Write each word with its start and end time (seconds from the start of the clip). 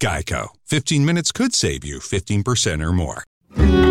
Geico. 0.00 0.48
15 0.66 1.04
minutes 1.04 1.32
could 1.32 1.54
save 1.54 1.84
you 1.84 1.98
15% 1.98 2.84
or 2.84 2.92
more. 2.92 3.24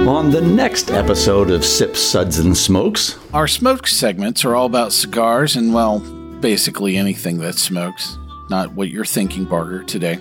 On 0.08 0.32
the 0.32 0.42
next 0.42 0.90
episode 0.90 1.50
of 1.50 1.66
Sips, 1.66 2.00
Suds, 2.00 2.40
and 2.40 2.56
Smokes, 2.56 3.20
Our 3.34 3.48
smoke 3.48 3.88
segments 3.88 4.46
are 4.46 4.56
all 4.56 4.66
about 4.66 4.94
cigars 4.94 5.56
and, 5.58 5.74
well, 5.74 6.00
basically 6.40 6.96
anything 6.96 7.40
that 7.40 7.56
smokes. 7.56 8.18
Not 8.50 8.74
what 8.74 8.90
you're 8.90 9.04
thinking, 9.04 9.44
Barger, 9.44 9.84
today. 9.84 10.20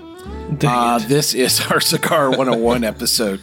Uh, 0.65 0.99
this 1.07 1.35
is 1.35 1.61
our 1.71 1.81
Cigar 1.81 2.31
101 2.31 2.83
episode. 2.85 3.41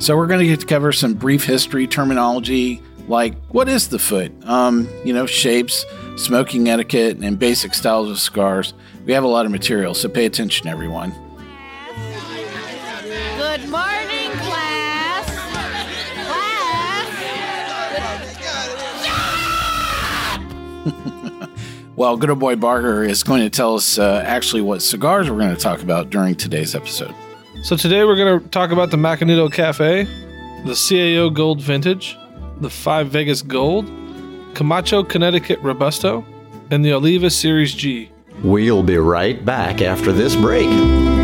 So 0.00 0.16
we're 0.16 0.26
going 0.26 0.40
to 0.40 0.46
get 0.46 0.60
to 0.60 0.66
cover 0.66 0.90
some 0.90 1.14
brief 1.14 1.44
history 1.44 1.86
terminology, 1.86 2.82
like 3.06 3.36
what 3.50 3.68
is 3.68 3.88
the 3.88 4.00
foot? 4.00 4.32
Um, 4.44 4.88
you 5.04 5.12
know, 5.12 5.26
shapes, 5.26 5.84
smoking 6.16 6.68
etiquette, 6.68 7.18
and 7.18 7.38
basic 7.38 7.74
styles 7.74 8.10
of 8.10 8.18
cigars. 8.18 8.74
We 9.06 9.12
have 9.12 9.22
a 9.22 9.28
lot 9.28 9.46
of 9.46 9.52
material, 9.52 9.94
so 9.94 10.08
pay 10.08 10.24
attention, 10.24 10.66
everyone. 10.66 11.14
Good 13.44 13.68
morning, 13.68 14.30
class. 14.40 15.26
Class. 16.26 17.08
Well, 21.96 22.16
good 22.16 22.30
old 22.30 22.40
boy 22.40 22.56
Barger 22.56 23.04
is 23.04 23.22
going 23.22 23.42
to 23.42 23.50
tell 23.50 23.76
us 23.76 23.98
uh, 23.98 24.24
actually 24.26 24.62
what 24.62 24.82
cigars 24.82 25.30
we're 25.30 25.38
going 25.38 25.54
to 25.54 25.60
talk 25.60 25.82
about 25.82 26.10
during 26.10 26.34
today's 26.34 26.74
episode. 26.74 27.14
So 27.62 27.76
today 27.76 28.02
we're 28.04 28.16
going 28.16 28.40
to 28.40 28.48
talk 28.48 28.72
about 28.72 28.90
the 28.90 28.96
Macanudo 28.96 29.52
Cafe, 29.52 30.02
the 30.64 30.72
CAO 30.72 31.32
Gold 31.32 31.60
Vintage, 31.60 32.16
the 32.60 32.70
5 32.70 33.08
Vegas 33.08 33.42
Gold, 33.42 33.86
Camacho 34.54 35.04
Connecticut 35.04 35.60
Robusto, 35.60 36.24
and 36.72 36.84
the 36.84 36.94
Oliva 36.94 37.30
Series 37.30 37.74
G. 37.74 38.10
we'll 38.42 38.82
be 38.82 38.96
right 38.96 39.44
back 39.44 39.82
after 39.82 40.10
this 40.12 40.34
break. 40.34 41.23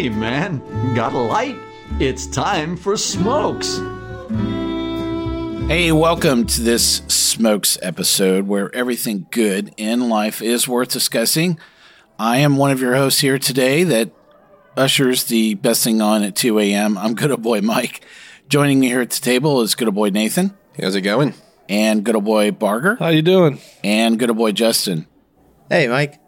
Hey 0.00 0.08
man, 0.08 0.94
got 0.94 1.12
a 1.12 1.18
light? 1.18 1.58
It's 1.98 2.26
time 2.26 2.74
for 2.74 2.96
smokes. 2.96 3.76
Hey, 5.68 5.92
welcome 5.92 6.46
to 6.46 6.62
this 6.62 7.02
Smokes 7.08 7.76
episode 7.82 8.48
where 8.48 8.74
everything 8.74 9.26
good 9.30 9.74
in 9.76 10.08
life 10.08 10.40
is 10.40 10.66
worth 10.66 10.88
discussing. 10.88 11.58
I 12.18 12.38
am 12.38 12.56
one 12.56 12.70
of 12.70 12.80
your 12.80 12.94
hosts 12.94 13.20
here 13.20 13.38
today 13.38 13.84
that 13.84 14.10
ushers 14.74 15.24
the 15.24 15.52
best 15.56 15.84
thing 15.84 16.00
on 16.00 16.22
at 16.22 16.34
2 16.34 16.58
a.m. 16.60 16.96
I'm 16.96 17.14
good 17.14 17.30
old 17.30 17.42
boy 17.42 17.60
Mike. 17.60 18.02
Joining 18.48 18.80
me 18.80 18.86
here 18.86 19.02
at 19.02 19.10
the 19.10 19.20
table 19.20 19.60
is 19.60 19.74
good 19.74 19.88
old 19.88 19.96
boy 19.96 20.08
Nathan 20.08 20.56
How's 20.80 20.94
it 20.94 21.02
going? 21.02 21.34
and 21.68 22.04
good 22.04 22.14
old 22.14 22.24
boy 22.24 22.52
Barger 22.52 22.94
How 22.94 23.08
you 23.08 23.20
doing? 23.20 23.60
and 23.84 24.18
good 24.18 24.30
old 24.30 24.38
boy 24.38 24.52
Justin. 24.52 25.06
Hey, 25.68 25.88
Mike. 25.88 26.19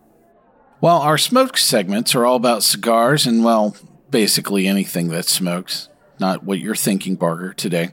Well, 0.83 1.01
our 1.01 1.17
smoke 1.17 1.57
segments 1.59 2.13
are 2.17 2.27
all 2.27 2.35
about 2.35 2.65
cigars 2.65 3.25
and, 3.25 3.45
well, 3.45 3.77
basically 4.11 4.67
anything 4.67 5.11
that 5.11 5.27
smokes. 5.27 5.89
Not 6.19 6.43
what 6.43 6.59
you're 6.59 6.75
thinking, 6.75 7.15
Barger, 7.15 7.53
today. 7.53 7.91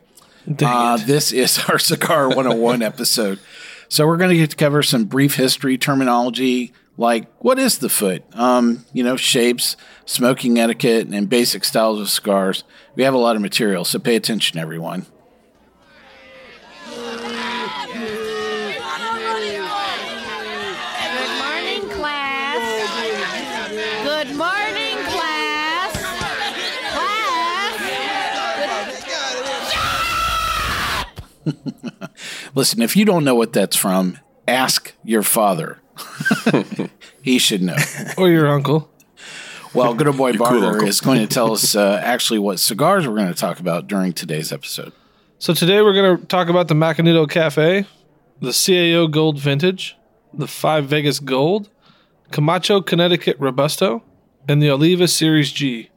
Uh, 0.59 0.97
this 0.97 1.31
is 1.31 1.59
our 1.69 1.77
Cigar 1.77 2.29
101 2.29 2.81
episode. 2.81 3.39
So 3.89 4.07
we're 4.07 4.17
going 4.17 4.31
to 4.31 4.37
get 4.37 4.49
to 4.49 4.55
cover 4.55 4.81
some 4.81 5.05
brief 5.05 5.35
history 5.35 5.77
terminology, 5.77 6.73
like 6.97 7.27
what 7.37 7.59
is 7.59 7.77
the 7.77 7.89
foot? 7.89 8.23
Um, 8.33 8.83
you 8.91 9.03
know, 9.03 9.15
shapes, 9.15 9.77
smoking 10.05 10.57
etiquette, 10.57 11.09
and 11.09 11.29
basic 11.29 11.65
styles 11.65 12.01
of 12.01 12.09
cigars. 12.09 12.63
We 12.95 13.03
have 13.03 13.13
a 13.13 13.19
lot 13.19 13.35
of 13.35 13.43
material, 13.43 13.85
so 13.85 13.99
pay 13.99 14.15
attention, 14.15 14.57
everyone. 14.57 15.05
Good 16.87 17.21
morning, 21.37 21.89
class. 21.89 22.29
Good 24.19 24.35
morning, 24.35 24.97
class. 25.05 25.95
Class. 26.91 27.79
Listen, 32.53 32.81
if 32.81 32.97
you 32.97 33.05
don't 33.05 33.23
know 33.23 33.35
what 33.35 33.53
that's 33.53 33.77
from, 33.77 34.19
ask 34.45 34.93
your 35.05 35.23
father. 35.23 35.79
he 37.21 37.39
should 37.39 37.61
know. 37.61 37.77
Or 38.17 38.29
your 38.29 38.49
uncle. 38.49 38.91
Well, 39.73 39.93
good 39.93 40.07
old 40.07 40.17
boy 40.17 40.33
Barger 40.37 40.65
uncle. 40.65 40.85
is 40.89 40.99
going 40.99 41.25
to 41.25 41.27
tell 41.27 41.53
us 41.53 41.73
uh, 41.73 42.01
actually 42.03 42.39
what 42.39 42.59
cigars 42.59 43.07
we're 43.07 43.15
going 43.15 43.29
to 43.29 43.33
talk 43.33 43.61
about 43.61 43.87
during 43.87 44.11
today's 44.11 44.51
episode. 44.51 44.91
So 45.37 45.53
today 45.53 45.81
we're 45.81 45.93
going 45.93 46.17
to 46.17 46.25
talk 46.25 46.49
about 46.49 46.67
the 46.67 46.75
Macanudo 46.75 47.29
Cafe, 47.29 47.85
the 48.41 48.49
CAO 48.49 49.09
Gold 49.09 49.39
Vintage, 49.39 49.95
the 50.33 50.45
5 50.45 50.87
Vegas 50.87 51.21
Gold, 51.21 51.69
Camacho 52.31 52.81
Connecticut 52.81 53.37
Robusto, 53.39 54.03
and 54.47 54.61
the 54.61 54.69
Oliva 54.69 55.07
Series 55.07 55.51
G. 55.51 55.89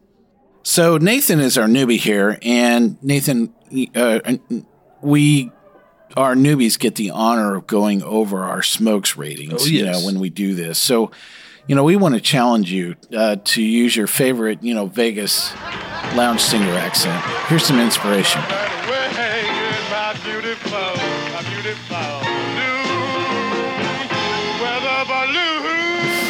So 0.62 0.96
Nathan 0.98 1.40
is 1.40 1.58
our 1.58 1.66
newbie 1.66 1.98
here, 1.98 2.38
and 2.42 3.02
Nathan, 3.02 3.52
uh, 3.94 4.20
we 5.00 5.50
our 6.16 6.34
newbies 6.34 6.78
get 6.78 6.94
the 6.96 7.10
honor 7.10 7.54
of 7.56 7.66
going 7.66 8.02
over 8.02 8.44
our 8.44 8.62
smokes 8.62 9.16
ratings. 9.16 9.62
Oh, 9.62 9.66
You 9.66 9.86
know 9.86 10.00
when 10.04 10.20
we 10.20 10.30
do 10.30 10.54
this, 10.54 10.78
so 10.78 11.10
you 11.66 11.74
know 11.74 11.84
we 11.84 11.96
want 11.96 12.14
to 12.14 12.20
challenge 12.20 12.70
you 12.70 12.96
uh, 13.16 13.36
to 13.44 13.62
use 13.62 13.96
your 13.96 14.06
favorite, 14.06 14.62
you 14.62 14.74
know, 14.74 14.86
Vegas 14.86 15.52
lounge 16.14 16.40
singer 16.40 16.72
accent. 16.74 17.22
Here's 17.48 17.64
some 17.64 17.80
inspiration. 17.80 18.42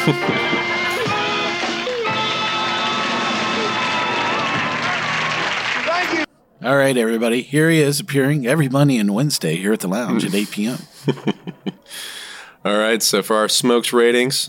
All 6.64 6.76
right, 6.76 6.96
everybody, 6.96 7.42
here 7.42 7.68
he 7.70 7.80
is 7.80 7.98
appearing 7.98 8.46
every 8.46 8.68
Monday 8.68 8.96
and 8.96 9.12
Wednesday 9.12 9.56
here 9.56 9.72
at 9.72 9.80
the 9.80 9.88
lounge 9.88 10.24
at 10.24 10.32
8 10.32 10.48
p.m. 10.52 10.78
All 12.64 12.78
right, 12.78 13.02
so 13.02 13.20
for 13.20 13.34
our 13.34 13.48
smokes 13.48 13.92
ratings, 13.92 14.48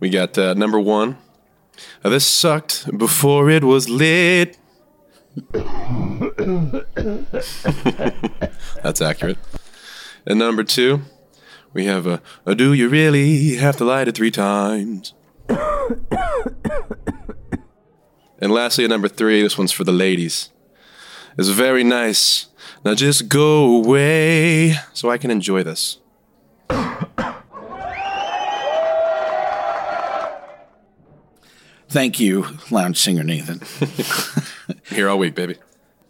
we 0.00 0.10
got 0.10 0.36
uh, 0.36 0.54
number 0.54 0.80
one. 0.80 1.18
Uh, 2.02 2.08
this 2.08 2.26
sucked 2.26 2.98
before 2.98 3.48
it 3.48 3.62
was 3.62 3.88
lit. 3.88 4.58
That's 8.82 9.00
accurate. 9.00 9.38
And 10.26 10.40
number 10.40 10.64
two, 10.64 11.02
we 11.72 11.84
have 11.84 12.08
a, 12.08 12.20
a 12.44 12.56
Do 12.56 12.72
You 12.72 12.88
Really 12.88 13.54
Have 13.54 13.76
to 13.76 13.84
Light 13.84 14.08
It 14.08 14.16
Three 14.16 14.32
Times? 14.32 15.14
and 15.48 15.60
lastly, 18.40 18.82
at 18.82 18.90
number 18.90 19.06
three, 19.06 19.42
this 19.42 19.56
one's 19.56 19.70
for 19.70 19.84
the 19.84 19.92
ladies. 19.92 20.48
It's 21.38 21.48
very 21.48 21.84
nice. 21.84 22.46
Now 22.84 22.94
just 22.94 23.28
go 23.28 23.76
away 23.76 24.74
so 24.92 25.10
I 25.10 25.18
can 25.18 25.30
enjoy 25.30 25.62
this. 25.62 25.98
Thank 31.88 32.18
you, 32.18 32.46
lounge 32.70 32.98
singer 32.98 33.22
Nathan. 33.22 33.60
Here 34.86 35.10
all 35.10 35.18
week, 35.18 35.34
baby. 35.34 35.56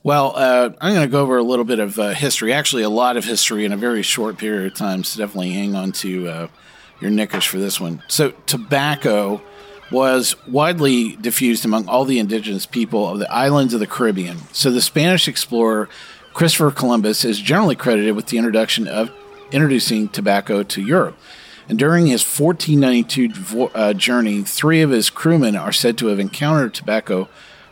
Well, 0.05 0.33
uh, 0.37 0.71
I'm 0.81 0.95
going 0.95 1.07
to 1.07 1.11
go 1.11 1.21
over 1.21 1.39
a 1.39 1.43
little 1.43 1.65
bit 1.65 1.79
of 1.79 1.99
uh, 1.99 2.11
history, 2.11 2.53
actually, 2.53 2.83
a 2.83 2.89
lot 2.89 3.17
of 3.17 3.25
history 3.25 3.65
in 3.65 3.73
a 3.73 3.77
very 3.77 4.03
short 4.03 4.39
period 4.39 4.73
of 4.73 4.79
time. 4.79 5.03
So 5.05 5.19
definitely 5.19 5.51
hang 5.51 5.75
on 5.75 5.93
to 5.93 6.29
uh, 6.29 6.49
your 7.01 7.11
knickers 7.11 7.45
for 7.45 7.59
this 7.59 7.81
one. 7.81 8.03
So, 8.09 8.31
tobacco 8.47 9.43
was 9.93 10.35
widely 10.49 11.17
diffused 11.17 11.65
among 11.65 11.87
all 11.87 12.05
the 12.05 12.19
indigenous 12.19 12.67
people 12.67 13.09
of 13.09 13.19
the 13.19 13.31
islands 13.31 13.75
of 13.75 13.81
the 13.81 13.87
Caribbean. 13.87 14.39
So, 14.53 14.71
the 14.71 14.81
Spanish 14.81 15.29
explorer 15.29 15.89
Christopher 16.35 16.71
Columbus 16.71 17.25
is 17.25 17.39
generally 17.39 17.77
credited 17.77 18.17
with 18.17 18.27
the 18.27 18.39
introduction 18.39 18.89
of 18.89 19.13
introducing 19.53 20.09
tobacco 20.09 20.63
to 20.63 20.83
Europe. 20.83 21.17
And 21.69 21.79
during 21.79 22.07
his 22.07 22.25
1492 22.25 23.71
uh, 23.75 23.93
journey, 23.95 24.43
three 24.43 24.81
of 24.81 24.91
his 24.91 25.11
crewmen 25.11 25.57
are 25.57 25.73
said 25.73 25.97
to 25.99 26.09
have 26.09 26.19
encountered 26.19 26.75
tobacco 26.75 27.29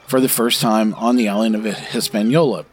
for 0.06 0.20
the 0.20 0.28
first 0.28 0.60
time 0.60 0.94
on 0.94 1.16
the 1.16 1.28
island 1.28 1.54
of 1.54 1.64
Hispaniola, 1.64 2.66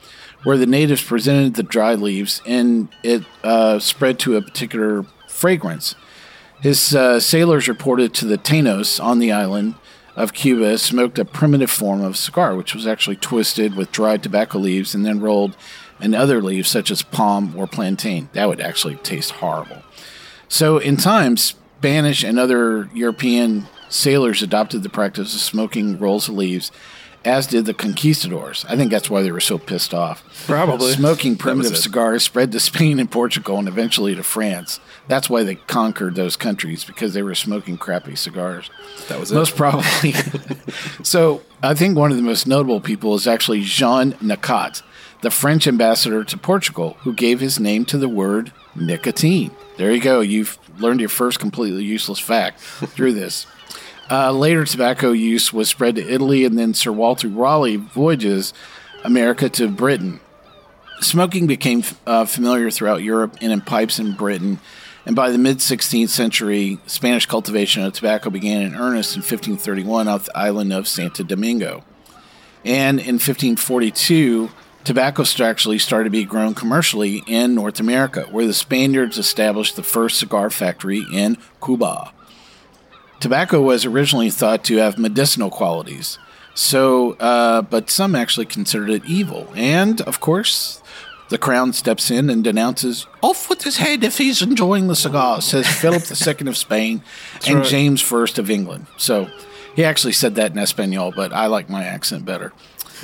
where 0.44 0.58
the 0.58 0.66
natives 0.66 1.04
presented 1.04 1.56
the 1.56 1.64
dried 1.64 2.00
leaves 2.00 2.42
and 2.46 2.90
it 3.04 3.24
uh, 3.44 3.80
spread 3.80 4.20
to 4.20 4.36
a 4.36 4.42
particular 4.42 5.06
fragrance. 5.28 5.96
His 6.62 6.96
uh, 6.96 7.20
sailors 7.20 7.68
reported 7.68 8.14
to 8.16 8.26
the 8.26 8.38
Tainos 8.38 9.04
on 9.04 9.20
the 9.20 9.32
island 9.32 9.76
of 10.16 10.34
Cuba 10.34 10.78
smoked 10.80 11.20
a 11.20 11.26
primitive 11.26 11.70
form 11.70 12.04
of 12.04 12.18
cigar, 12.18 12.56
which 12.56 12.74
was 12.74 12.88
actually 12.88 13.18
twisted 13.18 13.76
with 13.76 13.92
dried 13.92 14.24
tobacco 14.24 14.58
leaves 14.58 14.96
and 14.96 15.06
then 15.06 15.20
rolled 15.20 15.56
in 16.02 16.16
other 16.16 16.42
leaves 16.42 16.70
such 16.70 16.90
as 16.90 17.04
palm 17.04 17.54
or 17.56 17.68
plantain. 17.68 18.30
That 18.34 18.48
would 18.48 18.60
actually 18.60 18.96
taste 18.96 19.32
horrible. 19.32 19.84
So, 20.48 20.80
in 20.80 20.98
time, 20.98 21.38
Spanish 21.38 22.24
and 22.24 22.40
other 22.40 22.90
European 22.94 23.68
sailors 23.90 24.42
adopted 24.42 24.82
the 24.82 24.90
practice 24.90 25.36
of 25.36 25.42
smoking 25.42 26.00
rolls 26.00 26.28
of 26.28 26.36
leaves, 26.36 26.72
as 27.26 27.48
did 27.48 27.66
the 27.66 27.74
conquistadors. 27.74 28.66
I 28.70 28.76
think 28.76 28.92
that's 28.92 29.10
why 29.10 29.22
they 29.22 29.32
were 29.32 29.40
so 29.40 29.58
pissed 29.58 29.94
off. 29.94 30.24
Probably. 30.46 30.94
Smoking 30.94 31.36
primitive 31.36 31.78
cigars 31.78 32.24
spread 32.24 32.52
to 32.52 32.60
Spain 32.62 33.00
and 33.00 33.12
Portugal 33.12 33.58
and 33.58 33.68
eventually 33.68 34.16
to 34.16 34.24
France. 34.24 34.80
That's 35.08 35.30
why 35.30 35.44
they 35.44 35.56
conquered 35.56 36.16
those 36.16 36.36
countries 36.36 36.84
because 36.84 37.14
they 37.14 37.24
were 37.24 37.36
smoking 37.36 37.78
crappy 37.78 38.16
cigars. 38.16 38.70
That 39.10 39.20
was 39.20 39.32
it. 39.32 39.36
Most 39.36 39.56
probably. 39.56 40.14
so 41.04 41.42
I 41.62 41.74
think 41.74 41.98
one 41.98 42.12
of 42.12 42.18
the 42.18 42.24
most 42.24 42.48
notable 42.48 42.82
people 42.82 43.16
is 43.16 43.28
actually 43.28 43.62
Jean 43.62 44.16
Nicot, 44.22 44.82
the 45.22 45.32
French 45.32 45.68
ambassador 45.68 46.24
to 46.24 46.38
Portugal, 46.38 46.98
who 47.02 47.14
gave 47.14 47.40
his 47.40 47.60
name 47.60 47.86
to 47.86 47.98
the 47.98 48.10
word 48.10 48.52
nicotine. 48.76 49.52
There 49.78 49.92
you 49.92 50.02
go. 50.02 50.22
You've 50.22 50.58
learned 50.80 51.00
your 51.00 51.10
first 51.10 51.40
completely 51.40 51.84
useless 51.84 52.20
fact 52.20 52.60
through 52.60 53.14
this. 53.14 53.48
Uh, 54.10 54.32
later, 54.32 54.64
tobacco 54.64 55.12
use 55.12 55.52
was 55.52 55.70
spread 55.70 55.96
to 55.96 56.14
Italy, 56.14 56.46
and 56.46 56.58
then 56.58 56.74
Sir 56.74 56.92
Walter 56.92 57.28
Raleigh 57.28 57.76
voyages 57.76 58.54
America 59.04 59.50
to 59.50 59.68
Britain. 59.68 60.20
Smoking 61.02 61.46
became 61.46 61.84
uh, 62.06 62.26
familiar 62.26 62.72
throughout 62.72 63.04
Europe 63.04 63.38
and 63.42 63.52
in 63.52 63.62
pipes 63.62 64.00
in 64.00 64.14
Britain. 64.14 64.60
And 65.06 65.16
by 65.16 65.30
the 65.30 65.38
mid 65.38 65.58
16th 65.58 66.10
century, 66.10 66.80
Spanish 66.86 67.26
cultivation 67.26 67.84
of 67.84 67.94
tobacco 67.94 68.30
began 68.30 68.62
in 68.62 68.76
earnest 68.76 69.16
in 69.16 69.22
1531 69.22 70.08
off 70.08 70.26
the 70.26 70.38
island 70.38 70.74
of 70.74 70.88
Santo 70.88 71.24
Domingo. 71.24 71.84
And 72.66 73.00
in 73.00 73.16
1542, 73.16 74.50
tobacco 74.84 75.24
actually 75.42 75.80
started 75.80 76.06
to 76.06 76.10
be 76.10 76.24
grown 76.24 76.54
commercially 76.56 77.24
in 77.28 77.56
North 77.56 77.80
America, 77.80 78.28
where 78.32 78.48
the 78.48 78.54
Spaniards 78.54 79.18
established 79.18 79.76
the 79.76 79.84
first 79.84 80.18
cigar 80.20 80.50
factory 80.50 81.06
in 81.14 81.38
Cuba. 81.64 82.12
Tobacco 83.20 83.62
was 83.62 83.86
originally 83.86 84.30
thought 84.30 84.64
to 84.66 84.78
have 84.78 84.98
medicinal 84.98 85.50
qualities, 85.50 86.20
so 86.54 87.14
uh, 87.14 87.62
but 87.62 87.90
some 87.90 88.16
actually 88.16 88.46
considered 88.46 88.90
it 88.90 89.06
evil. 89.06 89.52
And 89.56 90.02
of 90.02 90.20
course, 90.20 90.82
the 91.30 91.38
crown 91.38 91.74
steps 91.74 92.10
in 92.12 92.30
and 92.30 92.44
denounces 92.44 93.08
off 93.22 93.50
with 93.50 93.64
his 93.64 93.78
head 93.78 94.04
if 94.04 94.18
he's 94.18 94.42
enjoying 94.42 94.88
the 94.88 94.96
cigar. 94.96 95.42
Says 95.42 95.68
Philip 95.68 96.04
II 96.04 96.48
of 96.48 96.58
Spain 96.58 97.02
and 97.46 97.60
right. 97.60 97.66
James 97.66 98.14
I 98.14 98.26
of 98.38 98.50
England. 98.50 98.88
So 98.98 99.30
he 99.76 99.84
actually 99.84 100.14
said 100.14 100.36
that 100.36 100.52
in 100.52 100.58
Espanol, 100.58 101.12
but 101.16 101.34
I 101.34 101.48
like 101.48 101.70
my 101.70 101.84
accent 101.84 102.26
better. 102.26 102.54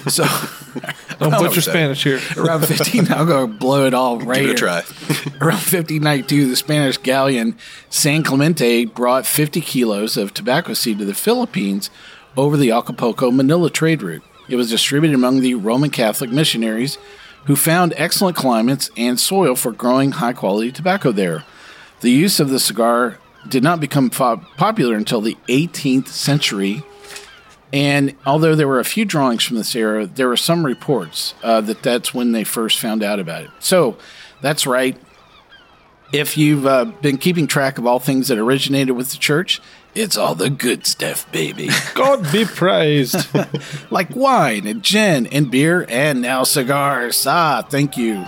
So 0.08 0.24
Don't 1.20 1.32
butcher 1.32 1.44
was 1.48 1.56
that? 1.56 1.62
Spanish 1.62 2.04
here. 2.04 2.20
around 2.38 2.66
15, 2.66 3.12
I'll 3.12 3.26
go 3.26 3.48
blow 3.48 3.86
it 3.86 3.94
all 3.94 4.20
right 4.20 4.42
Give 4.42 4.50
it 4.52 4.62
a 4.62 4.66
here. 4.72 4.82
try. 4.82 4.82
Around 5.42 5.62
1592, 5.64 6.50
the 6.50 6.56
Spanish 6.56 6.98
galleon 6.98 7.56
San 7.90 8.24
Clemente 8.24 8.86
brought 8.86 9.26
50 9.26 9.62
kilos 9.62 10.18
of 10.18 10.34
tobacco 10.34 10.74
seed 10.74 10.98
to 11.00 11.06
the 11.06 11.14
Philippines 11.14 11.90
over 12.36 12.58
the 12.58 12.72
Acapulco 12.72 13.30
Manila 13.32 13.70
trade 13.70 14.02
route. 14.02 14.24
It 14.50 14.56
was 14.56 14.70
distributed 14.70 15.16
among 15.16 15.40
the 15.42 15.54
Roman 15.56 15.90
Catholic 15.90 16.32
missionaries 16.32 16.98
who 17.46 17.56
found 17.56 17.94
excellent 17.96 18.36
climates 18.36 18.90
and 18.98 19.20
soil 19.20 19.56
for 19.56 19.72
growing 19.72 20.14
high 20.14 20.34
quality 20.34 20.72
tobacco 20.72 21.12
there. 21.12 21.44
The 22.02 22.12
use 22.12 22.40
of 22.40 22.50
the 22.50 22.60
cigar 22.60 23.20
did 23.48 23.64
not 23.64 23.80
become 23.80 24.10
po- 24.10 24.42
popular 24.58 24.96
until 24.96 25.22
the 25.22 25.38
18th 25.48 26.08
century. 26.08 26.84
And 27.74 28.16
although 28.24 28.56
there 28.56 28.68
were 28.68 28.80
a 28.80 28.86
few 28.86 29.04
drawings 29.04 29.44
from 29.44 29.58
this 29.58 29.76
era, 29.76 30.06
there 30.06 30.28
were 30.28 30.38
some 30.38 30.64
reports 30.64 31.34
uh, 31.42 31.60
that 31.62 31.82
that's 31.82 32.14
when 32.14 32.32
they 32.32 32.44
first 32.44 32.80
found 32.80 33.02
out 33.02 33.20
about 33.20 33.46
it. 33.46 33.50
So 33.60 33.98
that's 34.42 34.68
right. 34.68 34.96
If 36.14 36.38
you've 36.38 36.68
uh, 36.68 36.86
been 36.86 37.18
keeping 37.18 37.48
track 37.48 37.80
of 37.80 37.88
all 37.88 37.98
things 37.98 38.28
that 38.28 38.38
originated 38.38 38.96
with 38.96 39.10
the 39.10 39.18
church, 39.18 39.60
it's 39.96 40.16
all 40.16 40.36
the 40.36 40.52
good 40.52 40.86
stuff, 40.86 41.30
baby. 41.32 41.70
God 41.96 42.32
be 42.32 42.46
praised. 42.46 43.28
like 43.90 44.16
wine 44.16 44.68
and 44.68 44.84
gin 44.84 45.26
and 45.28 45.50
beer 45.50 45.88
and 45.90 46.22
now 46.22 46.44
cigars. 46.44 47.26
Ah, 47.26 47.64
thank 47.68 47.98
you 47.98 48.24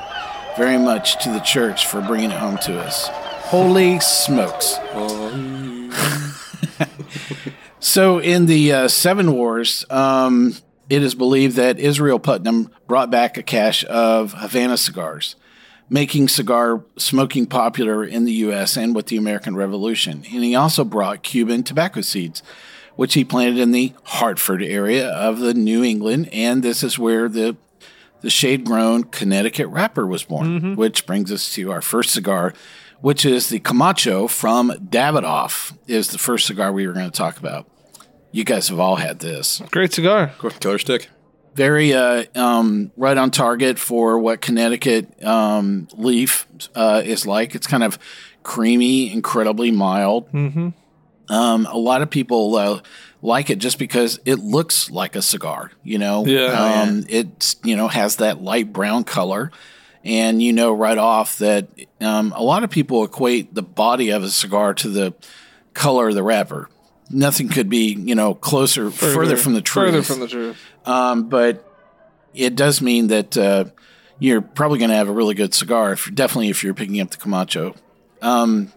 very 0.58 0.80
much 0.80 1.24
to 1.24 1.30
the 1.30 1.40
church 1.40 1.86
for 1.86 2.02
bringing 2.02 2.32
it 2.32 2.40
home 2.40 2.58
to 2.64 2.80
us. 2.80 3.10
Holy 3.50 4.00
smokes. 4.00 4.80
so, 7.86 8.18
in 8.18 8.48
the 8.48 8.72
uh, 8.72 8.88
Seven 8.88 9.32
Wars, 9.34 9.86
um, 9.92 10.56
it 10.90 11.04
is 11.04 11.14
believed 11.14 11.56
that 11.58 11.78
Israel 11.78 12.18
Putnam 12.18 12.72
brought 12.88 13.12
back 13.12 13.38
a 13.38 13.44
cache 13.44 13.84
of 13.86 14.34
Havana 14.34 14.76
cigars, 14.76 15.36
making 15.88 16.30
cigar 16.30 16.84
smoking 16.98 17.46
popular 17.46 18.04
in 18.04 18.26
the 18.26 18.32
U.S. 18.34 18.76
and 18.76 18.96
with 18.96 19.06
the 19.06 19.18
American 19.18 19.56
Revolution. 19.56 20.26
And 20.34 20.44
he 20.44 20.56
also 20.56 20.84
brought 20.84 21.22
Cuban 21.22 21.62
tobacco 21.62 22.02
seeds, 22.02 22.42
which 22.96 23.14
he 23.14 23.24
planted 23.24 23.60
in 23.60 23.70
the 23.70 23.94
Hartford 24.06 24.64
area 24.64 25.08
of 25.08 25.38
the 25.38 25.54
New 25.54 25.84
England. 25.84 26.28
And 26.34 26.64
this 26.64 26.82
is 26.82 26.98
where 26.98 27.30
the 27.30 27.56
the 28.22 28.32
shade 28.32 28.66
grown 28.66 29.04
Connecticut 29.04 29.68
wrapper 29.68 30.08
was 30.08 30.24
born, 30.24 30.76
which 30.76 31.06
brings 31.06 31.32
us 31.32 31.54
to 31.54 31.72
our 31.72 31.84
first 31.84 32.10
cigar, 32.10 32.56
which 33.00 33.24
is 33.28 33.50
the 33.50 33.60
Camacho 33.60 34.28
from 34.28 34.72
Davidoff, 34.72 35.78
is 35.86 36.08
the 36.08 36.18
first 36.18 36.48
cigar 36.48 36.74
we 36.74 36.88
were 36.88 36.94
going 36.94 37.06
to 37.06 37.16
talk 37.16 37.38
about. 37.38 37.68
You 38.36 38.44
guys 38.44 38.68
have 38.68 38.82
all 38.82 38.98
had 38.98 39.20
this. 39.20 39.62
Great 39.72 39.94
cigar. 39.94 40.34
Killer 40.60 40.78
stick. 40.78 41.08
Very 41.54 41.94
uh, 41.94 42.26
um, 42.36 42.92
right 42.98 43.18
on 43.18 43.32
target 43.32 43.80
for 43.80 44.20
what 44.20 44.42
Connecticut 44.42 45.24
um, 45.24 45.88
leaf 45.94 46.46
uh, 46.76 47.02
is 47.06 47.26
like. 47.26 47.56
It's 47.56 47.66
kind 47.66 47.82
of 47.82 47.98
creamy, 48.44 49.10
incredibly 49.14 49.72
mild. 49.72 50.30
Mm-hmm. 50.34 50.70
Um, 51.34 51.66
a 51.72 51.78
lot 51.78 52.02
of 52.02 52.10
people 52.10 52.56
uh, 52.56 52.82
like 53.22 53.50
it 53.50 53.60
just 53.60 53.80
because 53.80 54.20
it 54.26 54.40
looks 54.40 54.92
like 54.92 55.16
a 55.16 55.22
cigar. 55.22 55.72
You 55.82 55.98
know, 55.98 56.26
Yeah. 56.26 56.82
um, 56.82 57.06
it's 57.08 57.56
you 57.64 57.78
know 57.78 57.88
has 57.88 58.18
that 58.18 58.42
light 58.42 58.74
brown 58.74 59.06
color, 59.06 59.50
and 60.04 60.44
you 60.44 60.52
know 60.52 60.74
right 60.74 60.98
off 60.98 61.38
that 61.38 61.70
um, 62.02 62.34
a 62.36 62.44
lot 62.44 62.66
of 62.66 62.70
people 62.70 63.06
equate 63.06 63.56
the 63.56 63.64
body 63.64 64.10
of 64.10 64.24
a 64.24 64.30
cigar 64.30 64.74
to 64.74 64.90
the 64.90 65.14
color 65.74 66.10
of 66.10 66.16
the 66.16 66.24
wrapper. 66.24 66.68
Nothing 67.10 67.50
could 67.50 67.70
be 67.70 67.94
you 67.94 68.16
know 68.16 68.34
closer, 68.34 68.90
further, 68.90 69.38
from 69.38 69.54
the 69.54 69.62
truth. 69.62 69.88
Further 69.88 70.04
from 70.04 70.20
the 70.22 70.28
truth. 70.28 70.58
Um, 70.86 71.30
but 71.30 71.64
it 72.34 72.56
does 72.56 72.82
mean 72.82 73.08
that 73.08 73.38
uh, 73.38 73.66
you're 74.20 74.42
probably 74.42 74.80
going 74.80 74.90
to 74.90 74.96
have 74.96 75.08
a 75.10 75.14
really 75.14 75.36
good 75.36 75.54
cigar. 75.54 75.94
If 75.94 76.14
definitely 76.14 76.50
if 76.50 76.64
you're 76.64 76.74
picking 76.74 77.00
up 77.02 77.12
the 77.12 77.18
Camacho. 77.18 77.76
Um, 78.22 78.72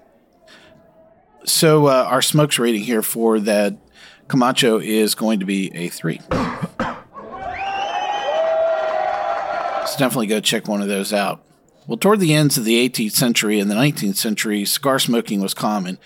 so 1.44 1.86
uh, 1.86 2.06
our 2.08 2.22
smokes 2.22 2.58
rating 2.58 2.82
here 2.82 3.02
for 3.02 3.40
that 3.40 3.76
Camacho 4.28 4.78
is 4.78 5.14
going 5.14 5.40
to 5.40 5.46
be 5.46 5.74
a 5.74 5.88
three. 5.88 6.20
So 9.88 9.96
definitely 9.98 10.26
go 10.26 10.40
check 10.40 10.68
one 10.68 10.82
of 10.82 10.88
those 10.88 11.14
out. 11.14 11.42
Well, 11.86 11.96
toward 11.96 12.20
the 12.20 12.34
ends 12.34 12.58
of 12.58 12.66
the 12.66 12.86
18th 12.86 13.12
century 13.12 13.58
and 13.58 13.70
the 13.70 13.74
19th 13.74 14.16
century, 14.16 14.66
cigar 14.66 14.98
smoking 14.98 15.40
was 15.40 15.54
common, 15.54 15.98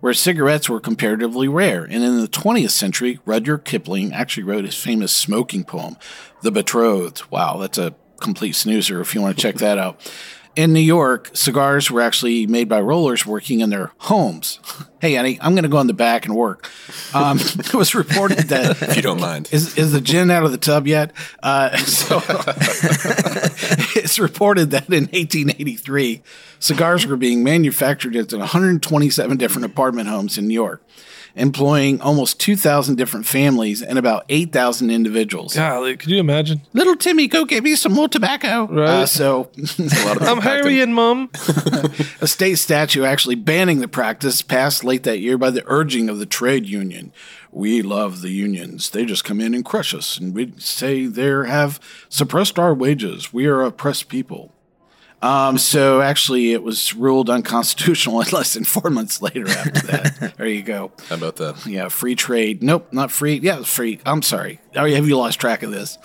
where 0.00 0.14
cigarettes 0.14 0.68
were 0.68 0.80
comparatively 0.80 1.48
rare. 1.48 1.84
And 1.84 2.04
in 2.04 2.20
the 2.20 2.28
20th 2.28 2.70
century, 2.70 3.18
Rudyard 3.24 3.64
Kipling 3.64 4.12
actually 4.12 4.44
wrote 4.44 4.64
his 4.64 4.76
famous 4.76 5.12
smoking 5.12 5.64
poem, 5.64 5.96
The 6.42 6.50
Betrothed. 6.52 7.22
Wow, 7.30 7.56
that's 7.58 7.78
a 7.78 7.94
complete 8.20 8.54
snoozer 8.54 9.00
if 9.00 9.14
you 9.14 9.20
want 9.22 9.36
to 9.36 9.42
check 9.42 9.56
that 9.56 9.78
out. 9.78 10.00
in 10.56 10.72
New 10.72 10.80
York, 10.80 11.30
cigars 11.34 11.88
were 11.90 12.00
actually 12.00 12.46
made 12.46 12.68
by 12.68 12.80
rollers 12.80 13.24
working 13.24 13.60
in 13.60 13.70
their 13.70 13.92
homes. 13.98 14.58
Hey, 15.00 15.16
Annie, 15.16 15.38
I'm 15.40 15.52
going 15.54 15.62
to 15.62 15.68
go 15.68 15.78
in 15.80 15.86
the 15.86 15.94
back 15.94 16.26
and 16.26 16.34
work. 16.34 16.68
Um, 17.14 17.38
it 17.58 17.74
was 17.74 17.94
reported 17.94 18.48
that 18.48 18.82
If 18.82 18.96
you 18.96 19.02
don't 19.02 19.20
mind. 19.20 19.48
is 19.52 19.78
is 19.78 19.92
the 19.92 20.00
gin 20.00 20.30
out 20.32 20.42
of 20.44 20.50
the 20.50 20.58
tub 20.58 20.88
yet? 20.88 21.12
Uh, 21.42 21.76
so 21.78 22.18
reported 24.18 24.70
that 24.70 24.88
in 24.88 25.04
1883, 25.04 26.22
cigars 26.58 27.06
were 27.06 27.16
being 27.16 27.42
manufactured 27.42 28.16
at 28.16 28.32
127 28.32 29.36
different 29.36 29.64
apartment 29.64 30.08
homes 30.08 30.38
in 30.38 30.48
New 30.48 30.54
York, 30.54 30.82
employing 31.38 32.00
almost 32.00 32.40
2,000 32.40 32.96
different 32.96 33.26
families 33.26 33.82
and 33.82 33.98
about 33.98 34.24
8,000 34.28 34.90
individuals. 34.90 35.54
Golly, 35.54 35.96
could 35.96 36.10
you 36.10 36.18
imagine? 36.18 36.62
Little 36.72 36.96
Timmy, 36.96 37.28
go 37.28 37.44
get 37.44 37.62
me 37.62 37.76
some 37.76 37.92
more 37.92 38.08
tobacco. 38.08 38.66
Right. 38.66 38.88
Uh, 38.88 39.06
so 39.06 39.50
I'm 40.20 40.40
hurrying, 40.40 40.92
mum. 40.92 41.30
a 42.20 42.26
state 42.26 42.56
statute 42.56 43.04
actually 43.04 43.36
banning 43.36 43.80
the 43.80 43.88
practice 43.88 44.42
passed 44.42 44.84
late 44.84 45.04
that 45.04 45.20
year 45.20 45.38
by 45.38 45.50
the 45.50 45.64
urging 45.66 46.08
of 46.08 46.18
the 46.18 46.26
trade 46.26 46.66
union. 46.66 47.12
We 47.50 47.82
love 47.82 48.20
the 48.20 48.30
unions. 48.30 48.90
They 48.90 49.04
just 49.04 49.24
come 49.24 49.40
in 49.40 49.54
and 49.54 49.64
crush 49.64 49.94
us, 49.94 50.18
and 50.18 50.34
we 50.34 50.52
say 50.58 51.06
they 51.06 51.28
have 51.48 51.80
suppressed 52.08 52.58
our 52.58 52.74
wages. 52.74 53.32
We 53.32 53.46
are 53.46 53.62
oppressed 53.62 54.08
people. 54.08 54.52
Um, 55.20 55.58
so 55.58 56.00
actually, 56.00 56.52
it 56.52 56.62
was 56.62 56.94
ruled 56.94 57.28
unconstitutional 57.28 58.16
less 58.32 58.54
than 58.54 58.64
four 58.64 58.90
months 58.90 59.20
later. 59.20 59.48
After 59.48 59.86
that, 59.88 60.34
there 60.36 60.46
you 60.46 60.62
go. 60.62 60.92
How 61.08 61.16
about 61.16 61.36
that? 61.36 61.66
Yeah, 61.66 61.88
free 61.88 62.14
trade. 62.14 62.62
Nope, 62.62 62.92
not 62.92 63.10
free. 63.10 63.38
Yeah, 63.38 63.62
free. 63.62 63.98
I'm 64.06 64.22
sorry. 64.22 64.60
Oh, 64.76 64.88
have 64.88 65.08
you 65.08 65.16
lost 65.16 65.40
track 65.40 65.62
of 65.62 65.70
this? 65.70 65.98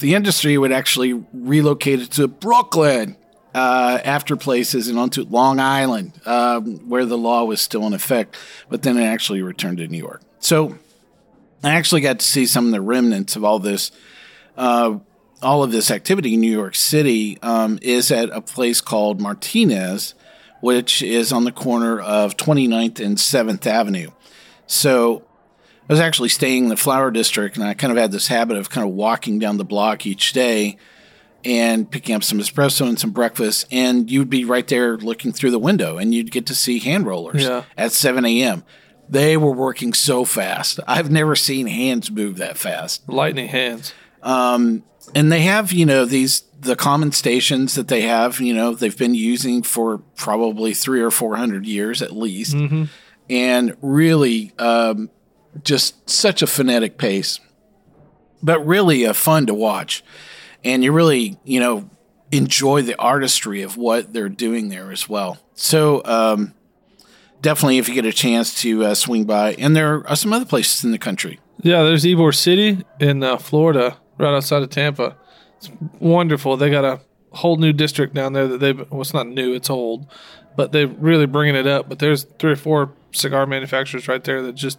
The 0.00 0.14
industry 0.14 0.58
would 0.58 0.72
actually 0.72 1.24
relocate 1.32 2.00
it 2.00 2.10
to 2.12 2.26
Brooklyn 2.26 3.16
uh, 3.54 3.98
after 4.04 4.36
places 4.36 4.88
and 4.88 4.98
onto 4.98 5.24
Long 5.24 5.60
Island, 5.60 6.20
um, 6.26 6.88
where 6.88 7.04
the 7.04 7.18
law 7.18 7.44
was 7.44 7.60
still 7.60 7.86
in 7.86 7.94
effect, 7.94 8.36
but 8.68 8.82
then 8.82 8.96
it 8.96 9.04
actually 9.04 9.42
returned 9.42 9.78
to 9.78 9.88
New 9.88 9.98
York. 9.98 10.22
So 10.40 10.76
I 11.62 11.70
actually 11.74 12.02
got 12.02 12.20
to 12.20 12.26
see 12.26 12.46
some 12.46 12.66
of 12.66 12.72
the 12.72 12.80
remnants 12.80 13.36
of 13.36 13.44
all 13.44 13.58
this. 13.58 13.90
Uh, 14.56 14.98
all 15.42 15.62
of 15.62 15.70
this 15.72 15.90
activity 15.90 16.34
in 16.34 16.40
New 16.40 16.50
York 16.50 16.74
City 16.74 17.38
um, 17.42 17.78
is 17.82 18.10
at 18.10 18.28
a 18.30 18.40
place 18.40 18.80
called 18.80 19.20
Martinez, 19.20 20.14
which 20.60 21.02
is 21.02 21.32
on 21.32 21.44
the 21.44 21.52
corner 21.52 22.00
of 22.00 22.36
29th 22.36 22.98
and 23.04 23.16
7th 23.16 23.66
Avenue. 23.66 24.10
So 24.66 25.22
I 25.88 25.92
was 25.92 26.00
actually 26.00 26.28
staying 26.30 26.64
in 26.64 26.68
the 26.68 26.76
Flower 26.76 27.10
District, 27.10 27.56
and 27.56 27.64
I 27.64 27.74
kind 27.74 27.90
of 27.92 27.96
had 27.98 28.12
this 28.12 28.28
habit 28.28 28.56
of 28.56 28.68
kind 28.70 28.86
of 28.86 28.94
walking 28.94 29.38
down 29.38 29.56
the 29.56 29.64
block 29.64 30.04
each 30.06 30.32
day 30.32 30.76
and 31.44 31.88
picking 31.90 32.14
up 32.14 32.24
some 32.24 32.38
espresso 32.40 32.88
and 32.88 32.98
some 32.98 33.10
breakfast. 33.12 33.66
And 33.70 34.10
you'd 34.10 34.28
be 34.28 34.44
right 34.44 34.66
there 34.66 34.96
looking 34.96 35.32
through 35.32 35.52
the 35.52 35.58
window, 35.58 35.96
and 35.96 36.12
you'd 36.12 36.32
get 36.32 36.46
to 36.46 36.54
see 36.54 36.80
hand 36.80 37.06
rollers 37.06 37.44
Yeah. 37.44 37.64
at 37.76 37.92
7 37.92 38.24
a.m. 38.24 38.64
They 39.08 39.36
were 39.38 39.52
working 39.52 39.94
so 39.94 40.24
fast. 40.26 40.80
I've 40.86 41.10
never 41.10 41.34
seen 41.34 41.66
hands 41.68 42.10
move 42.10 42.36
that 42.38 42.58
fast 42.58 43.08
Lightning 43.08 43.48
hands. 43.48 43.94
And 44.22 45.32
they 45.32 45.42
have 45.42 45.72
you 45.72 45.86
know 45.86 46.04
these 46.04 46.42
the 46.60 46.76
common 46.76 47.12
stations 47.12 47.74
that 47.74 47.88
they 47.88 48.02
have 48.02 48.40
you 48.40 48.52
know 48.52 48.74
they've 48.74 48.98
been 48.98 49.14
using 49.14 49.62
for 49.62 49.98
probably 50.16 50.74
three 50.74 51.00
or 51.00 51.10
four 51.10 51.36
hundred 51.36 51.66
years 51.66 52.02
at 52.02 52.12
least. 52.12 52.54
And 53.30 53.76
really 53.82 54.52
um, 54.58 55.10
just 55.62 56.08
such 56.08 56.40
a 56.40 56.46
phonetic 56.46 56.96
pace 56.96 57.40
but 58.42 58.64
really 58.66 59.06
uh, 59.06 59.12
fun 59.12 59.46
to 59.46 59.54
watch. 59.54 60.04
And 60.64 60.82
you 60.82 60.92
really 60.92 61.38
you 61.44 61.60
know 61.60 61.90
enjoy 62.30 62.82
the 62.82 62.96
artistry 62.96 63.62
of 63.62 63.76
what 63.76 64.12
they're 64.12 64.28
doing 64.28 64.68
there 64.68 64.92
as 64.92 65.08
well. 65.08 65.38
So 65.54 66.02
um, 66.04 66.54
definitely 67.40 67.78
if 67.78 67.88
you 67.88 67.94
get 67.94 68.04
a 68.04 68.12
chance 68.12 68.60
to 68.62 68.84
uh, 68.84 68.94
swing 68.94 69.24
by. 69.24 69.54
And 69.54 69.74
there 69.74 70.06
are 70.06 70.16
some 70.16 70.32
other 70.32 70.44
places 70.44 70.84
in 70.84 70.90
the 70.90 70.98
country. 70.98 71.40
Yeah, 71.62 71.82
there's 71.82 72.04
Ybor 72.04 72.34
City 72.34 72.84
in 73.00 73.22
uh, 73.22 73.36
Florida, 73.38 73.96
right 74.18 74.34
outside 74.34 74.62
of 74.62 74.70
Tampa. 74.70 75.16
It's 75.58 75.70
wonderful. 75.98 76.56
They 76.56 76.70
got 76.70 76.84
a 76.84 77.00
whole 77.32 77.56
new 77.56 77.72
district 77.72 78.14
down 78.14 78.32
there 78.32 78.46
that 78.46 78.58
they 78.58 78.72
well, 78.72 79.00
it's 79.00 79.14
not 79.14 79.26
new, 79.26 79.54
it's 79.54 79.70
old, 79.70 80.06
but 80.56 80.72
they're 80.72 80.86
really 80.86 81.26
bringing 81.26 81.56
it 81.56 81.66
up. 81.66 81.88
But 81.88 81.98
there's 81.98 82.24
three 82.38 82.52
or 82.52 82.56
four 82.56 82.92
cigar 83.12 83.46
manufacturers 83.46 84.08
right 84.08 84.22
there 84.22 84.42
that 84.42 84.54
just 84.54 84.78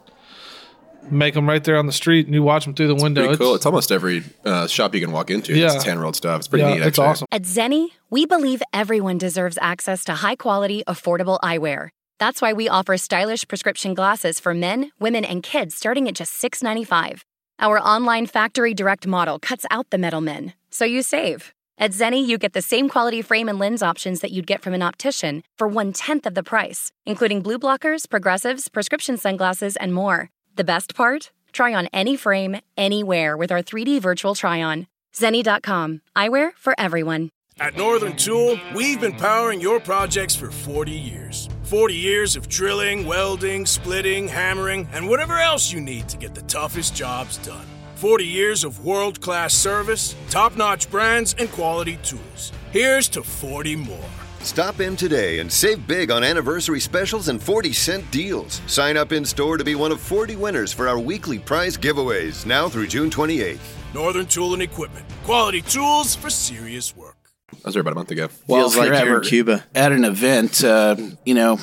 make 1.12 1.34
them 1.34 1.48
right 1.48 1.64
there 1.64 1.78
on 1.78 1.86
the 1.86 1.92
street, 1.92 2.26
and 2.26 2.36
you 2.36 2.44
watch 2.44 2.66
them 2.66 2.74
through 2.74 2.88
the 2.88 2.96
window. 2.96 3.24
Pretty 3.26 3.38
cool. 3.38 3.56
It's 3.56 3.66
almost 3.66 3.92
every 3.92 4.24
uh, 4.46 4.68
shop 4.68 4.94
you 4.94 5.02
can 5.02 5.12
walk 5.12 5.32
into. 5.32 5.56
Yeah. 5.56 5.74
It's 5.74 5.84
hand 5.84 6.02
rolled 6.02 6.16
stuff. 6.16 6.40
It's 6.40 6.48
pretty 6.48 6.64
yeah, 6.64 6.76
neat. 6.76 6.80
it's 6.80 6.88
actually. 6.88 7.06
awesome. 7.06 7.28
At 7.32 7.44
Zenni, 7.44 7.88
we 8.10 8.26
believe 8.26 8.62
everyone 8.74 9.18
deserves 9.18 9.58
access 9.62 10.04
to 10.06 10.16
high 10.16 10.36
quality, 10.36 10.84
affordable 10.88 11.40
eyewear. 11.42 11.90
That's 12.20 12.42
why 12.42 12.54
we 12.54 12.68
offer 12.68 12.98
stylish 12.98 13.48
prescription 13.48 13.94
glasses 13.94 14.40
for 14.40 14.54
men, 14.54 14.92
women, 15.00 15.24
and 15.24 15.42
kids 15.42 15.76
starting 15.76 16.08
at 16.08 16.16
just 16.16 16.42
$6.95. 16.42 17.22
Our 17.62 17.78
online 17.82 18.26
factory 18.26 18.74
direct 18.74 19.06
model 19.06 19.38
cuts 19.38 19.66
out 19.70 19.90
the 19.90 19.98
middlemen, 19.98 20.54
so 20.70 20.86
you 20.86 21.02
save. 21.02 21.52
At 21.78 21.92
Zenni, 21.92 22.26
you 22.26 22.38
get 22.38 22.54
the 22.54 22.62
same 22.62 22.88
quality 22.88 23.22
frame 23.22 23.50
and 23.50 23.60
lens 23.60 23.84
options 23.84 24.22
that 24.22 24.32
you'd 24.32 24.48
get 24.48 24.62
from 24.62 24.74
an 24.74 24.82
optician 24.82 25.44
for 25.58 25.68
one 25.68 25.92
tenth 25.92 26.26
of 26.26 26.36
the 26.36 26.44
price, 26.44 26.94
including 27.06 27.42
blue 27.42 27.60
blockers, 27.60 28.10
progressives, 28.10 28.70
prescription 28.70 29.18
sunglasses, 29.18 29.76
and 29.76 29.94
more. 29.94 30.30
The 30.56 30.64
best 30.64 30.96
part? 30.96 31.32
Try 31.52 31.74
on 31.74 31.88
any 31.92 32.16
frame, 32.16 32.62
anywhere 32.78 33.36
with 33.36 33.52
our 33.52 33.62
3D 33.62 34.00
virtual 34.02 34.36
try 34.36 34.64
on. 34.64 34.88
Zenni.com. 35.14 36.02
Eyewear 36.16 36.52
for 36.56 36.74
everyone. 36.78 37.30
At 37.60 37.76
Northern 37.76 38.16
Tool, 38.16 38.58
we've 38.74 39.02
been 39.02 39.18
powering 39.18 39.60
your 39.60 39.82
projects 39.82 40.34
for 40.34 40.50
40 40.50 40.92
years. 40.92 41.50
40 41.70 41.94
years 41.94 42.36
of 42.36 42.50
drilling, 42.50 43.06
welding, 43.06 43.64
splitting, 43.64 44.28
hammering, 44.28 44.90
and 44.92 45.08
whatever 45.08 45.38
else 45.38 45.72
you 45.72 45.80
need 45.80 46.10
to 46.10 46.18
get 46.18 46.34
the 46.34 46.42
toughest 46.42 46.96
jobs 46.96 47.38
done. 47.38 47.68
40 47.94 48.26
years 48.26 48.64
of 48.64 48.84
world 48.84 49.22
class 49.22 49.54
service, 49.54 50.16
top 50.32 50.58
notch 50.58 50.90
brands, 50.90 51.36
and 51.38 51.48
quality 51.52 51.98
tools. 51.98 52.52
Here's 52.72 53.08
to 53.10 53.22
40 53.22 53.76
more. 53.76 54.10
Stop 54.40 54.80
in 54.80 54.96
today 54.96 55.42
and 55.42 55.52
save 55.52 55.86
big 55.86 56.10
on 56.10 56.24
anniversary 56.24 56.80
specials 56.80 57.28
and 57.28 57.40
40 57.40 57.72
cent 57.72 58.10
deals. 58.10 58.64
Sign 58.66 58.98
up 58.98 59.12
in 59.12 59.24
store 59.24 59.58
to 59.60 59.64
be 59.64 59.76
one 59.76 59.92
of 59.92 60.02
40 60.02 60.38
winners 60.38 60.74
for 60.74 60.88
our 60.88 60.98
weekly 60.98 61.38
prize 61.38 61.78
giveaways 61.78 62.48
now 62.48 62.68
through 62.68 62.88
June 62.88 63.12
28th. 63.12 63.60
Northern 63.94 64.26
Tool 64.26 64.54
and 64.56 64.64
Equipment. 64.64 65.06
Quality 65.24 65.62
tools 65.62 66.16
for 66.16 66.32
serious 66.32 66.98
work. 66.98 67.19
I 67.54 67.58
was 67.66 67.74
there 67.74 67.82
about 67.82 67.94
a 67.94 67.96
month 67.96 68.12
ago. 68.12 68.30
Well, 68.48 68.62
Feels 68.62 68.76
if 68.76 68.90
like 68.92 69.06
you're 69.06 69.18
in 69.22 69.28
Cuba. 69.28 69.64
At 69.76 69.92
an 69.92 70.06
event, 70.06 70.64
uh, 70.64 70.96
you 71.26 71.34
know, 71.34 71.60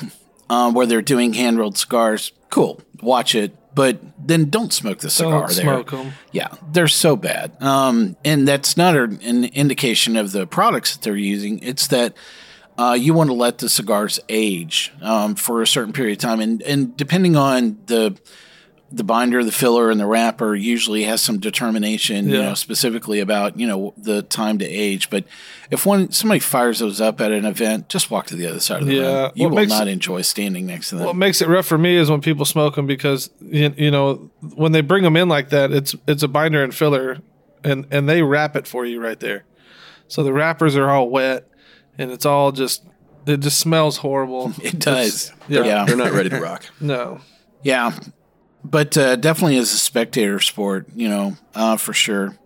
um, 0.49 0.73
where 0.73 0.85
they're 0.85 1.01
doing 1.01 1.33
hand 1.33 1.57
rolled 1.57 1.77
cigars, 1.77 2.31
cool, 2.49 2.81
watch 3.01 3.35
it, 3.35 3.55
but 3.75 3.99
then 4.17 4.49
don't 4.49 4.73
smoke 4.73 4.99
the 4.99 5.09
cigar 5.09 5.31
Don't 5.47 5.55
there. 5.55 5.63
smoke 5.63 5.93
'em. 5.93 6.13
Yeah, 6.31 6.47
they're 6.71 6.87
so 6.87 7.15
bad. 7.15 7.61
Um, 7.61 8.15
and 8.25 8.47
that's 8.47 8.75
not 8.77 8.95
an 8.95 9.43
indication 9.45 10.15
of 10.17 10.31
the 10.31 10.47
products 10.47 10.93
that 10.95 11.03
they're 11.03 11.15
using. 11.15 11.59
It's 11.59 11.87
that 11.87 12.15
uh, 12.77 12.95
you 12.99 13.13
want 13.13 13.29
to 13.29 13.33
let 13.35 13.57
the 13.59 13.69
cigars 13.69 14.19
age 14.29 14.93
um, 15.01 15.35
for 15.35 15.61
a 15.61 15.67
certain 15.67 15.93
period 15.93 16.17
of 16.17 16.21
time, 16.21 16.39
and 16.39 16.61
and 16.63 16.95
depending 16.97 17.35
on 17.35 17.77
the 17.87 18.15
the 18.89 19.03
binder, 19.03 19.43
the 19.43 19.51
filler, 19.51 19.91
and 19.91 19.99
the 19.99 20.05
wrapper 20.05 20.55
usually 20.55 21.03
has 21.03 21.21
some 21.21 21.39
determination, 21.39 22.29
you 22.29 22.41
know, 22.41 22.53
specifically 22.53 23.19
about 23.19 23.59
you 23.59 23.67
know 23.67 23.93
the 23.97 24.21
time 24.21 24.57
to 24.59 24.65
age. 24.65 25.09
But 25.09 25.25
if 25.69 25.85
one 25.85 26.11
somebody 26.11 26.39
fires 26.39 26.79
those 26.79 27.01
up 27.01 27.19
at 27.19 27.31
an 27.33 27.45
event, 27.45 27.89
just 27.89 28.09
walk 28.09 28.27
to 28.27 28.35
the 28.35 28.47
other 28.47 28.61
side 28.61 28.81
of 28.81 28.87
the 28.87 28.93
Yeah. 28.95 29.01
room. 29.23 29.31
You 29.35 29.43
What 29.43 29.49
will 29.51 29.55
makes- 29.57 29.71
not 29.71 29.87
enjoy 29.89 30.21
standing 30.21 30.65
next 30.67 30.89
to 30.89 30.95
them. 30.95 31.05
What 31.05 31.15
makes 31.17 31.41
it 31.41 31.49
rough 31.49 31.65
for 31.65 31.77
me 31.77 31.97
is 31.97 32.09
when 32.09 32.21
people 32.21 32.45
smoke 32.45 32.75
them 32.75 32.87
because 32.87 33.29
you, 33.41 33.73
you 33.77 33.91
know 33.91 34.29
when 34.55 34.71
they 34.71 34.81
bring 34.81 35.03
them 35.03 35.17
in 35.17 35.27
like 35.27 35.49
that, 35.49 35.71
it's 35.71 35.93
it's 36.07 36.23
a 36.23 36.27
binder 36.29 36.63
and 36.63 36.73
filler, 36.73 37.17
and 37.65 37.85
and 37.91 38.07
they 38.07 38.21
wrap 38.21 38.55
it 38.55 38.67
for 38.67 38.85
you 38.85 39.01
right 39.01 39.19
there. 39.19 39.43
So 40.07 40.23
the 40.23 40.31
wrappers 40.31 40.77
are 40.77 40.89
all 40.89 41.09
wet, 41.09 41.45
and 41.97 42.09
it's 42.11 42.25
all 42.25 42.53
just 42.53 42.83
it 43.25 43.41
just 43.41 43.59
smells 43.59 43.97
horrible. 43.97 44.53
it 44.63 44.79
does. 44.79 45.33
Yeah. 45.49 45.65
yeah. 45.65 45.83
They're 45.85 45.97
not 45.97 46.13
ready 46.13 46.29
to 46.29 46.39
rock. 46.39 46.63
No, 46.79 47.19
Yeah, 47.63 47.91
but 48.69 48.97
uh, 48.97 49.15
definitely 49.15 49.57
as 49.57 49.73
a 49.73 49.77
spectator 49.77 50.39
sport, 50.39 50.87
you 50.95 51.07
know, 51.07 51.37
uh, 51.55 51.77
for 51.77 51.93
sure. 51.93 52.37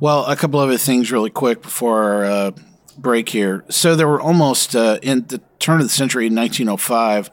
Well, 0.00 0.26
a 0.26 0.36
couple 0.36 0.60
other 0.60 0.78
things 0.78 1.10
really 1.10 1.30
quick 1.30 1.62
before 1.62 2.02
our 2.02 2.24
uh, 2.24 2.50
break 2.96 3.28
here. 3.28 3.64
So 3.68 3.96
there 3.96 4.06
were 4.06 4.20
almost 4.20 4.76
uh, 4.76 4.98
in 5.02 5.26
the 5.26 5.40
turn 5.58 5.80
of 5.80 5.86
the 5.86 5.92
century 5.92 6.26
in 6.26 6.34
1905, 6.34 7.30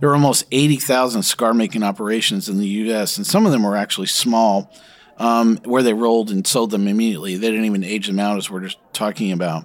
there 0.00 0.08
were 0.08 0.14
almost 0.14 0.44
80,000 0.50 1.22
scar 1.22 1.54
making 1.54 1.82
operations 1.82 2.48
in 2.48 2.58
the 2.58 2.66
U.S., 2.66 3.16
and 3.16 3.26
some 3.26 3.46
of 3.46 3.52
them 3.52 3.62
were 3.62 3.76
actually 3.76 4.08
small, 4.08 4.70
um, 5.18 5.56
where 5.64 5.82
they 5.82 5.94
rolled 5.94 6.30
and 6.30 6.46
sold 6.46 6.70
them 6.70 6.88
immediately. 6.88 7.36
They 7.36 7.50
didn't 7.50 7.64
even 7.64 7.84
age 7.84 8.06
them 8.06 8.18
out, 8.18 8.36
as 8.36 8.50
we're 8.50 8.60
just 8.60 8.78
talking 8.92 9.32
about. 9.32 9.64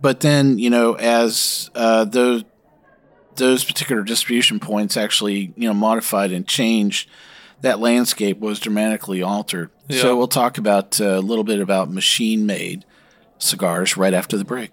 But 0.00 0.20
then, 0.20 0.58
you 0.58 0.70
know, 0.70 0.94
as 0.94 1.70
uh, 1.74 2.04
those 2.04 2.44
those 3.36 3.64
particular 3.64 4.02
distribution 4.02 4.60
points 4.60 4.96
actually, 4.96 5.52
you 5.56 5.68
know, 5.68 5.74
modified 5.74 6.32
and 6.32 6.46
changed, 6.46 7.08
that 7.60 7.80
landscape 7.80 8.40
was 8.40 8.60
dramatically 8.60 9.22
altered. 9.22 9.70
Yeah. 9.88 10.02
So 10.02 10.16
we'll 10.16 10.28
talk 10.28 10.58
about 10.58 11.00
uh, 11.00 11.04
a 11.04 11.20
little 11.20 11.44
bit 11.44 11.60
about 11.60 11.90
machine-made 11.90 12.84
cigars 13.38 13.96
right 13.96 14.14
after 14.14 14.36
the 14.36 14.44
break. 14.44 14.70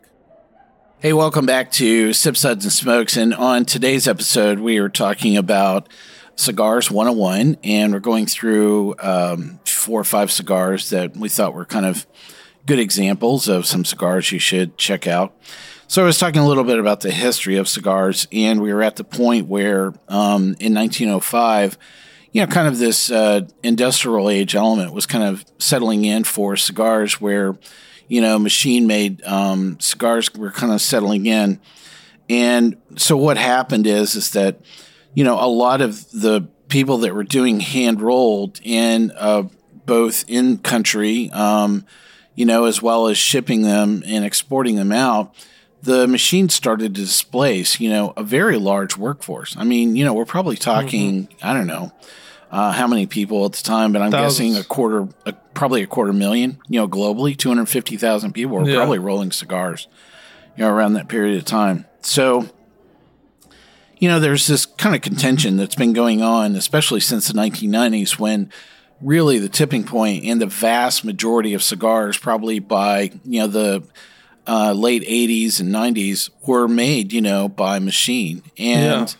Hey, 0.99 1.13
welcome 1.13 1.45
back 1.45 1.71
to 1.73 2.13
Sip 2.13 2.37
Suds 2.37 2.63
and 2.63 2.71
Smokes. 2.71 3.17
And 3.17 3.33
on 3.33 3.65
today's 3.65 4.07
episode, 4.07 4.59
we 4.59 4.77
are 4.77 4.89
talking 4.89 5.35
about 5.35 5.89
Cigars 6.35 6.91
101, 6.91 7.57
and 7.63 7.91
we're 7.91 7.99
going 7.99 8.27
through 8.27 8.95
um, 8.99 9.59
four 9.65 9.99
or 9.99 10.03
five 10.03 10.31
cigars 10.31 10.89
that 10.91 11.17
we 11.17 11.27
thought 11.27 11.53
were 11.53 11.65
kind 11.65 11.85
of 11.85 12.05
good 12.65 12.79
examples 12.79 13.47
of 13.47 13.65
some 13.65 13.83
cigars 13.83 14.31
you 14.31 14.39
should 14.39 14.77
check 14.77 15.07
out. 15.07 15.35
So 15.91 16.03
I 16.03 16.05
was 16.05 16.17
talking 16.17 16.39
a 16.39 16.47
little 16.47 16.63
bit 16.63 16.79
about 16.79 17.01
the 17.01 17.11
history 17.11 17.57
of 17.57 17.67
cigars, 17.67 18.25
and 18.31 18.61
we 18.61 18.73
were 18.73 18.81
at 18.81 18.95
the 18.95 19.03
point 19.03 19.49
where 19.49 19.87
um, 20.07 20.55
in 20.57 20.73
1905, 20.73 21.77
you 22.31 22.39
know, 22.39 22.47
kind 22.47 22.69
of 22.69 22.77
this 22.77 23.11
uh, 23.11 23.41
industrial 23.61 24.29
age 24.29 24.55
element 24.55 24.93
was 24.93 25.05
kind 25.05 25.25
of 25.25 25.43
settling 25.57 26.05
in 26.05 26.23
for 26.23 26.55
cigars 26.55 27.19
where 27.19 27.57
you 28.07 28.21
know, 28.21 28.39
machine 28.39 28.87
made 28.87 29.21
um, 29.25 29.77
cigars 29.81 30.33
were 30.33 30.51
kind 30.51 30.71
of 30.71 30.79
settling 30.79 31.25
in. 31.25 31.59
And 32.29 32.77
so 32.95 33.17
what 33.17 33.35
happened 33.35 33.85
is 33.85 34.15
is 34.15 34.31
that, 34.31 34.61
you 35.13 35.25
know, 35.25 35.43
a 35.43 35.51
lot 35.51 35.81
of 35.81 36.09
the 36.11 36.47
people 36.69 36.99
that 36.99 37.13
were 37.13 37.25
doing 37.25 37.59
hand 37.59 38.01
rolled 38.01 38.61
in 38.63 39.11
uh, 39.17 39.43
both 39.85 40.23
in 40.29 40.59
country, 40.59 41.29
um, 41.31 41.85
you 42.33 42.45
know, 42.45 42.63
as 42.63 42.81
well 42.81 43.07
as 43.07 43.17
shipping 43.17 43.63
them 43.63 44.03
and 44.05 44.23
exporting 44.23 44.77
them 44.77 44.93
out, 44.93 45.35
the 45.83 46.07
machines 46.07 46.53
started 46.53 46.95
to 46.95 47.01
displace, 47.01 47.79
you 47.79 47.89
know, 47.89 48.13
a 48.15 48.23
very 48.23 48.57
large 48.57 48.97
workforce. 48.97 49.55
I 49.57 49.63
mean, 49.63 49.95
you 49.95 50.05
know, 50.05 50.13
we're 50.13 50.25
probably 50.25 50.55
talking, 50.55 51.27
mm-hmm. 51.27 51.47
I 51.47 51.53
don't 51.53 51.67
know, 51.67 51.91
uh, 52.51 52.71
how 52.71 52.87
many 52.87 53.07
people 53.07 53.45
at 53.45 53.53
the 53.53 53.63
time, 53.63 53.93
but 53.93 54.01
I'm 54.01 54.11
Thousands. 54.11 54.55
guessing 54.55 54.61
a 54.61 54.63
quarter, 54.63 55.07
a, 55.25 55.33
probably 55.53 55.81
a 55.81 55.87
quarter 55.87 56.13
million, 56.13 56.59
you 56.67 56.79
know, 56.79 56.87
globally, 56.87 57.35
250,000 57.35 58.33
people 58.33 58.57
were 58.57 58.69
yeah. 58.69 58.75
probably 58.75 58.99
rolling 58.99 59.31
cigars, 59.31 59.87
you 60.55 60.63
know, 60.63 60.69
around 60.69 60.93
that 60.93 61.07
period 61.07 61.37
of 61.37 61.45
time. 61.45 61.85
So, 62.01 62.49
you 63.97 64.07
know, 64.07 64.19
there's 64.19 64.47
this 64.47 64.65
kind 64.65 64.95
of 64.95 65.01
contention 65.01 65.57
that's 65.57 65.75
been 65.75 65.93
going 65.93 66.21
on, 66.21 66.55
especially 66.55 66.99
since 66.99 67.27
the 67.27 67.33
1990s 67.33 68.19
when 68.19 68.51
really 69.01 69.39
the 69.39 69.49
tipping 69.49 69.83
point 69.83 70.25
and 70.25 70.41
the 70.41 70.45
vast 70.45 71.03
majority 71.03 71.53
of 71.53 71.63
cigars, 71.63 72.17
probably 72.17 72.59
by, 72.59 73.11
you 73.23 73.39
know, 73.39 73.47
the 73.47 73.83
uh, 74.47 74.73
late 74.73 75.03
80s 75.03 75.59
and 75.59 75.73
90s, 75.73 76.29
were 76.45 76.67
made, 76.67 77.13
you 77.13 77.21
know, 77.21 77.47
by 77.47 77.79
machine. 77.79 78.43
And, 78.57 79.09
yeah 79.09 79.15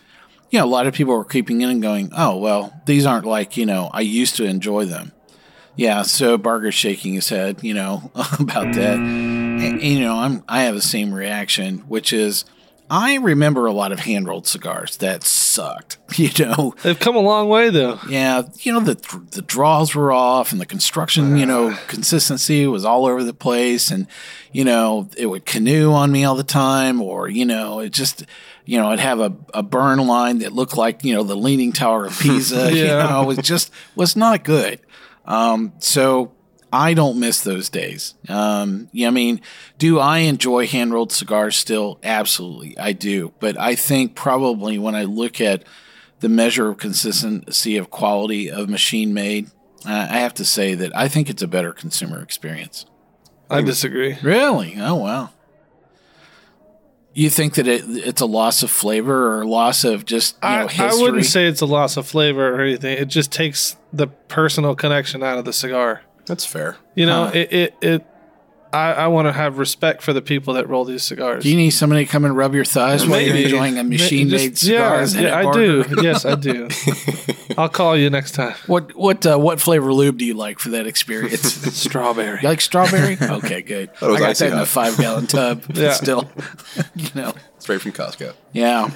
you 0.52 0.58
know, 0.58 0.66
a 0.66 0.66
lot 0.66 0.86
of 0.86 0.92
people 0.92 1.16
were 1.16 1.24
creeping 1.24 1.62
in 1.62 1.70
and 1.70 1.82
going, 1.82 2.10
oh, 2.14 2.36
well, 2.36 2.78
these 2.84 3.06
aren't 3.06 3.24
like, 3.24 3.56
you 3.56 3.64
know, 3.64 3.90
I 3.90 4.02
used 4.02 4.36
to 4.36 4.44
enjoy 4.44 4.84
them. 4.84 5.12
Yeah, 5.76 6.02
so 6.02 6.36
Barger's 6.36 6.74
shaking 6.74 7.14
his 7.14 7.30
head, 7.30 7.60
you 7.62 7.72
know, 7.72 8.10
about 8.38 8.74
that. 8.74 8.98
And, 8.98 9.62
and, 9.62 9.82
you 9.82 10.00
know, 10.00 10.16
I'm 10.16 10.44
I 10.46 10.64
have 10.64 10.74
the 10.74 10.82
same 10.82 11.14
reaction, 11.14 11.78
which 11.88 12.12
is 12.12 12.44
I 12.92 13.14
remember 13.14 13.64
a 13.64 13.72
lot 13.72 13.90
of 13.90 14.00
hand 14.00 14.28
rolled 14.28 14.46
cigars 14.46 14.98
that 14.98 15.24
sucked. 15.24 15.96
You 16.14 16.28
know, 16.44 16.74
they've 16.82 16.98
come 16.98 17.16
a 17.16 17.20
long 17.20 17.48
way 17.48 17.70
though. 17.70 17.98
Yeah, 18.06 18.42
you 18.60 18.70
know 18.70 18.80
the 18.80 18.96
the 19.30 19.40
draws 19.40 19.94
were 19.94 20.12
off, 20.12 20.52
and 20.52 20.60
the 20.60 20.66
construction, 20.66 21.38
you 21.38 21.46
know, 21.46 21.74
consistency 21.88 22.66
was 22.66 22.84
all 22.84 23.06
over 23.06 23.24
the 23.24 23.32
place, 23.32 23.90
and 23.90 24.06
you 24.52 24.62
know 24.62 25.08
it 25.16 25.24
would 25.24 25.46
canoe 25.46 25.90
on 25.92 26.12
me 26.12 26.24
all 26.24 26.34
the 26.34 26.44
time, 26.44 27.00
or 27.00 27.28
you 27.28 27.46
know 27.46 27.80
it 27.80 27.92
just 27.94 28.26
you 28.64 28.78
know, 28.78 28.88
it'd 28.88 29.00
have 29.00 29.20
a, 29.20 29.34
a 29.54 29.62
burn 29.62 29.98
line 30.06 30.38
that 30.38 30.52
looked 30.52 30.76
like, 30.76 31.02
you 31.02 31.14
know, 31.14 31.24
the 31.24 31.36
Leaning 31.36 31.72
Tower 31.72 32.06
of 32.06 32.18
Pisa. 32.18 32.56
yeah. 32.72 32.82
You 32.82 32.86
know, 32.86 33.30
it 33.30 33.42
just 33.42 33.72
was 33.96 34.14
not 34.14 34.44
good. 34.44 34.80
Um, 35.24 35.72
so 35.78 36.32
I 36.72 36.94
don't 36.94 37.20
miss 37.20 37.42
those 37.42 37.68
days. 37.68 38.14
Um, 38.28 38.88
yeah, 38.92 39.08
I 39.08 39.10
mean, 39.10 39.42
do 39.76 39.98
I 39.98 40.18
enjoy 40.18 40.66
hand 40.66 40.94
rolled 40.94 41.12
cigars 41.12 41.56
still? 41.56 41.98
Absolutely, 42.02 42.78
I 42.78 42.92
do. 42.92 43.34
But 43.40 43.60
I 43.60 43.74
think 43.74 44.14
probably 44.14 44.78
when 44.78 44.94
I 44.94 45.04
look 45.04 45.40
at 45.40 45.64
the 46.20 46.30
measure 46.30 46.70
of 46.70 46.78
consistency 46.78 47.76
of 47.76 47.90
quality 47.90 48.50
of 48.50 48.70
machine 48.70 49.12
made, 49.12 49.50
uh, 49.86 50.06
I 50.10 50.18
have 50.20 50.32
to 50.34 50.44
say 50.44 50.74
that 50.74 50.96
I 50.96 51.08
think 51.08 51.28
it's 51.28 51.42
a 51.42 51.48
better 51.48 51.72
consumer 51.72 52.22
experience. 52.22 52.86
I 53.50 53.60
disagree. 53.60 54.16
Really? 54.22 54.76
Oh, 54.78 54.94
wow. 54.94 55.30
You 57.12 57.28
think 57.28 57.54
that 57.54 57.68
it, 57.68 57.84
it's 57.86 58.22
a 58.22 58.26
loss 58.26 58.62
of 58.62 58.70
flavor 58.70 59.34
or 59.34 59.42
a 59.42 59.46
loss 59.46 59.84
of 59.84 60.06
just 60.06 60.36
you 60.42 60.48
know, 60.48 60.68
I, 60.78 60.88
I, 60.88 60.94
wouldn't 60.94 61.26
say 61.26 61.46
it's 61.46 61.60
a 61.60 61.66
loss 61.66 61.98
of 61.98 62.06
flavor 62.06 62.54
or 62.54 62.62
anything. 62.62 62.96
It 62.96 63.08
just 63.08 63.30
takes 63.30 63.76
the 63.92 64.06
personal 64.06 64.74
connection 64.74 65.22
out 65.22 65.36
of 65.36 65.44
the 65.44 65.52
cigar. 65.52 66.00
That's 66.32 66.46
fair. 66.46 66.78
You 66.94 67.04
know, 67.04 67.24
huh. 67.26 67.32
it, 67.34 67.52
it, 67.52 67.74
it 67.82 68.06
I, 68.72 68.92
I 68.92 69.06
want 69.08 69.28
to 69.28 69.32
have 69.32 69.58
respect 69.58 70.00
for 70.00 70.14
the 70.14 70.22
people 70.22 70.54
that 70.54 70.66
roll 70.66 70.86
these 70.86 71.02
cigars. 71.02 71.42
Do 71.42 71.50
you 71.50 71.56
need 71.56 71.70
somebody 71.70 72.06
to 72.06 72.10
come 72.10 72.24
and 72.24 72.34
rub 72.34 72.54
your 72.54 72.64
thighs 72.64 73.06
while 73.06 73.20
you're 73.20 73.36
enjoying 73.36 73.78
a 73.78 73.84
machine 73.84 74.30
made 74.30 74.56
cigar? 74.56 75.04
Yeah, 75.04 75.20
yeah 75.20 75.36
I 75.36 75.52
do. 75.52 75.84
Yes, 76.02 76.24
I 76.24 76.36
do. 76.36 76.68
I'll 77.58 77.68
call 77.68 77.98
you 77.98 78.08
next 78.08 78.32
time. 78.32 78.54
What 78.66 78.96
what 78.96 79.26
uh, 79.26 79.36
what 79.36 79.60
flavor 79.60 79.92
lube 79.92 80.16
do 80.16 80.24
you 80.24 80.32
like 80.32 80.58
for 80.58 80.70
that 80.70 80.86
experience? 80.86 81.42
strawberry. 81.76 82.40
You 82.40 82.48
like 82.48 82.62
strawberry? 82.62 83.18
Okay, 83.20 83.60
good. 83.60 83.90
I 84.00 84.18
got 84.18 84.36
that 84.36 84.52
in 84.52 84.58
a 84.58 84.64
five 84.64 84.96
gallon 84.96 85.26
tub. 85.26 85.64
yeah. 85.74 85.92
Still, 85.92 86.30
you 86.94 87.10
know, 87.14 87.34
straight 87.58 87.82
from 87.82 87.92
Costco. 87.92 88.32
Yeah. 88.52 88.90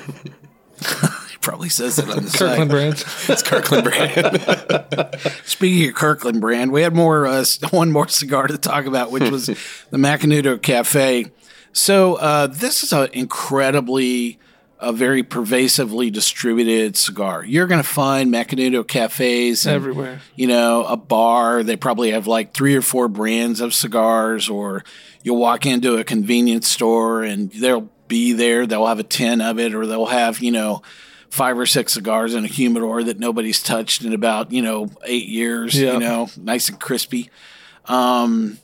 Probably 1.46 1.68
says 1.68 1.96
it 2.00 2.10
on 2.10 2.24
the 2.24 2.30
side. 2.30 2.58
Kirkland 2.58 2.70
brand. 2.70 2.94
it's 3.28 3.42
Kirkland 3.44 3.84
brand. 3.84 5.40
Speaking 5.44 5.88
of 5.88 5.94
Kirkland 5.94 6.40
brand, 6.40 6.72
we 6.72 6.82
had 6.82 6.92
more 6.92 7.24
uh, 7.24 7.44
one 7.70 7.92
more 7.92 8.08
cigar 8.08 8.48
to 8.48 8.58
talk 8.58 8.84
about, 8.84 9.12
which 9.12 9.30
was 9.30 9.46
the 9.46 9.96
Macanudo 9.96 10.60
Cafe. 10.60 11.30
So 11.72 12.16
uh, 12.16 12.48
this 12.48 12.82
is 12.82 12.92
an 12.92 13.10
incredibly, 13.12 14.40
a 14.80 14.92
very 14.92 15.22
pervasively 15.22 16.10
distributed 16.10 16.96
cigar. 16.96 17.44
You're 17.44 17.68
going 17.68 17.82
to 17.82 17.88
find 17.88 18.32
Macanudo 18.32 18.84
cafes 18.84 19.66
and, 19.66 19.76
everywhere. 19.76 20.20
You 20.34 20.48
know, 20.48 20.84
a 20.84 20.96
bar. 20.96 21.62
They 21.62 21.76
probably 21.76 22.10
have 22.10 22.26
like 22.26 22.54
three 22.54 22.74
or 22.74 22.82
four 22.82 23.06
brands 23.06 23.60
of 23.60 23.72
cigars, 23.72 24.48
or 24.48 24.82
you'll 25.22 25.38
walk 25.38 25.64
into 25.64 25.96
a 25.96 26.02
convenience 26.02 26.66
store 26.66 27.22
and 27.22 27.52
they'll 27.52 27.88
be 28.08 28.32
there. 28.32 28.66
They'll 28.66 28.86
have 28.86 28.98
a 28.98 29.04
tin 29.04 29.40
of 29.40 29.60
it, 29.60 29.76
or 29.76 29.86
they'll 29.86 30.06
have 30.06 30.40
you 30.40 30.50
know 30.50 30.82
five 31.30 31.58
or 31.58 31.66
six 31.66 31.92
cigars 31.92 32.34
in 32.34 32.44
a 32.44 32.48
humidor 32.48 33.04
that 33.04 33.18
nobody's 33.18 33.62
touched 33.62 34.04
in 34.04 34.12
about 34.12 34.52
you 34.52 34.62
know 34.62 34.90
eight 35.04 35.28
years. 35.28 35.74
You 35.78 35.98
know, 35.98 36.28
nice 36.36 36.68
and 36.68 36.80
crispy. 36.80 37.30
Um, 37.86 38.58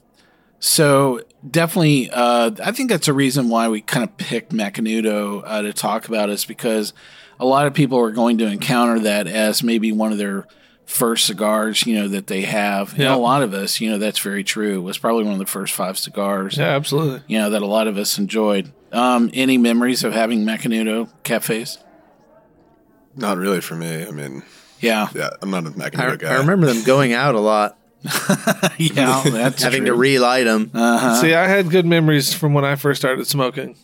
so 0.59 1.21
definitely, 1.49 2.09
uh, 2.11 2.53
I 2.63 2.73
think 2.73 2.89
that's 2.89 3.09
a 3.09 3.13
reason 3.13 3.49
why 3.49 3.69
we 3.69 3.81
kind 3.81 4.05
of 4.05 4.17
picked 4.17 4.53
Macanudo 4.53 5.43
uh, 5.45 5.63
to 5.63 5.73
talk 5.73 6.07
about 6.07 6.31
is 6.31 6.45
because 6.45 6.93
a 7.41 7.45
lot 7.45 7.67
of 7.67 7.75
people 7.75 7.99
are 7.99 8.13
going 8.13 8.39
to 8.39 8.47
encounter 8.47 9.01
that 9.01 9.27
as 9.27 9.63
maybe 9.63 9.91
one 9.91 10.13
of 10.13 10.19
their 10.19 10.47
first 10.87 11.27
cigars, 11.27 11.85
you 11.87 11.95
know, 11.95 12.09
that 12.09 12.29
they 12.29 12.43
have. 12.43 12.97
Yeah. 12.97 13.07
And 13.07 13.15
a 13.15 13.19
lot 13.19 13.43
of 13.43 13.55
us, 13.55 13.81
you 13.81 13.91
know, 13.91 13.99
that's 13.99 14.19
very 14.19 14.45
true. 14.45 14.79
It 14.79 14.83
was 14.83 14.99
probably 14.99 15.25
one 15.25 15.33
of 15.33 15.39
the 15.39 15.47
first 15.47 15.75
five 15.75 15.99
cigars. 15.99 16.57
Yeah, 16.57 16.77
absolutely. 16.77 17.23
You 17.27 17.39
know, 17.39 17.51
that 17.51 17.63
a 17.63 17.67
lot 17.67 17.89
of 17.89 17.97
us 17.97 18.19
enjoyed. 18.19 18.73
Um, 18.93 19.31
any 19.33 19.59
memories 19.59 20.05
of 20.05 20.13
having 20.13 20.45
Macanudo 20.45 21.09
cafes? 21.25 21.79
Not 23.17 23.39
really 23.39 23.61
for 23.61 23.75
me. 23.75 24.07
I 24.07 24.11
mean, 24.11 24.43
yeah, 24.81 25.09
yeah, 25.15 25.31
I'm 25.41 25.51
not 25.51 25.67
a 25.67 25.71
Macanudo 25.71 26.13
I, 26.13 26.17
guy. 26.17 26.35
I 26.35 26.39
remember 26.39 26.67
them 26.67 26.83
going 26.85 27.13
out 27.13 27.35
a 27.35 27.41
lot. 27.41 27.79
yeah, 28.79 29.23
that's 29.25 29.63
having 29.63 29.81
true. 29.85 29.95
to 29.95 29.95
relight 29.95 30.47
them. 30.47 30.71
Uh-huh. 30.75 31.21
See, 31.21 31.35
I 31.35 31.47
had 31.47 31.71
good 31.71 31.87
memories 31.87 32.35
from 32.35 32.53
when 32.53 32.65
I 32.65 32.75
first 32.77 33.01
started 33.01 33.27
smoking. 33.27 33.77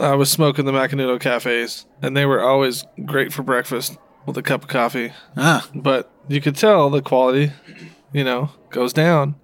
I 0.00 0.14
was 0.14 0.30
smoking 0.30 0.64
the 0.64 0.72
Macanudo 0.72 1.20
cafes, 1.20 1.86
and 2.00 2.16
they 2.16 2.24
were 2.24 2.40
always 2.42 2.84
great 3.04 3.32
for 3.32 3.42
breakfast 3.42 3.96
with 4.26 4.36
a 4.38 4.42
cup 4.42 4.62
of 4.62 4.68
coffee. 4.68 5.12
Ah. 5.36 5.68
But 5.74 6.10
you 6.28 6.40
could 6.40 6.56
tell 6.56 6.88
the 6.90 7.02
quality, 7.02 7.52
you 8.12 8.24
know, 8.24 8.50
goes 8.70 8.92
down 8.92 9.34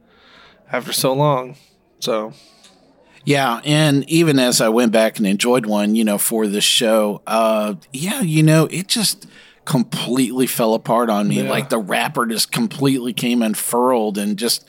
after 0.73 0.93
so 0.93 1.13
long. 1.13 1.57
So 2.01 2.33
yeah, 3.29 3.61
and 3.63 4.09
even 4.09 4.39
as 4.39 4.63
I 4.63 4.71
went 4.71 4.91
back 4.91 5.19
and 5.19 5.27
enjoyed 5.27 5.67
one, 5.67 5.95
you 5.95 6.03
know, 6.03 6.17
for 6.17 6.47
this 6.47 6.65
show, 6.65 7.21
uh, 7.27 7.75
yeah, 7.93 8.23
you 8.23 8.43
know, 8.43 8.65
it 8.71 8.89
just 8.89 9.27
completely 9.67 10.47
fell 10.47 10.73
apart 10.73 11.11
on 11.11 11.29
me. 11.29 11.43
Yeah. 11.43 11.51
Like 11.51 11.69
the 11.69 11.79
wrapper 11.79 12.25
just 12.25 12.51
completely 12.51 13.13
came 13.13 13.43
unfurled 13.43 14.17
and 14.17 14.39
just 14.39 14.65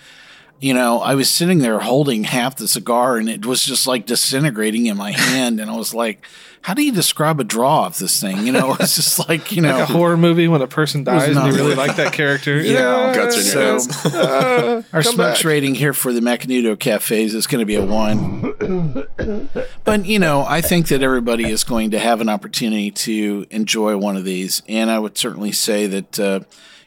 you 0.60 0.74
know, 0.74 1.00
I 1.00 1.16
was 1.16 1.30
sitting 1.30 1.60
there 1.60 1.80
holding 1.80 2.26
half 2.26 2.58
the 2.58 2.68
cigar 2.68 3.18
and 3.18 3.30
it 3.30 3.46
was 3.46 3.64
just 3.64 3.88
like 3.88 4.06
disintegrating 4.06 4.88
in 4.88 4.98
my 4.98 5.12
hand. 5.12 5.62
And 5.62 5.72
I 5.72 5.78
was 5.78 5.94
like, 5.94 6.26
how 6.62 6.74
do 6.74 6.84
you 6.84 6.92
describe 6.92 7.40
a 7.40 7.46
draw 7.46 7.86
of 7.86 7.98
this 7.98 8.20
thing? 8.20 8.46
You 8.46 8.52
know, 8.52 8.76
it's 8.78 8.96
just 8.96 9.30
like, 9.30 9.54
you 9.54 9.62
know, 9.62 9.72
like 9.80 9.90
a 9.90 9.94
horror 9.94 10.18
movie 10.18 10.50
when 10.50 10.62
a 10.62 10.68
person 10.68 11.06
dies 11.06 11.36
and 11.36 11.48
you 11.48 11.54
really 11.58 11.76
like 11.84 11.96
that 11.96 12.12
character. 12.12 12.62
yeah. 12.62 13.16
Guts 13.16 13.54
in 13.54 13.60
your 13.60 13.80
so, 13.80 14.10
uh, 14.10 14.82
Our 14.94 15.02
smokes 15.02 15.46
rating 15.46 15.76
here 15.76 15.94
for 15.94 16.12
the 16.12 16.20
Macanudo 16.20 16.78
cafes 16.78 17.34
is 17.34 17.48
going 17.48 17.60
to 17.60 17.66
be 17.66 17.76
a 17.76 17.86
one. 17.86 19.08
but, 19.86 20.06
you 20.06 20.20
know, 20.20 20.46
I 20.46 20.60
think 20.60 20.90
that 20.90 21.02
everybody 21.02 21.46
is 21.46 21.64
going 21.64 21.92
to 21.92 22.00
have 22.00 22.20
an 22.20 22.28
opportunity 22.28 22.92
to 22.92 23.46
enjoy 23.50 23.96
one 23.96 24.18
of 24.18 24.26
these. 24.26 24.62
And 24.68 24.92
I 24.92 25.00
would 25.00 25.18
certainly 25.18 25.54
say 25.54 25.88
that 25.88 26.20
uh, 26.20 26.42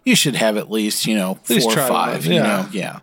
you 0.04 0.14
should 0.14 0.34
have 0.34 0.58
at 0.58 0.70
least, 0.70 1.06
you 1.06 1.16
know, 1.16 1.36
four 1.44 1.56
or 1.56 1.86
five, 1.88 2.26
yeah. 2.26 2.32
you 2.32 2.40
know, 2.40 2.68
yeah. 2.72 3.00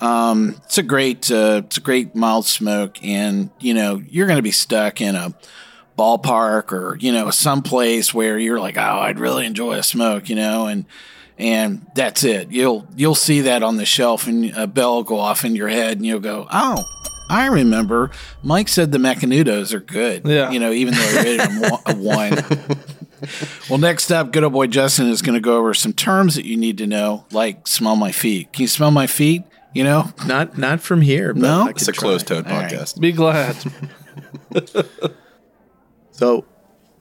Um, 0.00 0.56
it's 0.64 0.78
a 0.78 0.82
great, 0.82 1.30
uh, 1.30 1.62
it's 1.64 1.78
a 1.78 1.80
great 1.80 2.14
mild 2.14 2.46
smoke, 2.46 3.02
and 3.02 3.50
you 3.60 3.74
know 3.74 4.02
you're 4.08 4.26
going 4.26 4.38
to 4.38 4.42
be 4.42 4.50
stuck 4.50 5.00
in 5.00 5.14
a 5.14 5.34
ballpark 5.98 6.72
or 6.72 6.96
you 7.00 7.12
know 7.12 7.30
someplace 7.30 8.12
where 8.12 8.38
you're 8.38 8.60
like, 8.60 8.76
oh, 8.76 8.80
I'd 8.80 9.18
really 9.18 9.46
enjoy 9.46 9.74
a 9.74 9.82
smoke, 9.82 10.28
you 10.28 10.36
know, 10.36 10.66
and 10.66 10.84
and 11.38 11.86
that's 11.94 12.24
it. 12.24 12.50
You'll 12.50 12.86
you'll 12.96 13.14
see 13.14 13.42
that 13.42 13.62
on 13.62 13.76
the 13.76 13.86
shelf, 13.86 14.26
and 14.26 14.50
a 14.56 14.66
bell 14.66 14.96
will 14.96 15.02
go 15.04 15.18
off 15.18 15.44
in 15.44 15.54
your 15.54 15.68
head, 15.68 15.98
and 15.98 16.06
you'll 16.06 16.20
go, 16.20 16.46
oh. 16.50 16.84
I 17.28 17.46
remember 17.46 18.12
Mike 18.44 18.68
said 18.68 18.92
the 18.92 18.98
Macanudos 18.98 19.72
are 19.72 19.80
good. 19.80 20.24
Yeah. 20.28 20.52
You 20.52 20.60
know, 20.60 20.70
even 20.70 20.94
though 20.94 21.00
I 21.00 21.22
rated 21.24 21.40
them 21.40 21.80
a 21.84 21.96
one. 21.96 22.32
well, 23.68 23.78
next 23.78 24.12
up, 24.12 24.32
good 24.32 24.44
old 24.44 24.52
boy 24.52 24.68
Justin 24.68 25.08
is 25.08 25.22
going 25.22 25.34
to 25.34 25.40
go 25.40 25.56
over 25.56 25.74
some 25.74 25.92
terms 25.92 26.36
that 26.36 26.44
you 26.44 26.56
need 26.56 26.78
to 26.78 26.86
know, 26.86 27.24
like 27.32 27.66
smell 27.66 27.96
my 27.96 28.12
feet. 28.12 28.52
Can 28.52 28.62
you 28.62 28.68
smell 28.68 28.92
my 28.92 29.08
feet? 29.08 29.42
You 29.76 29.84
know? 29.84 30.10
Not 30.26 30.56
not 30.56 30.80
from 30.80 31.02
here. 31.02 31.34
But 31.34 31.42
No? 31.42 31.66
It's 31.68 31.86
a 31.86 31.92
closed 31.92 32.26
try. 32.26 32.38
toed 32.38 32.46
All 32.46 32.60
right. 32.60 32.72
podcast. 32.72 32.98
Be 33.00 33.12
glad. 33.12 33.56
So, 36.16 36.46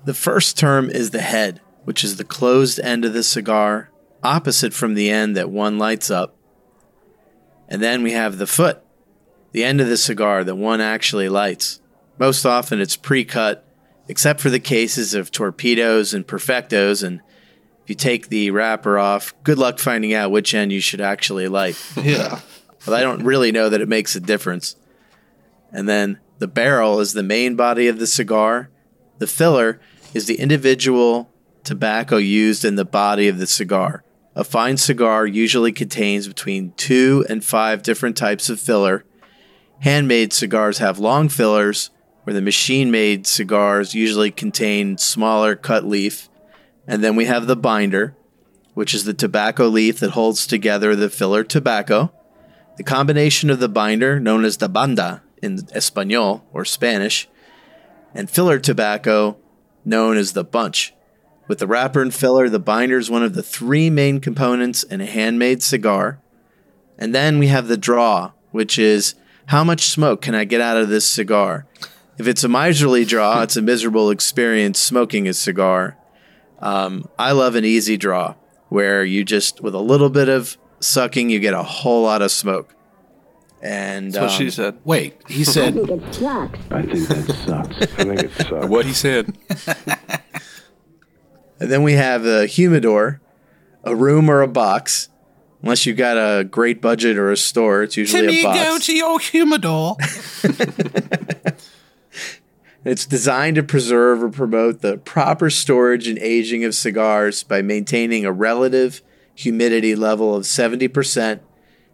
the 0.04 0.14
first 0.14 0.58
term 0.58 0.90
is 0.90 1.12
the 1.12 1.22
head, 1.22 1.62
which 1.86 2.04
is 2.04 2.18
the 2.18 2.26
closed 2.26 2.82
end 2.82 3.06
of 3.06 3.14
the 3.14 3.24
cigar, 3.24 3.90
opposite 4.22 4.74
from 4.74 4.94
the 4.94 5.10
end 5.10 5.38
that 5.38 5.50
one 5.50 5.78
lights 5.78 6.12
up. 6.12 6.36
And 7.70 7.82
then 7.82 8.04
we 8.04 8.12
have 8.12 8.38
the 8.38 8.46
foot, 8.46 8.84
the 9.54 9.64
end 9.64 9.80
of 9.80 9.88
the 9.88 9.96
cigar 9.96 10.44
that 10.44 10.56
one 10.56 10.82
actually 10.82 11.30
lights. 11.30 11.80
Most 12.20 12.46
often 12.46 12.82
it's 12.82 12.98
pre 12.98 13.24
cut, 13.24 13.66
except 14.10 14.42
for 14.42 14.50
the 14.50 14.60
cases 14.60 15.14
of 15.14 15.32
torpedoes 15.32 16.14
and 16.14 16.28
perfectos. 16.28 17.02
And 17.02 17.22
if 17.84 17.90
you 17.90 17.96
take 17.96 18.28
the 18.28 18.52
wrapper 18.52 19.00
off, 19.00 19.34
good 19.44 19.58
luck 19.58 19.80
finding 19.80 20.14
out 20.14 20.30
which 20.30 20.54
end 20.54 20.74
you 20.74 20.82
should 20.82 21.00
actually 21.00 21.48
light. 21.48 21.82
yeah. 22.04 22.42
But 22.86 22.94
I 22.94 23.02
don't 23.02 23.24
really 23.24 23.52
know 23.52 23.70
that 23.70 23.82
it 23.82 23.90
makes 23.90 24.16
a 24.16 24.20
difference. 24.20 24.76
And 25.72 25.90
then 25.90 26.20
the 26.40 26.48
barrel 26.48 27.00
is 27.00 27.14
the 27.14 27.24
main 27.24 27.56
body 27.56 27.88
of 27.88 28.00
the 28.00 28.08
cigar. 28.08 28.70
The 29.18 29.28
filler 29.28 29.80
is 30.14 30.28
the 30.28 30.40
individual 30.40 31.30
tobacco 31.64 32.18
used 32.18 32.64
in 32.64 32.76
the 32.76 32.86
body 32.86 33.28
of 33.28 33.40
the 33.40 33.48
cigar. 33.48 34.04
A 34.36 34.44
fine 34.44 34.78
cigar 34.78 35.26
usually 35.26 35.72
contains 35.72 36.28
between 36.28 36.74
two 36.78 37.26
and 37.30 37.44
five 37.44 37.82
different 37.82 38.18
types 38.18 38.50
of 38.50 38.60
filler. 38.60 39.06
Handmade 39.80 40.34
cigars 40.34 40.78
have 40.78 41.00
long 41.00 41.30
fillers, 41.30 41.90
where 42.24 42.34
the 42.34 42.42
machine 42.42 42.92
made 42.92 43.28
cigars 43.28 43.94
usually 43.94 44.32
contain 44.32 44.98
smaller 44.98 45.56
cut 45.56 45.86
leaf. 45.86 46.30
And 46.88 47.04
then 47.04 47.16
we 47.16 47.26
have 47.26 47.48
the 47.48 47.56
binder, 47.56 48.16
which 48.74 48.94
is 48.94 49.06
the 49.06 49.14
tobacco 49.14 49.68
leaf 49.68 50.00
that 50.00 50.12
holds 50.12 50.46
together 50.46 50.96
the 50.96 51.10
filler 51.10 51.44
tobacco. 51.44 52.12
The 52.78 52.84
combination 52.84 53.50
of 53.50 53.60
the 53.60 53.70
binder, 53.70 54.20
known 54.20 54.44
as 54.44 54.58
the 54.58 54.70
banda 54.70 55.24
in 55.42 55.60
Espanol 55.74 56.46
or 56.52 56.66
Spanish, 56.66 57.30
and 58.14 58.30
filler 58.30 58.60
tobacco, 58.60 59.38
known 59.86 60.18
as 60.18 60.34
the 60.34 60.44
bunch. 60.44 60.94
With 61.48 61.60
the 61.60 61.68
wrapper 61.68 62.02
and 62.02 62.14
filler, 62.14 62.50
the 62.50 62.60
binder 62.60 62.98
is 62.98 63.10
one 63.10 63.24
of 63.24 63.36
the 63.36 63.44
three 63.44 63.90
main 63.90 64.20
components 64.20 64.84
in 64.84 65.00
a 65.00 65.06
handmade 65.06 65.62
cigar. 65.62 66.20
And 66.98 67.14
then 67.14 67.40
we 67.40 67.48
have 67.48 67.68
the 67.68 67.78
draw, 67.78 68.32
which 68.52 68.80
is 68.80 69.16
how 69.48 69.64
much 69.64 69.84
smoke 69.84 70.22
can 70.22 70.34
I 70.34 70.44
get 70.44 70.62
out 70.62 70.78
of 70.78 70.90
this 70.90 71.08
cigar? 71.08 71.68
If 72.18 72.28
it's 72.28 72.44
a 72.44 72.50
miserly 72.50 73.06
draw, 73.06 73.42
it's 73.44 73.58
a 73.58 73.62
miserable 73.62 74.10
experience 74.10 74.80
smoking 74.80 75.28
a 75.28 75.34
cigar. 75.34 75.98
Um, 76.60 77.08
I 77.20 77.32
love 77.34 77.56
an 77.56 77.66
easy 77.66 77.96
draw 77.96 78.36
where 78.70 79.04
you 79.04 79.24
just, 79.24 79.62
with 79.62 79.76
a 79.76 79.80
little 79.80 80.10
bit 80.10 80.30
of 80.30 80.58
sucking, 80.86 81.30
you 81.30 81.40
get 81.40 81.54
a 81.54 81.64
whole 81.64 82.04
lot 82.04 82.22
of 82.22 82.32
smoke. 82.32 82.74
And 83.62 84.12
That's 84.12 84.22
what 84.22 84.32
um, 84.32 84.38
she 84.38 84.50
said. 84.52 84.78
Wait, 84.84 85.22
he 85.28 85.44
said, 85.44 85.78
I 85.78 85.82
think 85.82 85.90
that 85.90 86.14
sucks. 86.14 86.72
I 86.72 86.84
think 86.84 88.24
it 88.24 88.32
sucks. 88.32 88.68
What 88.68 88.86
he 88.86 88.94
said. 88.94 89.38
And 91.58 91.72
then 91.72 91.84
we 91.84 91.94
have 91.94 92.26
a 92.26 92.48
humidor, 92.48 93.22
a 93.86 93.96
room 93.96 94.30
or 94.30 94.42
a 94.42 94.48
box. 94.48 95.08
Unless 95.62 95.86
you've 95.86 95.96
got 95.96 96.18
a 96.18 96.44
great 96.44 96.82
budget 96.82 97.18
or 97.18 97.32
a 97.32 97.38
store, 97.38 97.82
it's 97.84 97.96
usually 97.96 98.42
a 98.42 98.44
box. 98.44 98.60
Go 98.60 98.78
to 98.78 98.94
your 98.94 99.20
humidor. 99.22 99.96
It's 102.86 103.08
designed 103.08 103.56
to 103.56 103.64
preserve 103.64 104.22
or 104.22 104.30
promote 104.30 104.82
the 104.82 105.00
proper 105.00 105.50
storage 105.50 106.08
and 106.08 106.20
aging 106.20 106.64
of 106.64 106.76
cigars 106.76 107.42
by 107.42 107.64
maintaining 107.64 108.26
a 108.26 108.32
relative 108.32 109.02
humidity 109.36 109.96
level 109.96 110.36
of 110.36 110.44
70% 110.44 111.42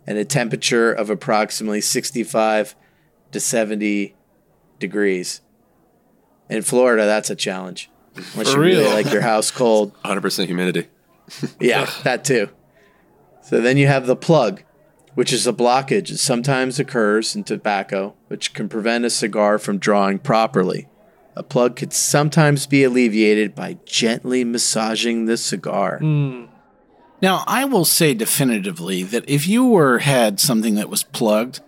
and 0.07 0.17
a 0.17 0.23
temperature 0.25 0.91
of 0.91 1.09
approximately 1.09 1.81
65 1.81 2.75
to 3.31 3.39
70 3.39 4.15
degrees. 4.79 5.41
In 6.49 6.61
Florida, 6.61 7.05
that's 7.05 7.29
a 7.29 7.35
challenge. 7.35 7.89
Unless 8.15 8.53
For 8.53 8.57
you 8.59 8.63
really 8.63 8.83
real. 8.83 8.93
like 8.93 9.11
your 9.11 9.21
house 9.21 9.51
cold. 9.51 9.93
100% 10.05 10.45
humidity. 10.45 10.87
Yeah, 11.61 11.89
that 12.03 12.25
too. 12.25 12.49
So 13.41 13.61
then 13.61 13.77
you 13.77 13.87
have 13.87 14.05
the 14.05 14.17
plug, 14.17 14.63
which 15.15 15.31
is 15.31 15.47
a 15.47 15.53
blockage 15.53 16.09
that 16.09 16.17
sometimes 16.17 16.77
occurs 16.77 17.35
in 17.37 17.45
tobacco, 17.45 18.15
which 18.27 18.53
can 18.53 18.67
prevent 18.67 19.05
a 19.05 19.09
cigar 19.09 19.57
from 19.57 19.77
drawing 19.77 20.19
properly. 20.19 20.89
A 21.37 21.43
plug 21.43 21.77
could 21.77 21.93
sometimes 21.93 22.67
be 22.67 22.83
alleviated 22.83 23.55
by 23.55 23.77
gently 23.85 24.43
massaging 24.43 25.25
the 25.25 25.37
cigar. 25.37 25.99
Hmm. 25.99 26.45
Now, 27.21 27.43
I 27.47 27.65
will 27.65 27.85
say 27.85 28.13
definitively 28.13 29.03
that 29.03 29.29
if 29.29 29.47
you 29.47 29.65
were 29.65 29.99
had 29.99 30.39
something 30.39 30.75
that 30.75 30.89
was 30.89 31.03
plugged, 31.03 31.61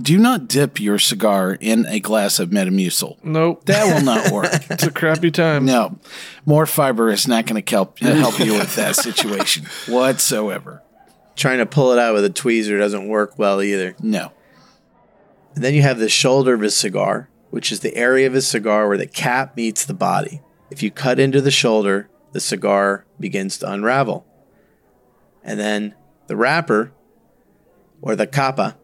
do 0.00 0.16
not 0.18 0.46
dip 0.46 0.78
your 0.78 0.98
cigar 0.98 1.56
in 1.60 1.84
a 1.86 1.98
glass 1.98 2.38
of 2.38 2.50
Metamucil. 2.50 3.16
Nope. 3.24 3.64
That 3.64 3.92
will 3.92 4.04
not 4.04 4.30
work. 4.30 4.52
It's 4.70 4.84
a 4.84 4.92
crappy 4.92 5.32
time. 5.32 5.64
No, 5.64 5.98
more 6.46 6.66
fiber 6.66 7.10
is 7.10 7.26
not 7.26 7.46
going 7.46 7.60
to 7.60 7.70
help 7.70 7.98
help 8.00 8.38
you 8.38 8.54
with 8.54 8.76
that 8.76 8.94
situation 8.94 9.64
whatsoever. 9.88 10.82
Trying 11.34 11.58
to 11.58 11.66
pull 11.66 11.92
it 11.92 11.98
out 11.98 12.14
with 12.14 12.24
a 12.24 12.30
tweezer 12.30 12.78
doesn't 12.78 13.08
work 13.08 13.38
well 13.38 13.60
either. 13.60 13.96
No. 14.00 14.32
And 15.54 15.64
then 15.64 15.74
you 15.74 15.82
have 15.82 15.98
the 15.98 16.08
shoulder 16.08 16.54
of 16.54 16.62
a 16.62 16.70
cigar, 16.70 17.28
which 17.50 17.72
is 17.72 17.80
the 17.80 17.96
area 17.96 18.26
of 18.28 18.34
a 18.34 18.42
cigar 18.42 18.86
where 18.86 18.98
the 18.98 19.06
cap 19.06 19.56
meets 19.56 19.84
the 19.84 19.94
body. 19.94 20.42
If 20.70 20.82
you 20.82 20.90
cut 20.90 21.18
into 21.18 21.40
the 21.40 21.50
shoulder, 21.50 22.08
the 22.32 22.40
cigar 22.40 23.04
begins 23.18 23.58
to 23.58 23.70
unravel. 23.70 24.27
And 25.48 25.58
then 25.58 25.94
the 26.26 26.36
wrapper, 26.36 26.92
or 28.02 28.14
the 28.14 28.26
capa, 28.26 28.76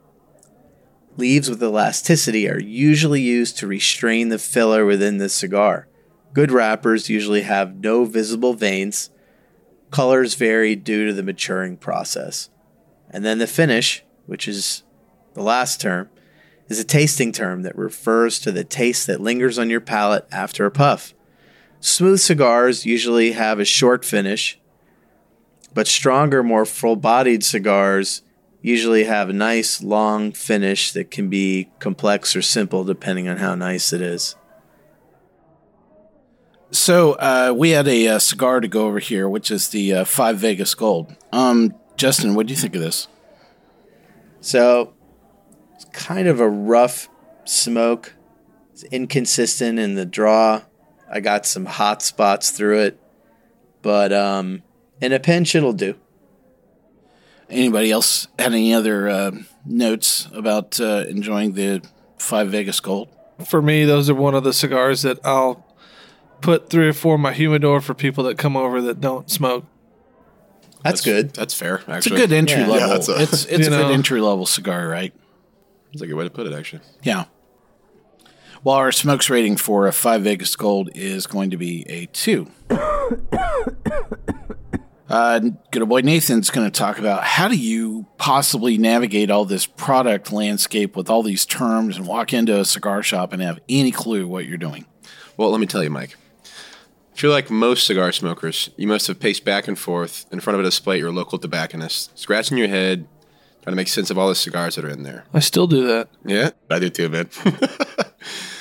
leaves 1.15 1.51
with 1.51 1.63
elasticity 1.63 2.49
are 2.49 2.59
usually 2.59 3.21
used 3.21 3.59
to 3.59 3.67
restrain 3.67 4.31
the 4.31 4.39
filler 4.39 4.87
within 4.87 5.19
the 5.19 5.29
cigar. 5.29 5.89
Good 6.33 6.51
wrappers 6.51 7.11
usually 7.11 7.43
have 7.43 7.77
no 7.77 8.07
visible 8.07 8.55
veins. 8.55 9.11
Colors 9.91 10.37
vary 10.37 10.75
due 10.75 11.07
to 11.07 11.13
the 11.13 11.23
maturing 11.23 11.77
process. 11.77 12.49
And 13.11 13.27
then 13.27 13.37
the 13.37 13.47
finish, 13.47 14.03
which 14.25 14.49
is 14.49 14.85
the 15.35 15.43
last 15.43 15.83
term, 15.83 16.09
is 16.69 16.81
a 16.81 16.85
tasting 16.85 17.31
term 17.31 17.61
that 17.65 17.77
refers 17.77 18.39
to 18.39 18.51
the 18.51 18.65
taste 18.65 19.07
that 19.07 19.21
lingers 19.21 19.59
on 19.59 19.69
your 19.69 19.83
palate 19.83 20.27
after 20.33 20.65
a 20.65 20.71
puff. 20.71 21.13
Smooth 21.81 22.21
cigars 22.21 22.87
usually 22.87 23.33
have 23.33 23.61
a 23.61 23.67
short 23.67 24.03
finish, 24.03 24.59
but 25.75 25.87
stronger, 25.87 26.43
more 26.43 26.65
full 26.65 26.97
bodied 26.97 27.45
cigars 27.45 28.23
usually 28.63 29.05
have 29.05 29.29
a 29.29 29.33
nice 29.33 29.83
long 29.83 30.33
finish 30.33 30.93
that 30.93 31.11
can 31.11 31.29
be 31.29 31.69
complex 31.81 32.35
or 32.35 32.41
simple 32.41 32.83
depending 32.83 33.29
on 33.29 33.37
how 33.37 33.55
nice 33.55 33.93
it 33.93 34.01
is. 34.01 34.37
So 36.71 37.13
uh, 37.13 37.53
we 37.55 37.71
had 37.71 37.87
a, 37.87 38.09
uh 38.09 38.19
cigar 38.19 38.61
to 38.61 38.69
go 38.69 38.87
over 38.87 38.99
here, 38.99 39.29
which 39.29 39.51
is 39.51 39.69
the 39.69 39.93
uh, 39.93 40.05
Five 40.05 40.39
Vegas 40.39 40.75
Gold. 40.75 41.15
Um, 41.31 41.75
Justin, 41.97 42.35
what 42.35 42.47
do 42.47 42.55
you 42.55 42.59
think 42.59 42.75
of 42.75 42.81
this? 42.81 43.07
So 44.41 44.95
it's 45.75 45.85
kind 45.93 46.27
of 46.27 46.41
a 46.41 46.49
rough 46.49 47.09
smoke. 47.45 48.15
It's 48.73 48.83
inconsistent 48.85 49.79
in 49.79 49.95
the 49.95 50.07
draw. 50.07 50.63
I 51.11 51.21
got 51.21 51.47
some 51.47 51.67
hot 51.67 52.03
spots 52.03 52.51
through 52.51 52.81
it, 52.81 53.01
but 53.83 54.13
um, 54.13 54.63
in 55.05 55.13
a 55.13 55.21
pinch 55.21 55.55
it'll 55.55 55.73
do. 55.73 55.95
Anybody 57.51 57.91
else 57.91 58.27
had 58.39 58.53
any 58.53 58.73
other 58.75 59.09
uh, 59.09 59.31
notes 59.67 60.29
about 60.33 60.81
uh, 60.81 61.05
enjoying 61.09 61.53
the 61.53 61.83
Five 62.19 62.49
Vegas 62.51 62.81
Gold? 62.81 63.09
For 63.45 63.61
me, 63.61 63.85
those 63.85 64.09
are 64.09 64.15
one 64.15 64.35
of 64.35 64.45
the 64.45 64.53
cigars 64.53 65.03
that 65.03 65.19
I'll 65.25 65.65
put 66.41 66.71
three 66.71 66.89
or 66.89 66.93
four 66.93 67.17
in 67.17 67.21
my 67.21 67.33
humidor 67.33 67.81
for 67.81 67.93
people 67.95 68.25
that 68.25 68.39
come 68.39 68.57
over 68.57 68.81
that 68.83 69.01
don't 69.01 69.31
smoke. 69.31 69.65
That's, 70.83 71.01
good. 71.01 71.31
That's 71.31 71.55
fair, 71.55 71.79
actually. 71.81 71.97
It's 71.97 72.07
a 72.07 72.11
good 72.11 72.33
entry 72.33 72.61
Yeah. 72.61 72.67
level. 72.69 72.89
Yeah, 72.89 72.95
that's 72.95 73.09
a- 73.09 73.23
it's 73.23 73.45
it's 73.47 73.69
You 73.69 73.75
a 73.75 73.79
good 73.79 73.91
entry 73.93 74.21
level 74.21 74.45
cigar, 74.47 74.87
right? 74.89 75.15
That's 75.93 76.03
a 76.03 76.07
good 76.07 76.15
way 76.17 76.25
to 76.25 76.31
put 76.31 76.47
it, 76.47 76.53
actually. 76.53 76.83
Yeah. 77.03 77.25
Well, 78.63 78.77
our 78.77 78.93
smokes 78.93 79.29
rating 79.31 79.57
for 79.57 79.87
a 79.87 79.93
Five 79.93 80.23
Vegas 80.23 80.55
Gold 80.57 80.91
is 80.95 81.27
going 81.27 81.51
to 81.51 81.57
be 81.57 81.85
a 81.89 82.07
two. 82.07 82.51
uh, 85.15 85.39
good 85.71 85.81
old 85.81 85.89
boy 85.89 86.01
Nathan's 86.01 86.51
going 86.51 86.69
to 86.69 86.77
talk 86.77 86.99
about 86.99 87.23
how 87.23 87.47
do 87.47 87.57
you 87.57 88.05
possibly 88.19 88.77
navigate 88.77 89.31
all 89.31 89.45
this 89.45 89.65
product 89.65 90.33
landscape 90.33 90.97
with 90.97 91.09
all 91.09 91.23
these 91.23 91.47
terms 91.47 91.97
and 91.97 92.09
walk 92.09 92.33
into 92.33 92.59
a 92.59 92.65
cigar 92.65 93.01
shop 93.01 93.33
and 93.33 93.41
have 93.41 93.61
any 93.69 93.93
clue 93.93 94.27
what 94.27 94.45
you're 94.47 94.59
doing. 94.59 94.87
Well, 95.37 95.51
let 95.51 95.61
me 95.61 95.67
tell 95.67 95.85
you, 95.85 95.91
Mike. 95.91 96.17
If 97.15 97.23
you're 97.23 97.31
like 97.31 97.49
most 97.49 97.87
cigar 97.87 98.11
smokers, 98.11 98.71
you 98.77 98.89
must 98.89 99.07
have 99.07 99.21
paced 99.21 99.45
back 99.45 99.69
and 99.69 99.79
forth 99.79 100.27
in 100.33 100.41
front 100.41 100.57
of 100.57 100.61
a 100.61 100.65
display 100.65 100.97
at 100.97 101.01
your 101.01 101.13
local 101.13 101.39
tobacconist, 101.39 102.19
scratching 102.19 102.59
your 102.59 102.67
head, 102.67 103.07
trying 103.63 103.73
to 103.73 103.77
make 103.77 103.87
sense 103.87 104.11
of 104.11 104.19
all 104.19 104.29
the 104.29 104.35
cigars 104.35 104.75
that 104.75 104.85
are 104.85 104.91
in 104.91 105.05
there. 105.05 105.27
I 105.33 105.39
still 105.39 105.69
do 105.69 105.87
that. 105.87 106.09
Yeah, 106.25 106.51
I 106.69 106.81
do 106.81 106.91
too, 106.91 107.09
man. 107.09 107.31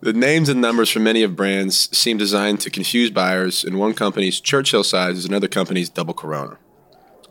the 0.00 0.12
names 0.12 0.48
and 0.48 0.60
numbers 0.60 0.90
for 0.90 1.00
many 1.00 1.22
of 1.22 1.36
brands 1.36 1.96
seem 1.96 2.18
designed 2.18 2.60
to 2.60 2.70
confuse 2.70 3.10
buyers, 3.10 3.64
and 3.64 3.78
one 3.78 3.94
company's 3.94 4.40
Churchill 4.40 4.84
size 4.84 5.16
is 5.16 5.24
another 5.24 5.48
company's 5.48 5.88
Double 5.88 6.14
Corona. 6.14 6.58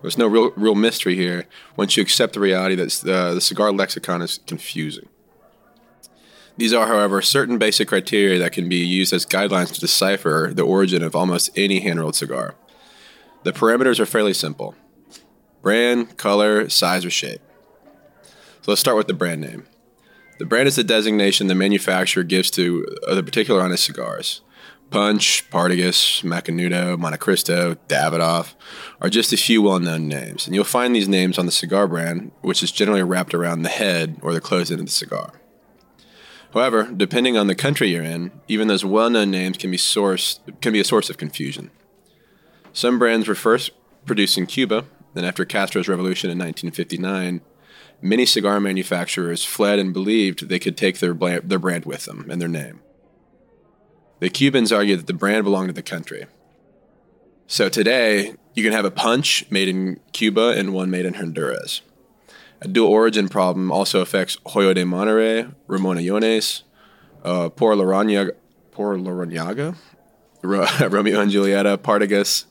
There's 0.01 0.17
no 0.17 0.27
real, 0.27 0.51
real 0.51 0.75
mystery 0.75 1.15
here 1.15 1.47
once 1.77 1.95
you 1.95 2.03
accept 2.03 2.33
the 2.33 2.39
reality 2.39 2.75
that 2.75 3.03
uh, 3.05 3.33
the 3.35 3.41
cigar 3.41 3.71
lexicon 3.71 4.21
is 4.21 4.39
confusing. 4.45 5.09
These 6.57 6.73
are, 6.73 6.87
however, 6.87 7.21
certain 7.21 7.57
basic 7.57 7.87
criteria 7.89 8.39
that 8.39 8.53
can 8.53 8.69
be 8.69 8.77
used 8.77 9.13
as 9.13 9.25
guidelines 9.25 9.73
to 9.73 9.79
decipher 9.79 10.51
the 10.53 10.63
origin 10.63 11.03
of 11.03 11.15
almost 11.15 11.49
any 11.57 11.81
hand 11.81 11.99
rolled 11.99 12.15
cigar. 12.15 12.55
The 13.43 13.51
parameters 13.51 13.99
are 13.99 14.05
fairly 14.05 14.33
simple 14.33 14.75
brand, 15.61 16.17
color, 16.17 16.69
size, 16.69 17.03
or 17.03 17.09
shape. 17.09 17.41
So 18.61 18.71
let's 18.71 18.81
start 18.81 18.97
with 18.97 19.07
the 19.07 19.13
brand 19.13 19.41
name. 19.41 19.65
The 20.37 20.45
brand 20.45 20.67
is 20.67 20.75
the 20.75 20.83
designation 20.83 21.47
the 21.47 21.55
manufacturer 21.55 22.23
gives 22.23 22.51
to 22.51 22.85
the 23.07 23.23
particular 23.23 23.61
on 23.61 23.71
his 23.71 23.81
cigars. 23.81 24.41
Punch, 24.91 25.49
Partagas, 25.49 26.23
Macanudo, 26.23 26.97
Montecristo, 26.97 27.77
Davidoff 27.87 28.53
are 29.01 29.09
just 29.09 29.33
a 29.33 29.37
few 29.37 29.61
well 29.61 29.79
known 29.79 30.07
names, 30.07 30.45
and 30.45 30.53
you'll 30.53 30.63
find 30.63 30.95
these 30.95 31.07
names 31.07 31.39
on 31.39 31.45
the 31.45 31.51
cigar 31.51 31.87
brand, 31.87 32.31
which 32.41 32.61
is 32.61 32.71
generally 32.71 33.01
wrapped 33.01 33.33
around 33.33 33.61
the 33.61 33.69
head 33.69 34.19
or 34.21 34.33
the 34.33 34.41
closed 34.41 34.71
end 34.71 34.81
of 34.81 34.85
the 34.85 34.91
cigar. 34.91 35.41
However, 36.53 36.83
depending 36.95 37.37
on 37.37 37.47
the 37.47 37.55
country 37.55 37.89
you're 37.89 38.03
in, 38.03 38.31
even 38.47 38.67
those 38.67 38.85
well-known 38.85 39.31
names 39.31 39.57
can 39.57 39.71
be 39.71 39.77
sourced 39.77 40.39
can 40.61 40.71
be 40.71 40.79
a 40.79 40.85
source 40.85 41.09
of 41.09 41.17
confusion. 41.17 41.71
Some 42.73 42.99
brands 42.99 43.27
were 43.27 43.35
first 43.35 43.71
produced 44.05 44.37
in 44.37 44.45
Cuba, 44.45 44.85
then 45.13 45.25
after 45.25 45.45
Castro's 45.45 45.87
revolution 45.87 46.29
in 46.29 46.37
1959, 46.37 47.41
many 48.01 48.25
cigar 48.25 48.59
manufacturers 48.59 49.43
fled 49.43 49.79
and 49.79 49.93
believed 49.93 50.47
they 50.47 50.59
could 50.59 50.77
take 50.77 50.99
their, 50.99 51.13
bla- 51.13 51.41
their 51.41 51.59
brand 51.59 51.85
with 51.85 52.05
them 52.05 52.29
and 52.29 52.41
their 52.41 52.47
name. 52.47 52.81
The 54.19 54.29
Cubans 54.29 54.71
argued 54.71 54.99
that 54.99 55.07
the 55.07 55.13
brand 55.13 55.43
belonged 55.43 55.69
to 55.69 55.73
the 55.73 55.81
country. 55.81 56.25
So 57.47 57.69
today, 57.69 58.33
you 58.53 58.63
can 58.63 58.71
have 58.71 58.85
a 58.85 58.91
punch 58.91 59.45
made 59.51 59.67
in 59.67 59.99
Cuba 60.13 60.53
and 60.57 60.73
one 60.73 60.89
made 60.89 61.05
in 61.05 61.15
Honduras. 61.15 61.81
A 62.61 62.67
dual 62.67 62.89
origin 62.89 63.27
problem 63.27 63.71
also 63.71 64.01
affects 64.01 64.37
Hoyo 64.47 64.73
de 64.73 64.83
Monterrey, 64.83 65.53
Ramon 65.67 65.97
Allones, 65.97 66.63
uh, 67.23 67.49
Por 67.49 67.75
Larranaga, 67.75 68.31
Por 68.71 68.95
Romeo 68.95 71.21
and 71.21 71.31
Julieta, 71.31 71.77
Partagas, 71.77 72.45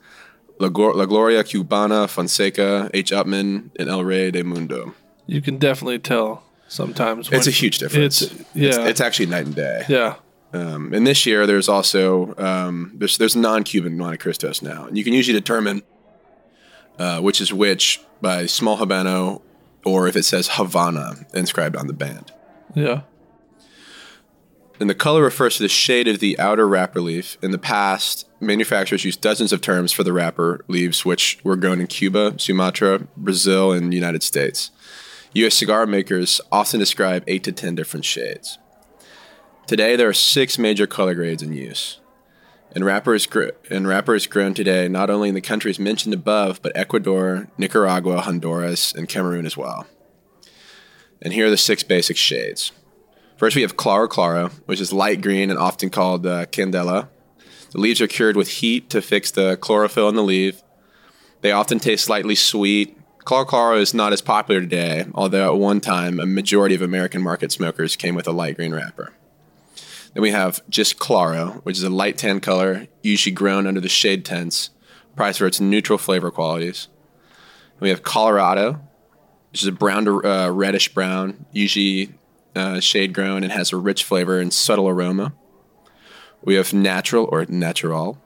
La, 0.58 0.68
Gloria 0.68 1.42
Cubana, 1.42 2.08
Fonseca, 2.08 2.90
H. 2.94 3.10
Upmann, 3.10 3.70
and 3.78 3.88
El 3.88 4.04
Rey 4.04 4.30
de 4.30 4.44
Mundo. 4.44 4.94
You 5.26 5.40
can 5.40 5.58
definitely 5.58 5.98
tell 5.98 6.42
sometimes. 6.68 7.30
It's 7.32 7.46
a 7.46 7.50
huge 7.50 7.78
difference. 7.78 8.22
It's, 8.22 8.34
yeah. 8.54 8.68
It's, 8.68 8.78
it's 8.78 9.00
actually 9.00 9.26
night 9.26 9.46
and 9.46 9.54
day. 9.54 9.84
Yeah. 9.88 10.16
Um, 10.52 10.92
and 10.94 11.06
this 11.06 11.26
year, 11.26 11.46
there's 11.46 11.68
also 11.68 12.34
um, 12.38 12.92
there's 12.94 13.18
there's 13.18 13.34
non-Cuban 13.34 13.98
Montecristos 13.98 14.62
now, 14.62 14.86
and 14.86 14.96
you 14.96 15.02
can 15.02 15.12
usually 15.12 15.38
determine 15.38 15.82
uh, 16.98 17.20
which 17.20 17.40
is 17.40 17.52
which 17.52 18.00
by 18.20 18.46
small 18.46 18.78
habano 18.78 19.42
or 19.84 20.08
if 20.08 20.16
it 20.16 20.22
says 20.24 20.50
Havana 20.52 21.26
inscribed 21.34 21.76
on 21.76 21.86
the 21.86 21.92
band. 21.92 22.32
Yeah. 22.74 23.02
And 24.80 24.90
the 24.90 24.94
color 24.94 25.22
refers 25.22 25.56
to 25.56 25.62
the 25.62 25.68
shade 25.68 26.08
of 26.08 26.18
the 26.18 26.38
outer 26.38 26.66
wrapper 26.66 27.00
leaf. 27.00 27.38
In 27.42 27.52
the 27.52 27.58
past, 27.58 28.28
manufacturers 28.40 29.04
used 29.04 29.20
dozens 29.20 29.52
of 29.52 29.60
terms 29.60 29.92
for 29.92 30.02
the 30.02 30.12
wrapper 30.12 30.64
leaves, 30.66 31.04
which 31.04 31.38
were 31.44 31.56
grown 31.56 31.80
in 31.80 31.86
Cuba, 31.86 32.34
Sumatra, 32.38 33.06
Brazil, 33.16 33.72
and 33.72 33.92
the 33.92 33.96
United 33.96 34.22
States. 34.22 34.70
U.S. 35.34 35.54
cigar 35.54 35.84
makers 35.84 36.40
often 36.52 36.78
describe 36.78 37.24
eight 37.26 37.42
to 37.44 37.52
ten 37.52 37.74
different 37.74 38.04
shades. 38.04 38.58
Today, 39.66 39.96
there 39.96 40.08
are 40.08 40.14
six 40.14 40.58
major 40.58 40.86
color 40.86 41.14
grades 41.14 41.42
in 41.42 41.52
use. 41.52 41.98
And 42.72 42.84
wrapper, 42.84 43.14
is 43.14 43.26
gr- 43.26 43.48
and 43.68 43.88
wrapper 43.88 44.14
is 44.14 44.28
grown 44.28 44.54
today 44.54 44.86
not 44.86 45.10
only 45.10 45.28
in 45.28 45.34
the 45.34 45.40
countries 45.40 45.78
mentioned 45.80 46.14
above, 46.14 46.62
but 46.62 46.76
Ecuador, 46.76 47.48
Nicaragua, 47.58 48.20
Honduras, 48.20 48.92
and 48.92 49.08
Cameroon 49.08 49.44
as 49.44 49.56
well. 49.56 49.86
And 51.20 51.32
here 51.32 51.46
are 51.46 51.50
the 51.50 51.56
six 51.56 51.82
basic 51.82 52.16
shades. 52.16 52.70
First, 53.36 53.56
we 53.56 53.62
have 53.62 53.76
Claro 53.76 54.06
Claro, 54.06 54.50
which 54.66 54.80
is 54.80 54.92
light 54.92 55.20
green 55.20 55.50
and 55.50 55.58
often 55.58 55.90
called 55.90 56.26
uh, 56.26 56.46
Candela. 56.46 57.08
The 57.72 57.80
leaves 57.80 58.00
are 58.00 58.06
cured 58.06 58.36
with 58.36 58.48
heat 58.48 58.88
to 58.90 59.02
fix 59.02 59.32
the 59.32 59.56
chlorophyll 59.56 60.08
in 60.08 60.14
the 60.14 60.22
leaf. 60.22 60.62
They 61.40 61.50
often 61.50 61.80
taste 61.80 62.04
slightly 62.04 62.36
sweet. 62.36 62.96
Claro 63.24 63.46
Claro 63.46 63.78
is 63.78 63.94
not 63.94 64.12
as 64.12 64.20
popular 64.20 64.60
today, 64.60 65.06
although 65.14 65.54
at 65.54 65.58
one 65.58 65.80
time 65.80 66.20
a 66.20 66.26
majority 66.26 66.74
of 66.74 66.82
American 66.82 67.22
market 67.22 67.50
smokers 67.50 67.96
came 67.96 68.14
with 68.14 68.28
a 68.28 68.32
light 68.32 68.56
green 68.56 68.74
wrapper. 68.74 69.14
Then 70.12 70.22
we 70.22 70.30
have 70.30 70.60
just 70.68 70.98
Claro, 70.98 71.60
which 71.62 71.78
is 71.78 71.82
a 71.82 71.90
light 71.90 72.18
tan 72.18 72.40
color, 72.40 72.86
usually 73.02 73.32
grown 73.32 73.66
under 73.66 73.80
the 73.80 73.88
shade 73.88 74.26
tents, 74.26 74.70
prized 75.16 75.38
for 75.38 75.46
its 75.46 75.58
neutral 75.58 75.96
flavor 75.96 76.30
qualities. 76.30 76.88
we 77.80 77.88
have 77.88 78.02
Colorado, 78.02 78.80
which 79.52 79.62
is 79.62 79.68
a 79.68 79.72
brown 79.72 80.04
to 80.04 80.22
uh, 80.22 80.50
reddish 80.50 80.92
brown, 80.92 81.46
usually 81.50 82.12
uh, 82.54 82.78
shade 82.78 83.14
grown 83.14 83.42
and 83.42 83.52
has 83.52 83.72
a 83.72 83.76
rich 83.78 84.04
flavor 84.04 84.38
and 84.38 84.52
subtle 84.52 84.88
aroma. 84.88 85.32
We 86.42 86.56
have 86.56 86.74
natural 86.74 87.26
or 87.32 87.46
natural, 87.46 88.20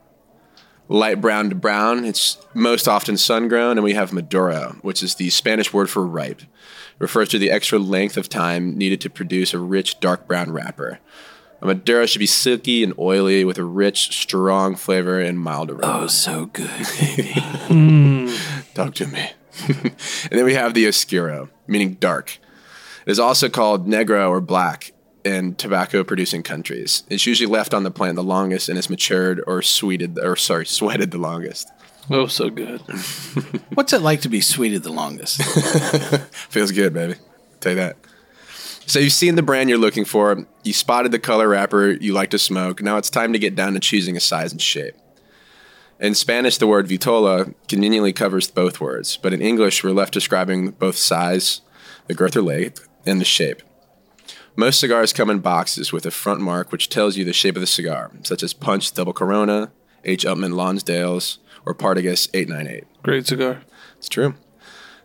light 0.89 1.21
brown 1.21 1.51
to 1.51 1.55
brown. 1.55 2.05
It's 2.05 2.39
most 2.55 2.89
often 2.89 3.17
sun 3.17 3.49
grown, 3.49 3.79
and 3.79 3.85
we 3.85 3.95
have 3.95 4.13
Maduro, 4.13 4.77
which 4.83 5.03
is 5.03 5.15
the 5.15 5.31
Spanish 5.31 5.73
word 5.73 5.91
for 5.91 6.07
ripe. 6.07 6.43
It 6.43 6.49
refers 6.99 7.29
to 7.31 7.39
the 7.39 7.51
extra 7.51 7.79
length 7.79 8.17
of 8.17 8.29
time 8.29 8.77
needed 8.77 9.01
to 9.03 9.11
produce 9.11 9.55
a 9.55 9.59
rich 9.59 10.01
dark 10.01 10.27
brown 10.27 10.51
wrapper. 10.51 10.99
A 11.61 11.67
Maduro 11.67 12.07
should 12.07 12.21
be 12.21 12.27
silky 12.27 12.85
and 12.85 12.95
oily 12.99 13.45
with 13.45 13.59
a 13.59 13.65
rich, 13.65 14.17
strong 14.17 14.77
flavor 14.77 15.19
and 15.19 15.41
mild 15.41 15.71
aroma. 15.71 16.03
Oh, 16.03 16.07
so 16.07 16.47
good, 16.47 16.71
baby. 16.99 17.35
Hmm. 17.69 18.31
Talk 18.73 18.95
to 18.95 19.07
me. 19.07 19.33
and 19.69 20.31
then 20.31 20.45
we 20.45 20.55
have 20.55 20.73
the 20.73 20.87
Oscuro, 20.87 21.51
meaning 21.67 21.95
dark. 21.95 22.39
It 23.05 23.11
is 23.11 23.19
also 23.19 23.49
called 23.49 23.87
negro 23.87 24.31
or 24.31 24.41
black 24.41 24.93
in 25.29 25.55
tobacco 25.55 26.03
producing 26.03 26.43
countries. 26.43 27.03
It's 27.11 27.27
usually 27.27 27.51
left 27.51 27.75
on 27.75 27.83
the 27.83 27.91
plant 27.91 28.17
the 28.17 28.23
longest 28.23 28.69
and 28.69 28.79
is 28.79 28.89
matured 28.89 29.43
or 29.47 29.61
sweeted 29.63 30.19
or 30.19 30.37
sorry, 30.37 30.67
sweated 30.79 31.11
the 31.11 31.19
longest. 31.19 31.69
Oh, 32.11 32.27
so 32.27 32.49
good. 32.49 32.81
What's 33.75 33.93
it 33.93 34.01
like 34.01 34.23
to 34.23 34.31
be 34.31 34.41
sweeted 34.41 34.83
the 34.83 34.93
longest? 34.93 35.43
Feels 36.49 36.73
good, 36.73 36.95
baby. 36.95 37.15
I'll 37.15 37.59
tell 37.61 37.73
you 37.73 37.77
that. 37.77 37.97
So 38.87 38.99
you've 38.99 39.13
seen 39.13 39.35
the 39.35 39.43
brand 39.43 39.69
you're 39.69 39.79
looking 39.79 40.07
for, 40.07 40.47
you 40.65 40.73
spotted 40.73 41.13
the 41.13 41.19
color 41.19 41.49
wrapper 41.49 41.91
you 41.91 42.15
like 42.15 42.31
to 42.31 42.39
smoke. 42.39 42.81
Now 42.81 42.97
it's 42.97 43.11
time 43.11 43.35
to 43.35 43.39
get 43.39 43.55
down 43.55 43.75
to 43.75 43.81
choosing 43.81 44.17
a 44.17 44.21
size 44.21 44.51
and 44.53 44.63
shape. 44.63 44.95
In 46.01 46.15
Spanish, 46.15 46.57
the 46.57 46.67
word 46.67 46.89
vitola 46.89 47.53
conveniently 47.67 48.15
covers 48.15 48.51
both 48.51 48.81
words, 48.81 49.19
but 49.19 49.35
in 49.35 49.43
English, 49.43 49.85
we're 49.85 49.91
left 49.91 50.15
describing 50.15 50.71
both 50.71 50.97
size, 50.97 51.61
the 52.07 52.15
girth 52.15 52.37
or 52.37 52.43
length, 52.43 52.89
and 53.05 53.21
the 53.21 53.27
shape. 53.27 53.63
Most 54.59 54.81
cigars 54.81 55.13
come 55.13 55.31
in 55.31 55.39
boxes 55.39 55.93
with 55.93 56.05
a 56.05 56.11
front 56.11 56.41
mark 56.41 56.73
which 56.73 56.89
tells 56.89 57.17
you 57.17 57.25
the 57.25 57.33
shape 57.33 57.55
of 57.55 57.61
the 57.61 57.67
cigar, 57.69 58.11
such 58.25 58.43
as 58.43 58.53
Punch 58.53 58.93
Double 58.93 59.13
Corona, 59.13 59.71
H. 60.05 60.25
Upmann 60.25 60.55
Lonsdale's, 60.55 61.39
or 61.65 61.77
Partagas 61.77 62.29
898. 62.35 62.85
Great 63.05 63.25
cigar. 63.25 63.63
It's 63.99 64.09
true. 64.09 64.35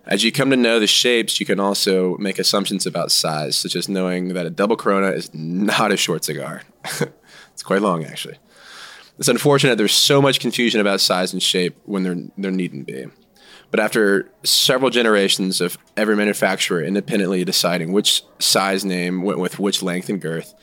As 0.07 0.23
you 0.23 0.31
come 0.31 0.49
to 0.49 0.55
know 0.55 0.79
the 0.79 0.87
shapes, 0.87 1.39
you 1.39 1.45
can 1.45 1.59
also 1.59 2.17
make 2.17 2.39
assumptions 2.39 2.87
about 2.87 3.11
size, 3.11 3.55
such 3.55 3.75
as 3.75 3.87
knowing 3.87 4.29
that 4.29 4.47
a 4.47 4.49
double 4.49 4.75
Corona 4.75 5.09
is 5.09 5.31
not 5.35 5.91
a 5.91 5.97
short 5.97 6.23
cigar. 6.25 6.63
it's 7.53 7.61
quite 7.61 7.83
long, 7.83 8.03
actually. 8.05 8.39
It's 9.19 9.27
unfortunate 9.27 9.77
there's 9.77 9.93
so 9.93 10.19
much 10.19 10.39
confusion 10.39 10.81
about 10.81 10.99
size 10.99 11.31
and 11.31 11.43
shape 11.43 11.77
when 11.85 12.01
there, 12.01 12.17
there 12.39 12.49
needn't 12.49 12.87
be. 12.87 13.05
But 13.73 13.79
after 13.79 14.29
several 14.43 14.91
generations 14.91 15.59
of 15.59 15.79
every 15.97 16.15
manufacturer 16.15 16.83
independently 16.83 17.43
deciding 17.43 17.91
which 17.91 18.21
size 18.38 18.86
name 18.86 19.23
went 19.23 19.39
with 19.39 19.57
which 19.57 19.81
length 19.81 20.09
and 20.09 20.21
girth, 20.21 20.53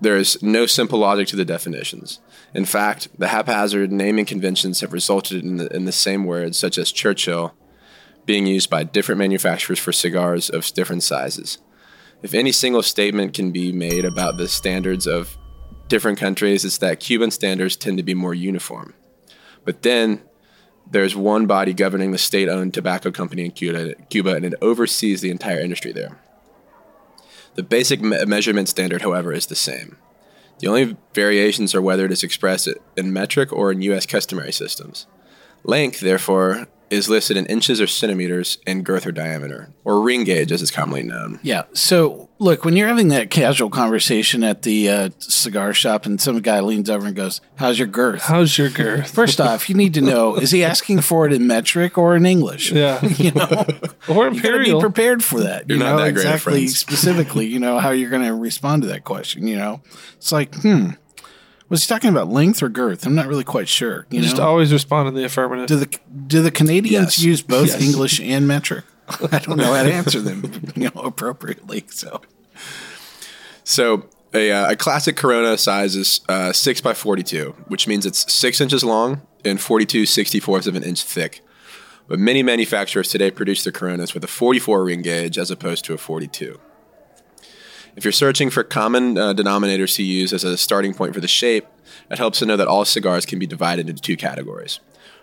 there 0.00 0.16
is 0.16 0.42
no 0.42 0.64
simple 0.64 0.98
logic 0.98 1.28
to 1.28 1.36
the 1.36 1.44
definitions. 1.44 2.20
In 2.54 2.64
fact, 2.64 3.08
the 3.18 3.28
haphazard 3.28 3.92
naming 3.92 4.24
conventions 4.24 4.80
have 4.80 4.94
resulted 4.94 5.44
in 5.44 5.58
the, 5.58 5.76
in 5.76 5.84
the 5.84 5.92
same 5.92 6.24
words, 6.24 6.56
such 6.56 6.78
as 6.78 6.90
Churchill, 6.90 7.54
being 8.24 8.46
used 8.46 8.70
by 8.70 8.82
different 8.84 9.18
manufacturers 9.18 9.78
for 9.78 9.92
cigars 9.92 10.48
of 10.48 10.72
different 10.72 11.02
sizes. 11.02 11.58
If 12.22 12.32
any 12.32 12.52
single 12.52 12.82
statement 12.82 13.34
can 13.34 13.52
be 13.52 13.72
made 13.72 14.06
about 14.06 14.38
the 14.38 14.48
standards 14.48 15.06
of 15.06 15.36
different 15.88 16.16
countries, 16.16 16.64
it's 16.64 16.78
that 16.78 17.00
Cuban 17.00 17.30
standards 17.30 17.76
tend 17.76 17.98
to 17.98 18.02
be 18.02 18.14
more 18.14 18.32
uniform. 18.32 18.94
But 19.66 19.82
then 19.82 20.22
there's 20.90 21.16
one 21.16 21.46
body 21.46 21.72
governing 21.72 22.12
the 22.12 22.18
state-owned 22.18 22.74
tobacco 22.74 23.10
company 23.10 23.44
in 23.44 23.50
Cuba, 23.50 23.94
Cuba, 24.10 24.34
and 24.34 24.44
it 24.44 24.54
oversees 24.60 25.20
the 25.20 25.30
entire 25.30 25.60
industry 25.60 25.92
there. 25.92 26.18
The 27.54 27.62
basic 27.62 28.00
me- 28.00 28.24
measurement 28.26 28.68
standard, 28.68 29.02
however, 29.02 29.32
is 29.32 29.46
the 29.46 29.54
same. 29.54 29.96
The 30.58 30.68
only 30.68 30.96
variations 31.14 31.74
are 31.74 31.82
whether 31.82 32.04
it 32.04 32.12
is 32.12 32.22
expressed 32.22 32.68
in 32.96 33.12
metric 33.12 33.52
or 33.52 33.72
in 33.72 33.82
U.S. 33.82 34.06
customary 34.06 34.52
systems. 34.52 35.06
Length, 35.64 36.00
therefore, 36.00 36.66
is 36.90 37.08
listed 37.08 37.36
in 37.36 37.46
inches 37.46 37.80
or 37.80 37.86
centimeters 37.86 38.58
and 38.66 38.84
girth 38.84 39.06
or 39.06 39.12
diameter, 39.12 39.70
or 39.84 40.00
ring 40.00 40.24
gauge 40.24 40.52
as 40.52 40.62
it's 40.62 40.70
commonly 40.70 41.02
known. 41.02 41.40
Yeah. 41.42 41.64
So, 41.72 42.28
look, 42.38 42.64
when 42.64 42.76
you're 42.76 42.88
having 42.88 43.08
that 43.08 43.30
casual 43.30 43.70
conversation 43.70 44.44
at 44.44 44.62
the 44.62 44.88
uh, 44.88 45.10
cigar 45.18 45.72
shop 45.74 46.06
and 46.06 46.20
some 46.20 46.40
guy 46.40 46.60
leans 46.60 46.90
over 46.90 47.06
and 47.06 47.16
goes, 47.16 47.40
How's 47.56 47.78
your 47.78 47.88
girth? 47.88 48.22
How's 48.22 48.56
your 48.56 48.70
girth? 48.70 49.10
First 49.10 49.40
off, 49.40 49.68
you 49.68 49.74
need 49.74 49.94
to 49.94 50.00
know 50.00 50.36
is 50.36 50.50
he 50.50 50.64
asking 50.64 51.00
for 51.00 51.26
it 51.26 51.32
in 51.32 51.46
metric 51.46 51.98
or 51.98 52.16
in 52.16 52.26
English? 52.26 52.72
Yeah. 52.72 53.04
you 53.16 53.32
know, 53.32 53.66
or 54.08 54.28
you 54.28 54.36
imperial. 54.36 54.80
be 54.80 54.84
prepared 54.84 55.24
for 55.24 55.40
that. 55.40 55.68
You're 55.68 55.78
you 55.78 55.84
not 55.84 55.96
know 55.96 56.04
that 56.04 56.12
great 56.12 56.26
at 56.26 56.34
exactly, 56.34 56.66
specifically, 56.68 57.46
you 57.46 57.58
know, 57.58 57.78
how 57.78 57.90
you're 57.90 58.10
going 58.10 58.24
to 58.24 58.34
respond 58.34 58.82
to 58.82 58.88
that 58.88 59.04
question. 59.04 59.46
You 59.46 59.56
know, 59.56 59.82
it's 60.16 60.32
like, 60.32 60.54
hmm, 60.56 60.90
was 61.68 61.82
he 61.84 61.88
talking 61.88 62.10
about 62.10 62.28
length 62.28 62.62
or 62.62 62.68
girth? 62.68 63.06
I'm 63.06 63.14
not 63.14 63.26
really 63.26 63.44
quite 63.44 63.68
sure. 63.68 64.06
You 64.10 64.20
just 64.20 64.36
know? 64.36 64.44
always 64.44 64.72
respond 64.72 65.08
in 65.08 65.14
the 65.14 65.24
affirmative. 65.24 65.66
Do 65.66 65.76
the 65.76 65.98
do 66.26 66.42
the 66.42 66.50
Canadians 66.50 67.18
Yes. 67.18 67.20
use 67.20 67.42
both 67.42 67.68
Yes. 67.68 67.82
English 67.82 68.20
and 68.20 68.46
metric? 68.46 68.84
I 69.32 69.38
don't 69.38 69.56
know 69.58 69.72
how 69.74 69.82
to 69.82 69.92
answer 69.92 70.20
them, 70.20 70.44
you 70.74 70.90
know, 70.94 71.00
appropriately. 71.02 71.84
So 71.90 72.20
So 73.64 74.08
a, 74.32 74.50
uh, 74.50 74.72
a 74.72 74.76
classic 74.76 75.16
Corona 75.16 75.56
size 75.58 75.94
is 75.96 76.20
uh, 76.28 76.52
6 76.52 76.80
by 76.80 76.94
42, 76.94 77.54
which 77.68 77.86
means 77.86 78.04
it's 78.04 78.30
6 78.32 78.60
inches 78.60 78.82
long 78.84 79.22
and 79.44 79.60
42 79.60 80.02
64ths 80.02 80.66
of 80.66 80.74
an 80.74 80.82
inch 80.82 81.02
thick. 81.02 81.40
But 82.08 82.18
many 82.18 82.42
manufacturers 82.42 83.08
today 83.08 83.30
produce 83.30 83.64
their 83.64 83.72
Coronas 83.72 84.12
with 84.12 84.24
a 84.24 84.26
44 84.28 84.84
ring 84.84 85.02
gauge 85.02 85.38
as 85.38 85.50
opposed 85.50 85.84
to 85.86 85.94
a 85.94 85.98
42. 85.98 86.60
If 87.96 88.04
you're 88.04 88.12
searching 88.12 88.50
for 88.50 88.64
common 88.64 89.16
uh, 89.16 89.34
denominators 89.34 89.94
to 89.96 90.02
use 90.02 90.32
as 90.32 90.42
a 90.42 90.58
starting 90.58 90.94
point 90.94 91.14
for 91.14 91.20
the 91.20 91.28
shape, 91.28 91.66
it 92.10 92.18
helps 92.18 92.40
to 92.40 92.46
know 92.46 92.56
that 92.56 92.66
all 92.66 92.84
cigars 92.84 93.24
can 93.24 93.38
be 93.38 93.46
divided 93.46 93.88
into 93.88 94.02
two 94.02 94.16
categories 94.16 94.80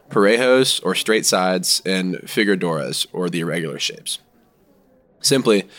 Parejos, 0.10 0.82
or 0.84 0.94
straight 0.94 1.26
sides, 1.26 1.82
and 1.86 2.18
Figueroas, 2.30 3.08
or 3.14 3.30
the 3.30 3.40
irregular 3.40 3.80
shapes. 3.80 4.20
Simply, 5.22 5.70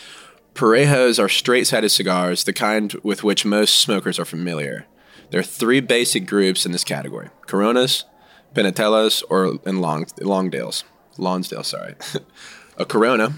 Parejos 0.55 1.23
are 1.23 1.29
straight 1.29 1.67
sided 1.67 1.89
cigars, 1.89 2.43
the 2.43 2.53
kind 2.53 2.93
with 3.03 3.23
which 3.23 3.45
most 3.45 3.75
smokers 3.75 4.19
are 4.19 4.25
familiar. 4.25 4.85
There 5.29 5.39
are 5.39 5.43
three 5.43 5.79
basic 5.81 6.25
groups 6.25 6.65
in 6.65 6.71
this 6.71 6.83
category 6.83 7.29
Coronas, 7.47 8.05
Panatelas, 8.53 9.23
or 9.29 9.59
and 9.65 9.81
long, 9.81 10.05
Longdales. 10.19 10.83
Lonsdale, 11.17 11.63
sorry. 11.63 11.95
a 12.77 12.85
Corona, 12.85 13.33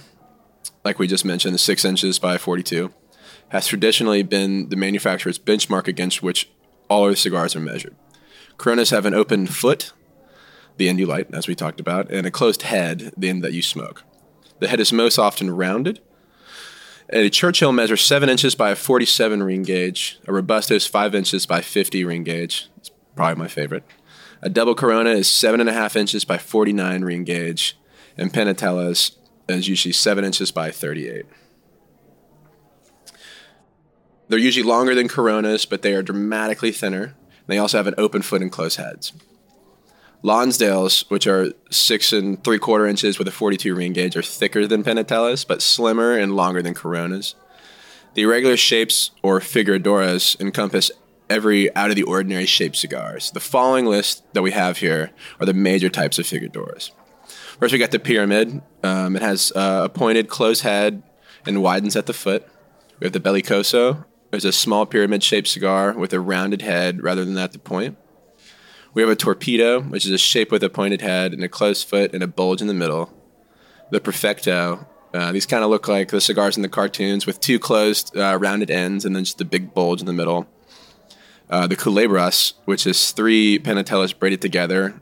like 0.85 0.99
we 0.99 1.07
just 1.07 1.25
mentioned, 1.25 1.55
is 1.55 1.61
6 1.61 1.83
inches 1.83 2.19
by 2.19 2.37
42, 2.37 2.93
has 3.49 3.67
traditionally 3.67 4.23
been 4.23 4.69
the 4.69 4.75
manufacturer's 4.75 5.39
benchmark 5.39 5.87
against 5.87 6.23
which 6.23 6.49
all 6.89 7.05
other 7.05 7.15
cigars 7.15 7.55
are 7.55 7.61
measured. 7.61 7.95
Coronas 8.57 8.89
have 8.89 9.05
an 9.05 9.13
open 9.13 9.47
foot, 9.47 9.93
the 10.77 10.89
end 10.89 10.99
you 10.99 11.05
light, 11.05 11.33
as 11.33 11.47
we 11.47 11.55
talked 11.55 11.79
about, 11.79 12.09
and 12.11 12.25
a 12.25 12.31
closed 12.31 12.63
head, 12.63 13.13
the 13.17 13.29
end 13.29 13.43
that 13.43 13.53
you 13.53 13.61
smoke. 13.61 14.03
The 14.59 14.67
head 14.67 14.79
is 14.79 14.93
most 14.93 15.17
often 15.17 15.51
rounded, 15.51 15.99
a 17.09 17.29
Churchill 17.29 17.71
measures 17.71 18.01
7 18.01 18.29
inches 18.29 18.55
by 18.55 18.71
a 18.71 18.75
47 18.75 19.43
ring 19.43 19.61
gauge. 19.61 20.17
A 20.27 20.33
Robusto 20.33 20.73
is 20.73 20.87
5 20.87 21.13
inches 21.13 21.45
by 21.45 21.61
50 21.61 22.03
ring 22.03 22.23
gauge. 22.23 22.69
It's 22.77 22.89
probably 23.15 23.35
my 23.35 23.47
favorite. 23.47 23.83
A 24.41 24.49
double 24.49 24.73
Corona 24.73 25.11
is 25.11 25.27
7.5 25.27 25.95
inches 25.95 26.25
by 26.25 26.39
49 26.39 27.03
ring 27.03 27.23
gauge. 27.23 27.77
And 28.17 28.33
Panatelas 28.33 29.15
is 29.47 29.67
usually 29.67 29.91
7 29.91 30.25
inches 30.25 30.49
by 30.51 30.71
38. 30.71 31.25
They're 34.27 34.39
usually 34.39 34.67
longer 34.67 34.95
than 34.95 35.07
Coronas, 35.07 35.65
but 35.65 35.81
they 35.81 35.93
are 35.93 36.01
dramatically 36.01 36.71
thinner. 36.71 37.15
They 37.47 37.57
also 37.57 37.77
have 37.77 37.87
an 37.87 37.95
open 37.97 38.21
foot 38.21 38.41
and 38.41 38.51
closed 38.51 38.77
heads. 38.77 39.13
Lonsdales, 40.23 41.07
which 41.11 41.27
are 41.27 41.53
six 41.69 42.11
and 42.11 42.43
three 42.43 42.57
quarter 42.57 42.87
inches 42.87 43.19
with 43.19 43.27
a 43.27 43.31
42 43.31 43.75
ring 43.75 43.93
gauge, 43.93 44.15
are 44.17 44.23
thicker 44.23 44.65
than 44.65 44.83
Panatelas, 44.83 45.47
but 45.47 45.61
slimmer 45.61 46.17
and 46.17 46.35
longer 46.35 46.63
than 46.63 46.73
Coronas. 46.73 47.35
The 48.15 48.23
irregular 48.23 48.57
shapes, 48.57 49.11
or 49.21 49.39
figueroas, 49.39 50.35
encompass 50.39 50.89
every 51.29 51.73
out 51.75 51.89
of 51.89 51.95
the 51.95 52.03
ordinary 52.03 52.45
shaped 52.45 52.77
cigars. 52.77 53.29
The 53.31 53.39
following 53.39 53.85
list 53.85 54.23
that 54.33 54.41
we 54.41 54.51
have 54.51 54.77
here 54.77 55.11
are 55.39 55.45
the 55.45 55.53
major 55.53 55.89
types 55.89 56.17
of 56.17 56.25
figueroas. 56.25 56.91
First, 57.59 57.73
we 57.73 57.79
got 57.79 57.91
the 57.91 57.99
pyramid. 57.99 58.61
Um, 58.83 59.15
it 59.15 59.21
has 59.21 59.51
uh, 59.55 59.81
a 59.85 59.89
pointed 59.89 60.29
closed 60.29 60.63
head 60.63 61.03
and 61.45 61.61
widens 61.61 61.95
at 61.95 62.05
the 62.05 62.13
foot. 62.13 62.47
We 62.99 63.05
have 63.05 63.13
the 63.13 63.19
bellicoso. 63.19 64.05
There's 64.35 64.43
a 64.43 64.51
small 64.51 64.85
pyramid 64.85 65.23
shaped 65.23 65.47
cigar 65.47 65.93
with 65.93 66.11
a 66.11 66.19
rounded 66.19 66.61
head 66.61 67.01
rather 67.01 67.23
than 67.23 67.37
at 67.37 67.53
the 67.53 67.57
point. 67.57 67.97
We 68.93 69.01
have 69.01 69.09
a 69.09 69.15
torpedo, 69.15 69.79
which 69.79 70.05
is 70.05 70.11
a 70.11 70.17
shape 70.17 70.51
with 70.51 70.61
a 70.61 70.69
pointed 70.69 70.99
head 70.99 71.31
and 71.31 71.41
a 71.41 71.47
closed 71.47 71.87
foot 71.87 72.13
and 72.13 72.21
a 72.21 72.27
bulge 72.27 72.59
in 72.59 72.67
the 72.67 72.73
middle. 72.73 73.13
The 73.91 74.01
perfecto. 74.01 74.89
Uh, 75.13 75.31
these 75.31 75.45
kind 75.45 75.63
of 75.63 75.69
look 75.69 75.87
like 75.87 76.09
the 76.09 76.19
cigars 76.19 76.57
in 76.57 76.63
the 76.63 76.67
cartoons 76.67 77.25
with 77.25 77.39
two 77.39 77.59
closed 77.59 78.17
uh, 78.17 78.37
rounded 78.37 78.69
ends 78.69 79.05
and 79.05 79.15
then 79.15 79.23
just 79.23 79.39
a 79.39 79.45
big 79.45 79.73
bulge 79.73 80.01
in 80.01 80.05
the 80.05 80.11
middle. 80.11 80.47
Uh, 81.49 81.65
the 81.65 81.77
culebras, 81.77 82.55
which 82.65 82.85
is 82.85 83.11
three 83.13 83.57
panatelas 83.57 84.19
braided 84.19 84.41
together. 84.41 85.01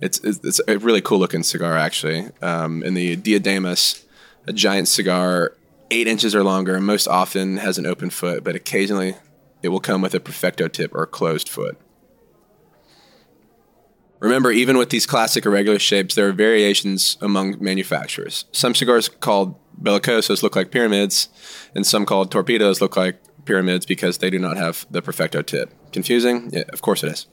It's, 0.00 0.18
it's, 0.24 0.40
it's 0.42 0.60
a 0.66 0.76
really 0.78 1.02
cool 1.02 1.20
looking 1.20 1.44
cigar, 1.44 1.76
actually. 1.76 2.30
Um, 2.42 2.82
and 2.82 2.96
the 2.96 3.16
diademas, 3.16 4.04
a 4.48 4.52
giant 4.52 4.88
cigar, 4.88 5.52
eight 5.90 6.06
inches 6.06 6.34
or 6.34 6.42
longer, 6.42 6.80
most 6.80 7.06
often 7.06 7.58
has 7.58 7.78
an 7.78 7.86
open 7.86 8.10
foot, 8.10 8.44
but 8.44 8.54
occasionally 8.54 9.16
it 9.62 9.68
will 9.68 9.80
come 9.80 10.02
with 10.02 10.14
a 10.14 10.20
perfecto 10.20 10.68
tip 10.68 10.94
or 10.94 11.06
closed 11.06 11.48
foot. 11.48 11.78
Remember, 14.18 14.50
even 14.50 14.78
with 14.78 14.90
these 14.90 15.06
classic 15.06 15.44
irregular 15.44 15.78
shapes, 15.78 16.14
there 16.14 16.28
are 16.28 16.32
variations 16.32 17.18
among 17.20 17.62
manufacturers. 17.62 18.46
Some 18.50 18.74
cigars 18.74 19.08
called 19.08 19.56
bellicosos 19.80 20.42
look 20.42 20.56
like 20.56 20.70
pyramids, 20.70 21.28
and 21.74 21.86
some 21.86 22.06
called 22.06 22.30
torpedoes 22.30 22.80
look 22.80 22.96
like 22.96 23.20
pyramids 23.44 23.84
because 23.84 24.18
they 24.18 24.30
do 24.30 24.38
not 24.38 24.56
have 24.56 24.86
the 24.90 25.02
perfecto 25.02 25.42
tip. 25.42 25.72
Confusing? 25.92 26.50
Yeah, 26.52 26.64
of 26.72 26.80
course 26.80 27.04
it 27.04 27.12
is. 27.12 27.26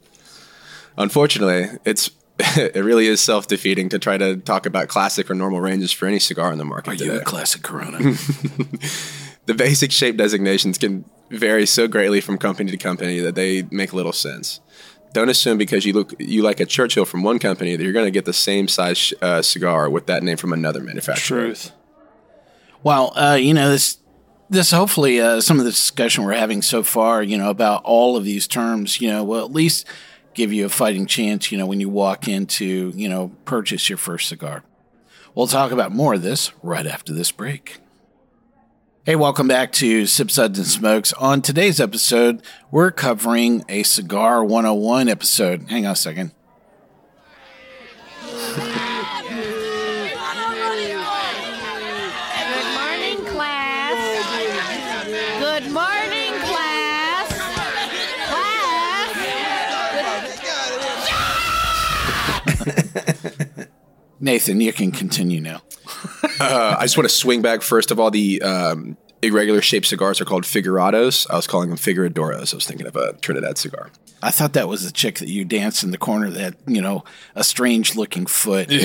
Unfortunately, 0.96 1.78
it's 1.84 2.10
it 2.56 2.84
really 2.84 3.06
is 3.06 3.20
self 3.20 3.46
defeating 3.46 3.88
to 3.90 3.98
try 3.98 4.18
to 4.18 4.36
talk 4.36 4.66
about 4.66 4.88
classic 4.88 5.30
or 5.30 5.34
normal 5.34 5.60
ranges 5.60 5.92
for 5.92 6.06
any 6.06 6.18
cigar 6.18 6.52
in 6.52 6.58
the 6.58 6.64
market. 6.64 6.90
Are 6.90 6.94
you 6.94 7.10
today. 7.10 7.16
a 7.18 7.24
classic 7.24 7.62
Corona? 7.62 7.98
the 9.46 9.54
basic 9.56 9.92
shape 9.92 10.16
designations 10.16 10.76
can 10.76 11.04
vary 11.30 11.64
so 11.64 11.86
greatly 11.86 12.20
from 12.20 12.36
company 12.38 12.72
to 12.72 12.76
company 12.76 13.20
that 13.20 13.36
they 13.36 13.62
make 13.70 13.92
little 13.92 14.12
sense. 14.12 14.60
Don't 15.12 15.28
assume 15.28 15.58
because 15.58 15.84
you 15.84 15.92
look 15.92 16.12
you 16.18 16.42
like 16.42 16.58
a 16.58 16.66
Churchill 16.66 17.04
from 17.04 17.22
one 17.22 17.38
company 17.38 17.76
that 17.76 17.84
you're 17.84 17.92
going 17.92 18.06
to 18.06 18.10
get 18.10 18.24
the 18.24 18.32
same 18.32 18.66
size 18.66 19.14
uh, 19.22 19.40
cigar 19.40 19.88
with 19.88 20.06
that 20.06 20.24
name 20.24 20.36
from 20.36 20.52
another 20.52 20.82
manufacturer. 20.82 21.46
Truth. 21.46 21.72
Well, 22.82 23.12
uh, 23.16 23.38
you 23.40 23.54
know 23.54 23.70
this. 23.70 23.98
This 24.50 24.72
hopefully 24.72 25.20
uh, 25.20 25.40
some 25.40 25.58
of 25.58 25.64
the 25.64 25.70
discussion 25.70 26.22
we're 26.22 26.34
having 26.34 26.60
so 26.60 26.82
far, 26.82 27.22
you 27.22 27.38
know, 27.38 27.48
about 27.48 27.82
all 27.84 28.16
of 28.16 28.24
these 28.24 28.46
terms, 28.46 29.00
you 29.00 29.08
know, 29.08 29.24
will 29.24 29.42
at 29.42 29.50
least 29.50 29.86
give 30.34 30.52
you 30.52 30.66
a 30.66 30.68
fighting 30.68 31.06
chance, 31.06 31.50
you 31.50 31.58
know, 31.58 31.66
when 31.66 31.80
you 31.80 31.88
walk 31.88 32.28
into, 32.28 32.92
you 32.94 33.08
know, 33.08 33.28
purchase 33.44 33.88
your 33.88 33.98
first 33.98 34.28
cigar. 34.28 34.64
We'll 35.34 35.46
talk 35.46 35.72
about 35.72 35.92
more 35.92 36.14
of 36.14 36.22
this 36.22 36.52
right 36.62 36.86
after 36.86 37.12
this 37.12 37.32
break. 37.32 37.78
Hey, 39.04 39.16
welcome 39.16 39.48
back 39.48 39.70
to 39.72 40.06
Sip 40.06 40.30
Suds 40.30 40.58
and 40.58 40.66
Smokes. 40.66 41.12
On 41.14 41.42
today's 41.42 41.78
episode, 41.78 42.42
we're 42.70 42.90
covering 42.90 43.64
a 43.68 43.82
Cigar 43.82 44.42
101 44.44 45.08
episode. 45.08 45.68
Hang 45.68 45.84
on 45.86 45.92
a 45.92 45.96
second. 45.96 46.32
Good 52.44 52.72
morning, 52.74 53.24
class. 53.26 53.98
Good 55.40 55.70
morning, 55.70 56.32
class. 56.40 57.28
Class. 62.66 63.68
Nathan, 64.24 64.60
you 64.60 64.72
can 64.72 64.90
continue 64.90 65.40
now. 65.40 65.62
Uh, 66.40 66.76
I 66.78 66.84
just 66.84 66.96
want 66.96 67.06
to 67.08 67.14
swing 67.14 67.42
back 67.42 67.60
first 67.62 67.90
of 67.92 68.00
all. 68.00 68.10
The 68.10 68.40
um, 68.42 68.96
irregular 69.22 69.60
shaped 69.60 69.86
cigars 69.86 70.20
are 70.20 70.24
called 70.24 70.42
figurados. 70.44 71.30
I 71.30 71.36
was 71.36 71.46
calling 71.46 71.68
them 71.68 71.76
figuerodoras. 71.78 72.52
I 72.52 72.56
was 72.56 72.66
thinking 72.66 72.86
of 72.86 72.96
a 72.96 73.12
Trinidad 73.20 73.56
cigar. 73.58 73.90
I 74.22 74.30
thought 74.30 74.54
that 74.54 74.66
was 74.66 74.84
the 74.84 74.90
chick 74.90 75.18
that 75.20 75.28
you 75.28 75.44
danced 75.44 75.84
in 75.84 75.90
the 75.92 75.98
corner 75.98 76.30
that, 76.30 76.54
you 76.66 76.80
know, 76.80 77.04
a 77.36 77.44
strange 77.44 77.94
looking 77.94 78.24
foot. 78.26 78.68
we 78.70 78.80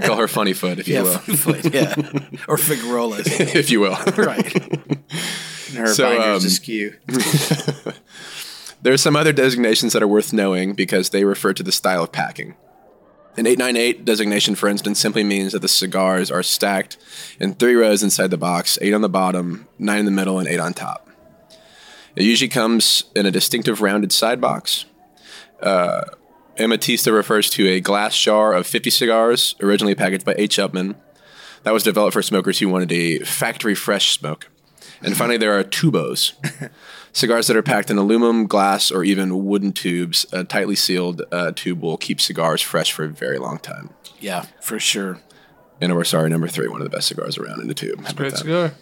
call 0.00 0.16
her 0.16 0.28
Funny 0.28 0.52
Foot, 0.52 0.80
if 0.80 0.88
you 0.88 1.02
will. 1.04 1.18
foot, 1.18 1.72
yeah. 1.72 1.94
Or 2.48 2.58
Figuerolas. 2.58 3.26
if 3.54 3.70
you 3.70 3.80
will. 3.80 3.96
right. 4.16 4.54
And 4.54 5.78
her 5.78 5.86
So, 5.86 6.04
binders 6.18 6.42
um, 6.42 6.46
askew. 6.48 6.96
There 8.82 8.92
are 8.92 8.98
some 8.98 9.16
other 9.16 9.32
designations 9.32 9.92
that 9.94 10.02
are 10.02 10.08
worth 10.08 10.32
knowing 10.32 10.74
because 10.74 11.10
they 11.10 11.24
refer 11.24 11.54
to 11.54 11.62
the 11.62 11.72
style 11.72 12.02
of 12.02 12.12
packing. 12.12 12.56
An 13.36 13.48
898 13.48 14.04
designation, 14.04 14.54
for 14.54 14.68
instance, 14.68 15.00
simply 15.00 15.24
means 15.24 15.52
that 15.52 15.62
the 15.62 15.68
cigars 15.68 16.30
are 16.30 16.42
stacked 16.42 16.96
in 17.40 17.54
three 17.54 17.74
rows 17.74 18.02
inside 18.02 18.30
the 18.30 18.36
box, 18.36 18.78
eight 18.80 18.94
on 18.94 19.00
the 19.00 19.08
bottom, 19.08 19.66
nine 19.78 19.98
in 19.98 20.04
the 20.04 20.12
middle, 20.12 20.38
and 20.38 20.46
eight 20.46 20.60
on 20.60 20.72
top. 20.72 21.08
It 22.14 22.22
usually 22.22 22.48
comes 22.48 23.04
in 23.16 23.26
a 23.26 23.32
distinctive 23.32 23.80
rounded 23.80 24.12
side 24.12 24.40
box. 24.40 24.84
Uh, 25.60 26.02
Amatista 26.58 27.12
refers 27.12 27.50
to 27.50 27.66
a 27.68 27.80
glass 27.80 28.16
jar 28.16 28.52
of 28.52 28.68
50 28.68 28.90
cigars, 28.90 29.56
originally 29.60 29.96
packaged 29.96 30.24
by 30.24 30.34
H. 30.38 30.58
Upmann. 30.58 30.94
That 31.64 31.72
was 31.72 31.82
developed 31.82 32.12
for 32.12 32.22
smokers 32.22 32.60
who 32.60 32.68
wanted 32.68 32.92
a 32.92 33.18
factory 33.20 33.74
fresh 33.74 34.12
smoke. 34.12 34.48
And 35.02 35.16
finally, 35.16 35.38
there 35.38 35.58
are 35.58 35.64
tubos, 35.64 36.34
cigars 37.14 37.46
that 37.46 37.56
are 37.56 37.62
packed 37.62 37.90
in 37.90 37.96
aluminum, 37.96 38.46
glass, 38.46 38.90
or 38.90 39.02
even 39.04 39.46
wooden 39.46 39.72
tubes. 39.72 40.26
A 40.32 40.44
tightly 40.44 40.76
sealed 40.76 41.22
uh, 41.32 41.52
tube 41.52 41.80
will 41.80 41.96
keep 41.96 42.20
cigars 42.20 42.60
fresh 42.60 42.92
for 42.92 43.04
a 43.04 43.08
very 43.08 43.38
long 43.38 43.58
time. 43.58 43.90
Yeah, 44.20 44.42
for 44.60 44.78
sure. 44.78 45.20
And 45.80 45.94
we're 45.94 46.04
sorry, 46.04 46.30
number 46.30 46.48
three, 46.48 46.68
one 46.68 46.80
of 46.80 46.90
the 46.90 46.94
best 46.96 47.08
cigars 47.08 47.36
around 47.38 47.60
in 47.60 47.68
the 47.68 47.74
tube. 47.74 47.98
How 48.00 48.04
about 48.04 48.16
Great 48.16 48.30
that? 48.32 48.38
cigar. 48.38 48.74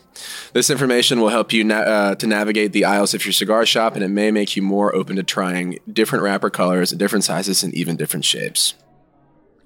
This 0.53 0.69
information 0.69 1.21
will 1.21 1.31
help 1.31 1.53
you 1.53 1.65
na- 1.65 1.77
uh, 1.81 2.15
to 2.17 2.27
navigate 2.27 2.73
the 2.73 2.85
aisles 2.85 3.15
of 3.15 3.25
your 3.25 3.33
cigar 3.33 3.65
shop, 3.65 3.95
and 3.95 4.05
it 4.05 4.09
may 4.09 4.31
make 4.31 4.57
you 4.57 4.63
more 4.63 4.95
open 4.95 5.17
to 5.17 5.23
trying 5.23 5.79
different 5.91 6.23
wrapper 6.23 6.51
colors, 6.51 6.91
different 6.93 7.25
sizes, 7.25 7.63
and 7.63 7.73
even 7.75 7.97
different 7.97 8.25
shapes. 8.25 8.75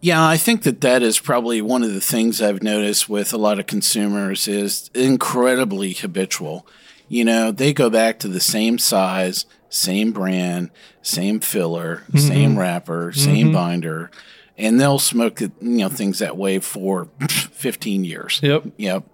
Yeah, 0.00 0.24
I 0.24 0.36
think 0.36 0.62
that 0.62 0.82
that 0.82 1.02
is 1.02 1.18
probably 1.18 1.60
one 1.60 1.82
of 1.82 1.92
the 1.92 2.00
things 2.00 2.40
I've 2.40 2.62
noticed 2.62 3.08
with 3.08 3.32
a 3.32 3.38
lot 3.38 3.58
of 3.58 3.66
consumers 3.66 4.46
is 4.46 4.88
incredibly 4.94 5.94
habitual. 5.94 6.66
You 7.08 7.24
know, 7.24 7.50
they 7.52 7.72
go 7.72 7.88
back 7.90 8.18
to 8.20 8.28
the 8.28 8.40
same 8.40 8.78
size, 8.78 9.46
same 9.68 10.12
brand, 10.12 10.70
same 11.02 11.40
filler, 11.40 12.02
same 12.16 12.58
wrapper, 12.58 13.12
same 13.12 13.48
Mhm. 13.48 13.52
binder, 13.52 14.10
and 14.58 14.80
they'll 14.80 14.98
smoke 14.98 15.40
you 15.40 15.50
know 15.60 15.88
things 15.88 16.18
that 16.18 16.36
way 16.36 16.58
for 16.58 17.08
15 17.28 18.04
years. 18.04 18.40
Yep. 18.42 18.64
Yep. 18.76 19.04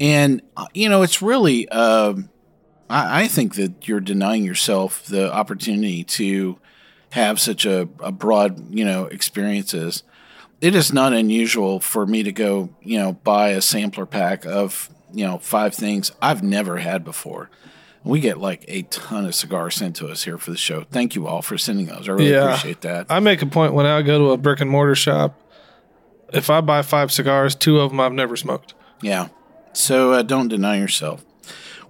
And 0.00 0.42
uh, 0.56 0.66
you 0.74 0.88
know, 0.88 1.02
it's 1.02 1.20
really 1.20 1.68
um 1.68 2.30
I, 2.88 3.24
I 3.24 3.28
think 3.28 3.56
that 3.56 3.86
you're 3.86 4.00
denying 4.00 4.44
yourself 4.44 5.04
the 5.04 5.32
opportunity 5.32 6.04
to 6.04 6.58
have 7.10 7.40
such 7.40 7.66
a, 7.66 7.88
a 8.00 8.12
broad, 8.12 8.72
you 8.74 8.84
know, 8.84 9.04
experiences. 9.06 10.02
It 10.60 10.74
is 10.74 10.92
not 10.92 11.12
unusual 11.12 11.80
for 11.80 12.06
me 12.06 12.22
to 12.22 12.32
go, 12.32 12.70
you 12.82 12.98
know, 12.98 13.12
buy 13.12 13.50
a 13.50 13.60
sampler 13.62 14.06
pack 14.06 14.44
of, 14.44 14.90
you 15.12 15.24
know, 15.24 15.38
five 15.38 15.74
things 15.74 16.12
I've 16.20 16.42
never 16.42 16.78
had 16.78 17.04
before. 17.04 17.50
We 18.04 18.20
get 18.20 18.38
like 18.38 18.64
a 18.68 18.82
ton 18.82 19.26
of 19.26 19.34
cigars 19.34 19.74
sent 19.74 19.96
to 19.96 20.08
us 20.08 20.24
here 20.24 20.38
for 20.38 20.50
the 20.50 20.56
show. 20.56 20.84
Thank 20.84 21.14
you 21.14 21.26
all 21.26 21.42
for 21.42 21.58
sending 21.58 21.86
those. 21.86 22.08
I 22.08 22.12
really 22.12 22.32
appreciate 22.32 22.80
that. 22.82 23.06
I 23.10 23.20
make 23.20 23.42
a 23.42 23.46
point 23.46 23.74
when 23.74 23.86
I 23.86 24.02
go 24.02 24.18
to 24.18 24.30
a 24.32 24.36
brick 24.36 24.60
and 24.60 24.70
mortar 24.70 24.94
shop. 24.94 25.40
If 26.32 26.48
I 26.50 26.60
buy 26.60 26.82
five 26.82 27.10
cigars, 27.10 27.54
two 27.54 27.80
of 27.80 27.90
them 27.90 28.00
I've 28.00 28.12
never 28.12 28.36
smoked. 28.36 28.74
Yeah. 29.02 29.28
So 29.72 30.12
uh, 30.12 30.22
don't 30.22 30.48
deny 30.48 30.78
yourself. 30.78 31.24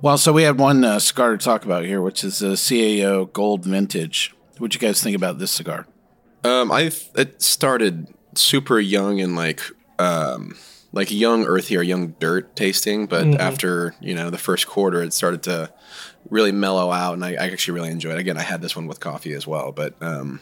Well, 0.00 0.16
so 0.16 0.32
we 0.32 0.44
had 0.44 0.58
one 0.58 0.84
uh, 0.84 1.00
cigar 1.00 1.32
to 1.32 1.38
talk 1.38 1.64
about 1.64 1.84
here, 1.84 2.00
which 2.00 2.22
is 2.22 2.38
the 2.38 2.52
CAO 2.52 3.32
Gold 3.32 3.64
Vintage. 3.64 4.34
What 4.58 4.74
you 4.74 4.80
guys 4.80 5.02
think 5.02 5.16
about 5.16 5.38
this 5.38 5.50
cigar? 5.50 5.86
Um, 6.44 6.70
I 6.70 6.92
it 7.16 7.42
started 7.42 8.06
super 8.34 8.78
young 8.78 9.20
and 9.20 9.34
like 9.34 9.60
um, 9.98 10.56
like 10.92 11.10
young 11.10 11.44
earthy 11.44 11.76
or 11.76 11.82
young 11.82 12.14
dirt 12.18 12.56
tasting, 12.56 13.06
but 13.06 13.24
Mhm. 13.26 13.38
after 13.38 13.94
you 14.00 14.14
know 14.14 14.30
the 14.30 14.38
first 14.38 14.66
quarter, 14.66 15.02
it 15.02 15.12
started 15.12 15.42
to 15.44 15.70
really 16.30 16.52
mellow 16.52 16.90
out, 16.90 17.14
and 17.14 17.24
I, 17.24 17.30
I 17.34 17.46
actually 17.50 17.74
really 17.74 17.90
enjoyed. 17.90 18.14
it. 18.14 18.20
Again, 18.20 18.36
I 18.38 18.42
had 18.42 18.60
this 18.62 18.74
one 18.76 18.86
with 18.86 19.00
coffee 19.00 19.32
as 19.34 19.46
well, 19.46 19.72
but 19.72 19.94
um, 20.02 20.40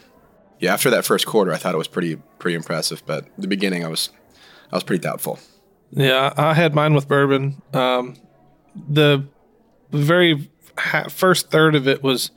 yeah, 0.59 0.73
after 0.73 0.89
that 0.89 1.05
first 1.05 1.25
quarter, 1.25 1.51
I 1.53 1.57
thought 1.57 1.73
it 1.75 1.77
was 1.77 1.87
pretty 1.87 2.15
pretty 2.39 2.55
impressive. 2.55 3.03
But 3.05 3.25
the 3.37 3.47
beginning, 3.47 3.83
I 3.85 3.87
was 3.89 4.09
I 4.71 4.75
was 4.77 4.83
pretty 4.83 5.01
doubtful. 5.01 5.39
Yeah, 5.91 6.33
I 6.37 6.53
had 6.53 6.73
mine 6.75 6.93
with 6.93 7.07
bourbon. 7.07 7.61
Um, 7.73 8.15
the 8.89 9.23
very 9.91 10.49
ha- 10.77 11.07
first 11.09 11.49
third 11.51 11.75
of 11.75 11.87
it 11.87 12.03
was 12.03 12.31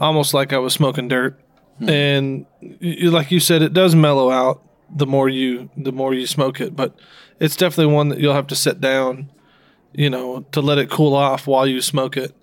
almost 0.00 0.34
like 0.34 0.52
I 0.52 0.58
was 0.58 0.72
smoking 0.74 1.08
dirt, 1.08 1.40
and 1.80 2.44
y- 2.62 2.76
y- 3.02 3.08
like 3.08 3.30
you 3.30 3.40
said, 3.40 3.62
it 3.62 3.72
does 3.72 3.94
mellow 3.94 4.30
out 4.30 4.62
the 4.94 5.06
more 5.06 5.28
you 5.28 5.70
the 5.76 5.92
more 5.92 6.12
you 6.14 6.26
smoke 6.26 6.60
it. 6.60 6.76
But 6.76 6.94
it's 7.40 7.56
definitely 7.56 7.92
one 7.94 8.08
that 8.10 8.18
you'll 8.20 8.34
have 8.34 8.46
to 8.48 8.56
sit 8.56 8.80
down, 8.80 9.30
you 9.92 10.10
know, 10.10 10.40
to 10.52 10.60
let 10.60 10.78
it 10.78 10.90
cool 10.90 11.14
off 11.14 11.46
while 11.46 11.66
you 11.66 11.80
smoke 11.80 12.16
it. 12.16 12.34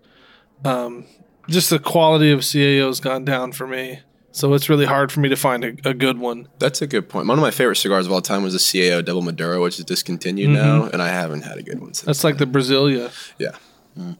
Um, 0.65 1.05
just 1.49 1.69
the 1.69 1.79
quality 1.79 2.31
of 2.31 2.39
CAO 2.41 2.87
has 2.87 2.99
gone 2.99 3.25
down 3.25 3.51
for 3.51 3.67
me, 3.67 3.99
so 4.31 4.53
it's 4.53 4.69
really 4.69 4.85
hard 4.85 5.11
for 5.11 5.19
me 5.19 5.27
to 5.29 5.35
find 5.35 5.63
a, 5.65 5.89
a 5.89 5.93
good 5.93 6.17
one. 6.17 6.47
That's 6.59 6.81
a 6.81 6.87
good 6.87 7.09
point. 7.09 7.27
One 7.27 7.37
of 7.37 7.41
my 7.41 7.51
favorite 7.51 7.75
cigars 7.75 8.05
of 8.05 8.11
all 8.13 8.21
time 8.21 8.43
was 8.43 8.53
the 8.53 8.59
CAO 8.59 9.03
Double 9.03 9.21
Maduro, 9.21 9.61
which 9.61 9.77
is 9.77 9.85
discontinued 9.85 10.49
Mhm. 10.51 10.53
now, 10.53 10.83
and 10.85 11.01
I 11.01 11.09
haven't 11.09 11.41
had 11.41 11.57
a 11.57 11.63
good 11.63 11.79
one 11.81 11.93
since. 11.93 12.05
That's 12.05 12.23
like 12.23 12.37
the 12.37 12.45
Brazilia. 12.45 13.11
Yeah, 13.37 13.55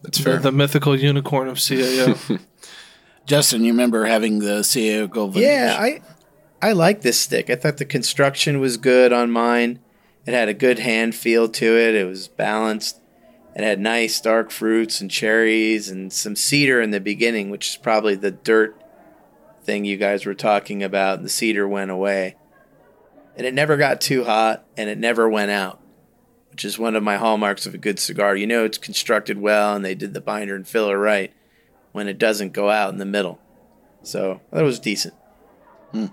that's 0.02 0.18
the, 0.18 0.24
fair. 0.24 0.38
the 0.40 0.52
mythical 0.52 1.00
unicorn 1.00 1.48
of 1.48 1.58
CAO. 1.58 2.40
Justin, 3.26 3.64
you 3.64 3.72
remember 3.72 4.06
having 4.06 4.40
the 4.40 4.60
CAO 4.64 5.10
Gold 5.10 5.34
Vintage? 5.36 5.50
Yeah, 5.50 5.78
I 5.80 6.02
I 6.62 6.74
like 6.74 7.02
this 7.02 7.20
stick. 7.20 7.50
I 7.50 7.56
thought 7.56 7.78
the 7.78 7.86
construction 7.86 8.60
was 8.60 8.76
good 8.78 9.14
on 9.14 9.32
mine. 9.32 9.80
It 10.26 10.34
had 10.34 10.50
a 10.50 10.54
good 10.54 10.80
hand 10.80 11.16
feel 11.16 11.50
to 11.50 11.78
it. 11.78 11.96
It 11.96 12.08
was 12.08 12.28
balanced. 12.28 13.00
It 13.56 13.64
had 13.64 13.80
nice 13.80 14.20
dark 14.20 14.52
fruits 14.52 15.02
and 15.02 15.12
cherries 15.12 15.90
and 15.90 16.12
some 16.12 16.36
cedar 16.36 16.82
in 16.82 16.92
the 16.92 17.00
beginning, 17.00 17.50
which 17.50 17.70
is 17.70 17.78
probably 17.78 18.16
the 18.16 18.32
dirt 18.32 18.82
thing 19.64 19.86
you 19.86 19.98
guys 19.98 20.26
were 20.26 20.34
talking 20.34 20.82
about. 20.82 21.22
The 21.22 21.30
cedar 21.30 21.68
went 21.68 21.92
away. 21.92 22.36
And 23.36 23.46
it 23.46 23.54
never 23.54 23.78
got 23.78 24.02
too 24.02 24.24
hot 24.24 24.66
and 24.78 24.90
it 24.90 24.98
never 24.98 25.28
went 25.28 25.52
out, 25.52 25.82
which 26.52 26.64
is 26.64 26.80
one 26.80 26.96
of 26.96 27.04
my 27.04 27.18
hallmarks 27.18 27.66
of 27.66 27.74
a 27.74 27.80
good 27.80 28.00
cigar. 28.00 28.36
You 28.36 28.48
know 28.48 28.64
it's 28.64 28.78
constructed 28.78 29.40
well 29.40 29.76
and 29.76 29.84
they 29.84 29.96
did 29.96 30.14
the 30.14 30.22
binder 30.22 30.56
and 30.56 30.68
filler 30.68 30.98
right 30.98 31.34
when 31.92 32.08
it 32.08 32.18
doesn't 32.18 32.54
go 32.54 32.70
out 32.70 32.92
in 32.92 32.98
the 32.98 33.06
middle. 33.06 33.40
So 34.04 34.42
that 34.52 34.64
was 34.64 34.80
decent. 34.80 35.16
Hmm. 35.92 36.08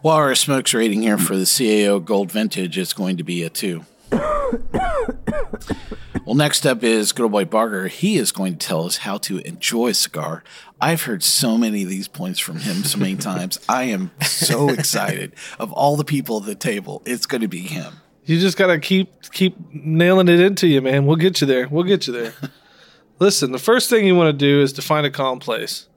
Well, 0.00 0.14
our 0.14 0.36
smokes 0.36 0.74
rating 0.74 1.02
here 1.02 1.18
for 1.18 1.36
the 1.36 1.42
CAO 1.42 2.04
Gold 2.04 2.30
Vintage 2.30 2.78
is 2.78 2.92
going 2.92 3.16
to 3.16 3.24
be 3.24 3.42
a 3.42 3.50
two. 3.50 3.84
well, 4.12 6.36
next 6.36 6.64
up 6.64 6.84
is 6.84 7.10
good 7.10 7.24
old 7.24 7.32
boy 7.32 7.44
Barger. 7.44 7.88
He 7.88 8.16
is 8.16 8.30
going 8.30 8.56
to 8.56 8.64
tell 8.64 8.86
us 8.86 8.98
how 8.98 9.18
to 9.18 9.38
enjoy 9.38 9.88
a 9.88 9.94
cigar. 9.94 10.44
I've 10.80 11.02
heard 11.02 11.24
so 11.24 11.58
many 11.58 11.82
of 11.82 11.88
these 11.88 12.06
points 12.06 12.38
from 12.38 12.58
him 12.58 12.84
so 12.84 12.96
many 12.96 13.16
times. 13.16 13.58
I 13.68 13.84
am 13.84 14.12
so 14.22 14.68
excited. 14.68 15.32
Of 15.58 15.72
all 15.72 15.96
the 15.96 16.04
people 16.04 16.38
at 16.38 16.46
the 16.46 16.54
table, 16.54 17.02
it's 17.04 17.26
going 17.26 17.40
to 17.40 17.48
be 17.48 17.62
him. 17.62 17.94
You 18.24 18.38
just 18.38 18.56
gotta 18.56 18.78
keep 18.78 19.32
keep 19.32 19.56
nailing 19.72 20.28
it 20.28 20.38
into 20.38 20.68
you, 20.68 20.80
man. 20.80 21.06
We'll 21.06 21.16
get 21.16 21.40
you 21.40 21.46
there. 21.46 21.66
We'll 21.66 21.82
get 21.82 22.06
you 22.06 22.12
there. 22.12 22.34
Listen, 23.18 23.50
the 23.50 23.58
first 23.58 23.90
thing 23.90 24.06
you 24.06 24.14
want 24.14 24.28
to 24.28 24.46
do 24.46 24.60
is 24.60 24.72
to 24.74 24.82
find 24.82 25.06
a 25.06 25.10
calm 25.10 25.40
place. 25.40 25.88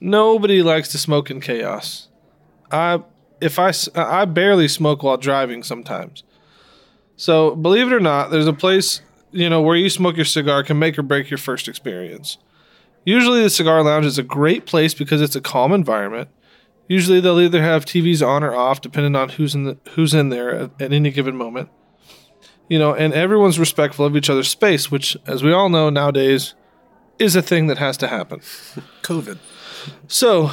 Nobody 0.00 0.62
likes 0.62 0.88
to 0.92 0.98
smoke 0.98 1.30
in 1.30 1.40
chaos. 1.40 2.08
I 2.70 3.02
if 3.40 3.58
I 3.58 3.72
I 3.94 4.24
barely 4.24 4.68
smoke 4.68 5.02
while 5.02 5.16
driving 5.16 5.62
sometimes. 5.62 6.22
So 7.16 7.54
believe 7.54 7.86
it 7.86 7.92
or 7.92 8.00
not, 8.00 8.30
there's 8.30 8.46
a 8.46 8.52
place 8.52 9.00
you 9.34 9.50
know 9.50 9.60
where 9.60 9.76
you 9.76 9.90
smoke 9.90 10.16
your 10.16 10.24
cigar 10.24 10.62
can 10.62 10.78
make 10.78 10.98
or 10.98 11.02
break 11.02 11.30
your 11.30 11.38
first 11.38 11.68
experience. 11.68 12.38
Usually, 13.04 13.42
the 13.42 13.50
cigar 13.50 13.82
lounge 13.82 14.06
is 14.06 14.18
a 14.18 14.22
great 14.22 14.64
place 14.64 14.94
because 14.94 15.20
it's 15.20 15.36
a 15.36 15.40
calm 15.40 15.72
environment. 15.72 16.28
Usually, 16.88 17.20
they'll 17.20 17.40
either 17.40 17.62
have 17.62 17.84
TVs 17.84 18.26
on 18.26 18.42
or 18.42 18.54
off, 18.54 18.80
depending 18.80 19.16
on 19.16 19.30
who's 19.30 19.54
in 19.54 19.64
the, 19.64 19.76
who's 19.90 20.14
in 20.14 20.28
there 20.28 20.54
at, 20.54 20.70
at 20.80 20.92
any 20.92 21.10
given 21.10 21.36
moment. 21.36 21.68
You 22.68 22.78
know, 22.78 22.94
and 22.94 23.12
everyone's 23.12 23.58
respectful 23.58 24.06
of 24.06 24.16
each 24.16 24.30
other's 24.30 24.48
space, 24.48 24.90
which, 24.90 25.16
as 25.26 25.42
we 25.42 25.52
all 25.52 25.68
know 25.68 25.90
nowadays, 25.90 26.54
is 27.18 27.36
a 27.36 27.42
thing 27.42 27.66
that 27.66 27.78
has 27.78 27.96
to 27.98 28.08
happen. 28.08 28.40
COVID. 29.02 29.38
So, 30.08 30.52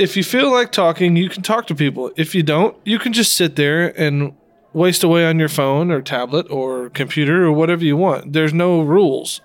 if 0.00 0.16
you 0.16 0.24
feel 0.24 0.50
like 0.50 0.72
talking, 0.72 1.14
you 1.14 1.28
can 1.28 1.42
talk 1.42 1.66
to 1.66 1.74
people. 1.74 2.10
If 2.16 2.34
you 2.34 2.42
don't, 2.42 2.76
you 2.84 2.98
can 2.98 3.12
just 3.12 3.36
sit 3.36 3.56
there 3.56 3.88
and 4.00 4.34
waste 4.72 5.04
away 5.04 5.26
on 5.26 5.38
your 5.38 5.48
phone 5.48 5.90
or 5.90 6.00
tablet 6.00 6.50
or 6.50 6.88
computer 6.90 7.44
or 7.44 7.52
whatever 7.52 7.84
you 7.84 7.96
want. 7.96 8.32
There's 8.32 8.54
no 8.54 8.80
rules. 8.80 9.40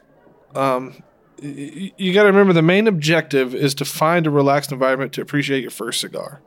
Um, 0.56 1.04
you 1.42 2.14
got 2.14 2.24
to 2.24 2.30
remember 2.30 2.54
the 2.54 2.62
main 2.62 2.88
objective 2.88 3.54
is 3.54 3.76
to 3.76 3.86
find 3.86 4.26
a 4.26 4.30
relaxed 4.30 4.72
environment 4.72 5.12
to 5.14 5.22
appreciate 5.22 5.62
your 5.62 5.72
first 5.72 6.00
cigar. 6.00 6.42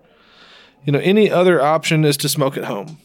You 0.84 0.92
know, 0.92 1.00
any 1.00 1.30
other 1.30 1.60
option 1.60 2.04
is 2.04 2.16
to 2.18 2.28
smoke 2.28 2.56
at 2.56 2.64
home, 2.64 2.98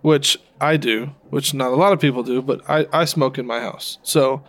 which 0.00 0.38
I 0.58 0.78
do, 0.78 1.14
which 1.28 1.52
not 1.52 1.72
a 1.72 1.76
lot 1.76 1.92
of 1.92 2.00
people 2.00 2.22
do, 2.22 2.40
but 2.40 2.62
I, 2.68 2.86
I 2.92 3.04
smoke 3.04 3.36
in 3.36 3.46
my 3.46 3.60
house. 3.60 3.98
So 4.02 4.42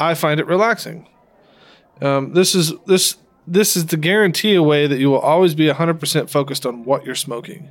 I 0.00 0.14
find 0.14 0.40
it 0.40 0.46
relaxing. 0.46 1.08
Um, 2.00 2.32
this 2.32 2.54
is 2.54 2.72
this 2.86 3.16
this 3.46 3.76
is 3.76 3.84
to 3.86 3.96
guarantee 3.96 4.54
a 4.54 4.62
way 4.62 4.86
that 4.86 4.98
you 4.98 5.10
will 5.10 5.20
always 5.20 5.54
be 5.54 5.66
100% 5.66 6.30
focused 6.30 6.66
on 6.66 6.84
what 6.84 7.04
you're 7.04 7.14
smoking. 7.14 7.70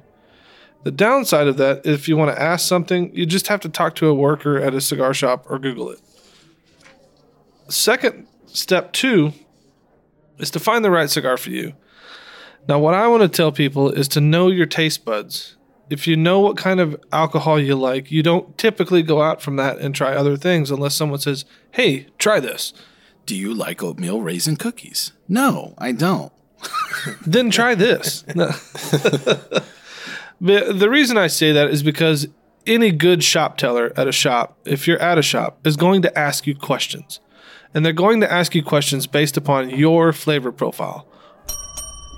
The 0.84 0.92
downside 0.92 1.48
of 1.48 1.58
that, 1.58 1.86
if 1.86 2.08
you 2.08 2.16
want 2.16 2.36
to 2.36 2.42
ask 2.42 2.68
something, 2.68 3.14
you 3.16 3.26
just 3.26 3.48
have 3.48 3.60
to 3.62 3.70
talk 3.70 3.96
to 3.96 4.08
a 4.08 4.14
worker 4.14 4.58
at 4.58 4.74
a 4.74 4.82
cigar 4.82 5.14
shop 5.14 5.46
or 5.50 5.58
Google 5.58 5.90
it. 5.90 6.00
Second, 7.68 8.28
step 8.46 8.94
two 8.94 9.34
is 10.38 10.52
to 10.52 10.60
find 10.60 10.86
the 10.86 10.92
right 10.92 11.10
cigar 11.10 11.38
for 11.38 11.50
you. 11.50 11.74
Now, 12.68 12.80
what 12.80 12.94
I 12.94 13.08
want 13.08 13.24
to 13.24 13.30
tell 13.30 13.52
people 13.52 13.92
is 13.92 14.08
to 14.10 14.22
know 14.22 14.48
your 14.48 14.66
taste 14.66 15.06
buds. 15.06 15.56
If 15.90 16.08
you 16.08 16.16
know 16.16 16.40
what 16.40 16.58
kind 16.58 16.80
of 16.80 17.00
alcohol 17.12 17.60
you 17.60 17.76
like, 17.76 18.12
you 18.12 18.24
don't 18.24 18.58
typically 18.58 19.04
go 19.04 19.22
out 19.22 19.42
from 19.42 19.56
that 19.58 19.78
and 19.80 19.94
try 19.94 20.16
other 20.16 20.36
things 20.36 20.72
unless 20.72 20.96
someone 20.96 21.20
says, 21.20 21.46
hey, 21.72 22.08
try 22.18 22.40
this. 22.40 22.74
Do 23.26 23.36
you 23.36 23.54
like 23.54 23.82
oatmeal 23.82 24.22
raisin 24.22 24.56
cookies? 24.56 25.14
No, 25.28 25.74
I 25.78 25.92
don't. 25.92 26.32
then 27.26 27.50
try 27.50 27.76
this. 27.76 28.24
But 30.42 30.80
the 30.80 30.90
reason 30.90 31.18
I 31.18 31.28
say 31.28 31.52
that 31.54 31.70
is 31.70 31.84
because 31.84 32.28
any 32.68 32.92
good 32.92 33.24
shop 33.24 33.58
teller 33.58 33.92
at 33.96 34.08
a 34.08 34.12
shop, 34.12 34.58
if 34.66 34.88
you're 34.88 35.02
at 35.02 35.18
a 35.18 35.22
shop, 35.22 35.66
is 35.66 35.78
going 35.78 36.02
to 36.02 36.18
ask 36.18 36.46
you 36.46 36.56
questions. 36.56 37.20
And 37.74 37.86
they're 37.86 37.94
going 37.94 38.22
to 38.22 38.32
ask 38.32 38.56
you 38.56 38.64
questions 38.64 39.08
based 39.08 39.38
upon 39.38 39.70
your 39.70 40.14
flavor 40.14 40.52
profile. 40.52 41.08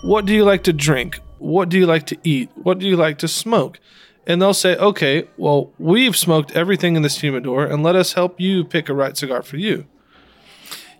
What 0.03 0.25
do 0.25 0.33
you 0.33 0.43
like 0.43 0.63
to 0.63 0.73
drink? 0.73 1.19
What 1.39 1.69
do 1.69 1.77
you 1.77 1.85
like 1.85 2.05
to 2.07 2.17
eat? 2.23 2.49
What 2.55 2.79
do 2.79 2.87
you 2.87 2.95
like 2.95 3.17
to 3.19 3.27
smoke? 3.27 3.79
And 4.25 4.41
they'll 4.41 4.53
say, 4.53 4.75
okay, 4.75 5.27
well, 5.37 5.71
we've 5.79 6.15
smoked 6.15 6.51
everything 6.51 6.95
in 6.95 7.01
this 7.01 7.21
humidor, 7.21 7.65
and 7.65 7.81
let 7.81 7.95
us 7.95 8.13
help 8.13 8.39
you 8.39 8.65
pick 8.65 8.89
a 8.89 8.93
right 8.93 9.15
cigar 9.15 9.41
for 9.41 9.57
you. 9.57 9.85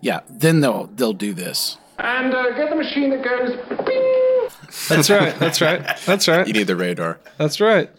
Yeah, 0.02 0.22
then 0.30 0.62
they'll 0.62 0.88
they'll 0.88 1.14
do 1.14 1.34
this. 1.34 1.78
And 2.00 2.34
uh, 2.34 2.52
get 2.56 2.70
the 2.70 2.76
machine 2.76 3.10
that 3.10 3.24
goes 3.24 3.56
bing. 3.86 4.50
That's 4.90 5.10
right. 5.10 5.38
That's 5.40 5.62
right. 5.62 5.98
That's 6.06 6.28
right. 6.28 6.46
You 6.48 6.54
need 6.54 6.68
the 6.68 6.76
radar. 6.76 7.20
That's 7.38 7.60
right. 7.60 7.90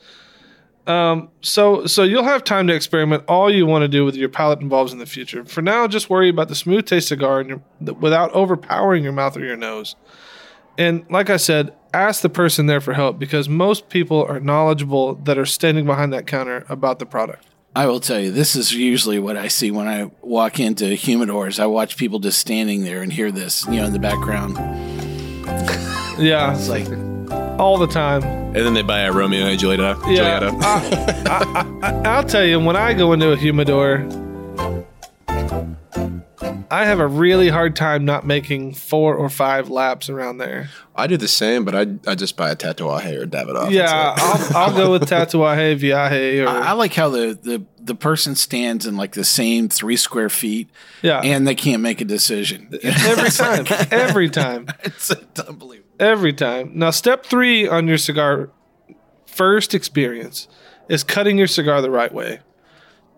Um, 0.87 1.29
so 1.43 1.87
so 1.87 2.03
you'll 2.03 2.25
have 2.25 2.45
time 2.45 2.67
to 2.69 2.75
experiment 2.75 3.25
all 3.29 3.53
you 3.53 3.67
want 3.67 3.83
to 3.83 3.89
do 3.89 4.05
with 4.05 4.17
your 4.17 4.29
palate 4.29 4.61
involves 4.61 4.93
in 4.93 4.99
the 4.99 5.07
future. 5.07 5.45
For 5.45 5.61
now, 5.61 5.87
just 5.87 6.09
worry 6.09 6.29
about 6.31 6.49
the 6.49 6.55
smooth 6.55 6.87
taste 6.87 7.09
cigar 7.09 7.41
in 7.41 7.49
your, 7.49 7.63
without 7.95 8.33
overpowering 8.33 9.05
your 9.05 9.13
mouth 9.13 9.37
or 9.37 9.45
your 9.45 9.57
nose. 9.57 9.97
And 10.79 11.05
like 11.11 11.29
I 11.29 11.37
said, 11.37 11.75
ask 11.93 12.23
the 12.23 12.31
person 12.31 12.67
there 12.67 12.81
for 12.81 12.95
help 12.95 13.19
because 13.19 13.49
most 13.49 13.89
people 13.89 14.25
are 14.25 14.41
knowledgeable 14.41 15.17
that 15.17 15.37
are 15.37 15.45
standing 15.45 15.85
behind 15.85 16.13
that 16.13 16.27
counter 16.27 16.65
about 16.69 17.01
the 17.01 17.07
product. 17.07 17.45
I 17.77 17.87
will 17.87 18.01
tell 18.01 18.19
you, 18.19 18.33
this 18.33 18.57
is 18.57 18.73
usually 18.73 19.19
what 19.19 19.37
I 19.37 19.49
see 19.49 19.71
when 19.71 19.87
I 19.87 20.11
walk 20.23 20.59
into 20.59 20.87
humidors. 20.87 21.61
I 21.61 21.67
watch 21.67 21.97
people 21.97 22.19
just 22.19 22.39
standing 22.39 22.83
there 22.83 23.03
and 23.03 23.13
hear 23.13 23.31
this, 23.31 23.65
you 23.67 23.77
know, 23.77 23.87
in 23.87 23.93
the 23.93 23.99
background. 23.99 24.57
Yeah, 26.19 26.57
It's 26.57 26.69
like, 26.69 26.89
all 27.61 27.79
the 27.79 27.87
time. 27.87 28.23
And 28.25 28.57
then 28.57 28.75
they 28.75 28.83
buy 28.83 29.01
a 29.01 29.13
Romeo 29.13 29.47
and 29.47 29.61
Julieta. 29.61 30.03
Uh, 30.05 30.11
yeah, 30.11 30.41
Julieta. 30.41 30.61
Uh. 30.61 31.79
I, 31.83 31.89
I, 31.89 32.17
I'll 32.17 32.25
tell 32.25 32.45
you, 32.45 32.59
when 32.59 32.75
I 32.77 32.95
go 32.95 33.13
into 33.13 33.31
a 33.31 33.37
humidor, 33.37 33.99
I 36.71 36.85
have 36.85 37.01
a 37.01 37.07
really 37.07 37.49
hard 37.49 37.75
time 37.75 38.05
not 38.05 38.25
making 38.27 38.75
four 38.75 39.15
or 39.17 39.29
five 39.29 39.71
laps 39.71 40.09
around 40.09 40.39
there. 40.39 40.69
I 40.95 41.07
do 41.07 41.17
the 41.17 41.27
same, 41.29 41.65
but 41.65 41.75
I 41.75 41.87
I 42.11 42.15
just 42.15 42.37
buy 42.37 42.51
a 42.51 42.57
Tatuaje 42.57 43.21
or 43.21 43.27
Davidoff. 43.27 43.71
yeah, 43.71 44.15
I'll, 44.17 44.57
I'll 44.57 44.77
go 44.77 44.93
with 44.93 45.03
Tatuaje, 45.09 45.77
Viaje, 45.81 46.45
or 46.45 46.49
I, 46.49 46.69
I 46.69 46.73
like 46.73 46.95
how 46.95 47.09
the, 47.09 47.39
the 47.43 47.65
the 47.81 47.95
person 47.95 48.35
stands 48.37 48.87
in 48.87 48.97
like 48.97 49.13
the 49.13 49.25
same 49.25 49.69
three 49.69 49.97
square 49.97 50.29
feet, 50.29 50.69
Yeah. 51.03 51.21
and 51.25 51.47
they 51.47 51.55
can't 51.55 51.83
make 51.83 52.01
a 52.01 52.05
decision 52.05 52.69
every 52.83 53.31
time, 53.31 53.65
every 53.91 54.29
time, 54.31 54.67
it's 54.85 55.11
unbelievable. 55.41 55.91
every 55.99 56.33
time. 56.35 56.73
Now, 56.75 56.91
step 56.91 57.25
three 57.27 57.67
on 57.67 57.89
your 57.89 57.99
cigar 57.99 58.51
first 59.27 59.75
experience 59.75 60.47
is 60.89 61.03
cutting 61.05 61.39
your 61.39 61.47
cigar 61.47 61.81
the 61.83 61.91
right 61.91 62.13
way. 62.13 62.41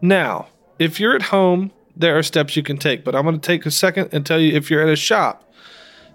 Now, 0.01 0.49
if 0.79 0.99
you're 1.01 1.15
at 1.15 1.23
home, 1.23 1.73
there 2.01 2.17
are 2.17 2.23
steps 2.23 2.57
you 2.57 2.63
can 2.63 2.79
take, 2.79 3.05
but 3.05 3.15
I'm 3.15 3.25
going 3.25 3.39
to 3.39 3.47
take 3.47 3.67
a 3.67 3.71
second 3.71 4.09
and 4.13 4.25
tell 4.25 4.41
you 4.41 4.55
if 4.57 4.71
you're 4.71 4.83
at 4.83 4.89
a 4.89 4.97
shop, 4.97 5.51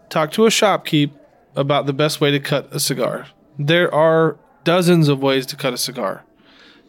talk 0.10 0.32
to 0.34 0.46
a 0.46 0.50
shopkeep 0.50 1.12
about 1.56 1.86
the 1.86 1.94
best 1.94 2.20
way 2.20 2.32
to 2.32 2.40
cut 2.40 2.68
a 2.74 2.80
cigar. 2.80 3.28
There 3.58 3.94
are 3.94 4.38
dozens 4.64 5.08
of 5.08 5.22
ways 5.22 5.46
to 5.48 5.56
cut 5.56 5.74
a 5.74 5.78
cigar 5.78 6.26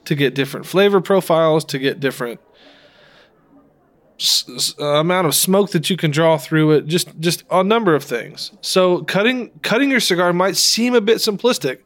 to 0.06 0.14
get 0.14 0.34
different 0.34 0.66
flavor 0.66 1.00
profiles, 1.00 1.64
to 1.66 1.78
get 1.78 2.00
different 2.00 2.40
s- 4.18 4.74
amount 4.78 5.26
of 5.26 5.34
smoke 5.34 5.70
that 5.72 5.90
you 5.90 5.96
can 5.96 6.10
draw 6.10 6.38
through 6.38 6.70
it, 6.72 6.86
just 6.86 7.18
just 7.20 7.44
a 7.50 7.62
number 7.62 7.94
of 7.94 8.02
things. 8.02 8.52
So 8.60 9.02
cutting 9.02 9.50
cutting 9.62 9.90
your 9.90 10.00
cigar 10.00 10.32
might 10.32 10.56
seem 10.56 10.94
a 10.94 11.00
bit 11.00 11.18
simplistic, 11.18 11.80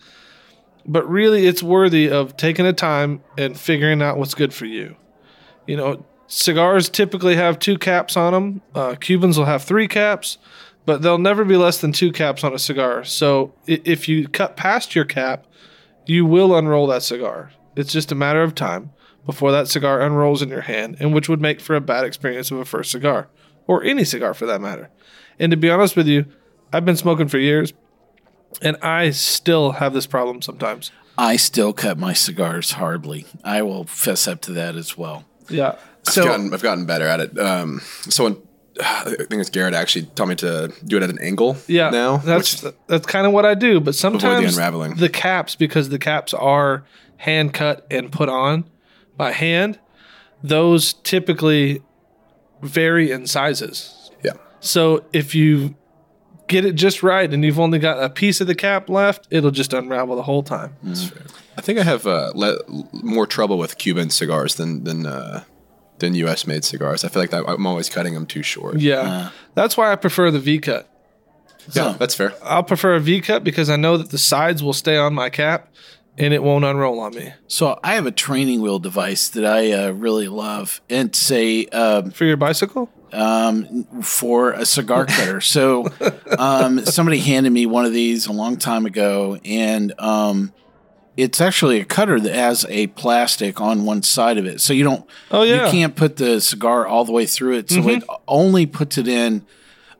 but 0.86 1.08
really 1.08 1.46
it's 1.46 1.62
worthy 1.62 2.10
of 2.10 2.36
taking 2.36 2.66
a 2.66 2.72
time 2.72 3.22
and 3.36 3.58
figuring 3.58 4.00
out 4.02 4.18
what's 4.18 4.34
good 4.34 4.54
for 4.54 4.66
you. 4.66 4.96
You 5.66 5.76
know, 5.76 6.06
cigars 6.30 6.88
typically 6.88 7.36
have 7.36 7.58
two 7.58 7.76
caps 7.76 8.16
on 8.16 8.32
them. 8.32 8.62
Uh, 8.74 8.94
Cubans 8.94 9.36
will 9.36 9.44
have 9.44 9.62
three 9.62 9.88
caps, 9.88 10.38
but 10.86 11.02
they'll 11.02 11.18
never 11.18 11.44
be 11.44 11.56
less 11.56 11.80
than 11.80 11.92
two 11.92 12.12
caps 12.12 12.44
on 12.44 12.54
a 12.54 12.58
cigar. 12.58 13.04
So 13.04 13.52
if 13.66 14.08
you 14.08 14.28
cut 14.28 14.56
past 14.56 14.94
your 14.94 15.04
cap, 15.04 15.46
you 16.06 16.24
will 16.24 16.56
unroll 16.56 16.86
that 16.86 17.02
cigar. 17.02 17.52
It's 17.76 17.92
just 17.92 18.12
a 18.12 18.14
matter 18.14 18.42
of 18.42 18.54
time 18.54 18.92
before 19.26 19.52
that 19.52 19.68
cigar 19.68 20.00
unrolls 20.00 20.40
in 20.40 20.48
your 20.48 20.62
hand, 20.62 20.96
and 20.98 21.12
which 21.12 21.28
would 21.28 21.40
make 21.40 21.60
for 21.60 21.76
a 21.76 21.80
bad 21.80 22.04
experience 22.04 22.50
of 22.50 22.58
a 22.58 22.64
first 22.64 22.90
cigar, 22.90 23.28
or 23.66 23.82
any 23.84 24.04
cigar 24.04 24.32
for 24.32 24.46
that 24.46 24.60
matter. 24.60 24.88
And 25.38 25.50
to 25.50 25.56
be 25.56 25.70
honest 25.70 25.94
with 25.96 26.06
you, 26.06 26.26
I've 26.72 26.84
been 26.84 26.96
smoking 26.96 27.28
for 27.28 27.38
years, 27.38 27.72
and 28.62 28.76
I 28.82 29.10
still 29.10 29.72
have 29.72 29.92
this 29.92 30.06
problem 30.06 30.42
sometimes. 30.42 30.90
I 31.18 31.36
still 31.36 31.72
cut 31.72 31.98
my 31.98 32.12
cigars 32.12 32.72
hardly. 32.72 33.26
I 33.44 33.62
will 33.62 33.84
fess 33.84 34.26
up 34.26 34.40
to 34.42 34.52
that 34.52 34.76
as 34.76 34.96
well. 34.96 35.24
Yeah. 35.48 35.76
So 36.04 36.22
I've 36.22 36.28
gotten, 36.28 36.54
I've 36.54 36.62
gotten 36.62 36.86
better 36.86 37.06
at 37.06 37.20
it. 37.20 37.38
Um, 37.38 37.80
someone, 37.84 38.40
I 38.80 39.04
think 39.04 39.32
it's 39.40 39.50
Garrett 39.50 39.74
actually 39.74 40.06
taught 40.06 40.28
me 40.28 40.34
to 40.36 40.72
do 40.84 40.96
it 40.96 41.02
at 41.02 41.10
an 41.10 41.18
angle. 41.20 41.56
Yeah, 41.66 41.90
now 41.90 42.16
that's 42.18 42.64
that's 42.86 43.06
kind 43.06 43.26
of 43.26 43.32
what 43.32 43.44
I 43.44 43.54
do. 43.54 43.80
But 43.80 43.94
sometimes 43.94 44.56
unraveling. 44.56 44.94
the 44.96 45.08
caps, 45.08 45.54
because 45.54 45.88
the 45.88 45.98
caps 45.98 46.32
are 46.34 46.84
hand 47.18 47.52
cut 47.52 47.86
and 47.90 48.10
put 48.10 48.28
on 48.28 48.64
by 49.16 49.32
hand, 49.32 49.78
those 50.42 50.94
typically 50.94 51.82
vary 52.62 53.10
in 53.10 53.26
sizes. 53.26 54.10
Yeah. 54.24 54.32
So 54.60 55.04
if 55.12 55.34
you 55.34 55.74
get 56.48 56.64
it 56.64 56.74
just 56.74 57.02
right 57.02 57.32
and 57.32 57.44
you've 57.44 57.60
only 57.60 57.78
got 57.78 58.02
a 58.02 58.10
piece 58.10 58.40
of 58.40 58.46
the 58.46 58.54
cap 58.54 58.88
left, 58.88 59.28
it'll 59.30 59.50
just 59.52 59.72
unravel 59.72 60.16
the 60.16 60.22
whole 60.22 60.42
time. 60.42 60.74
I 61.56 61.60
think 61.60 61.78
I 61.78 61.84
have 61.84 62.06
uh, 62.06 62.32
le- 62.34 62.58
more 62.92 63.26
trouble 63.26 63.56
with 63.58 63.78
Cuban 63.78 64.10
cigars 64.10 64.56
than 64.56 64.84
than 64.84 65.06
uh, 65.06 65.44
than 66.00 66.14
U.S. 66.14 66.46
made 66.46 66.64
cigars. 66.64 67.04
I 67.04 67.08
feel 67.08 67.22
like 67.22 67.30
that, 67.30 67.44
I'm 67.48 67.66
always 67.66 67.88
cutting 67.88 68.14
them 68.14 68.26
too 68.26 68.42
short. 68.42 68.78
Yeah, 68.78 69.30
that's 69.54 69.76
why 69.76 69.92
I 69.92 69.96
prefer 69.96 70.30
the 70.30 70.38
V 70.40 70.58
cut. 70.58 70.88
yeah, 71.72 71.94
that's 71.98 72.14
fair. 72.14 72.32
I'll 72.42 72.62
prefer 72.64 72.94
a 72.96 73.00
V 73.00 73.20
cut 73.20 73.44
because 73.44 73.70
I 73.70 73.76
know 73.76 73.96
that 73.96 74.10
the 74.10 74.18
sides 74.18 74.62
will 74.62 74.72
stay 74.72 74.96
on 74.96 75.14
my 75.14 75.30
cap 75.30 75.68
and 76.18 76.34
it 76.34 76.42
won't 76.42 76.64
unroll 76.64 76.98
on 77.00 77.14
me. 77.14 77.32
So 77.46 77.78
I 77.84 77.94
have 77.94 78.04
a 78.06 78.10
training 78.10 78.60
wheel 78.60 78.78
device 78.78 79.28
that 79.30 79.44
I 79.46 79.72
uh, 79.72 79.90
really 79.92 80.28
love, 80.28 80.80
and 80.90 81.08
it's 81.10 81.30
a 81.30 81.66
um, 81.66 82.10
For 82.10 82.24
your 82.24 82.36
bicycle? 82.36 82.90
um, 83.12 83.84
for 84.02 84.52
a 84.52 84.64
cigar 84.64 85.04
cutter. 85.06 85.40
so 85.40 85.86
um, 86.38 86.84
somebody 86.84 87.18
handed 87.18 87.50
me 87.50 87.66
one 87.66 87.84
of 87.84 87.92
these 87.92 88.26
a 88.26 88.32
long 88.32 88.56
time 88.56 88.86
ago, 88.86 89.38
and 89.44 89.92
um, 89.98 90.52
it's 91.20 91.40
actually 91.40 91.80
a 91.80 91.84
cutter 91.84 92.18
that 92.20 92.34
has 92.34 92.64
a 92.68 92.88
plastic 92.88 93.60
on 93.60 93.84
one 93.84 94.02
side 94.02 94.38
of 94.38 94.46
it, 94.46 94.60
so 94.60 94.72
you 94.72 94.84
don't. 94.84 95.06
Oh, 95.30 95.42
yeah. 95.42 95.66
you 95.66 95.70
can't 95.70 95.94
put 95.94 96.16
the 96.16 96.40
cigar 96.40 96.86
all 96.86 97.04
the 97.04 97.12
way 97.12 97.26
through 97.26 97.58
it, 97.58 97.70
so 97.70 97.88
it 97.88 98.04
only 98.26 98.66
puts 98.66 98.98
it 98.98 99.06
in. 99.08 99.44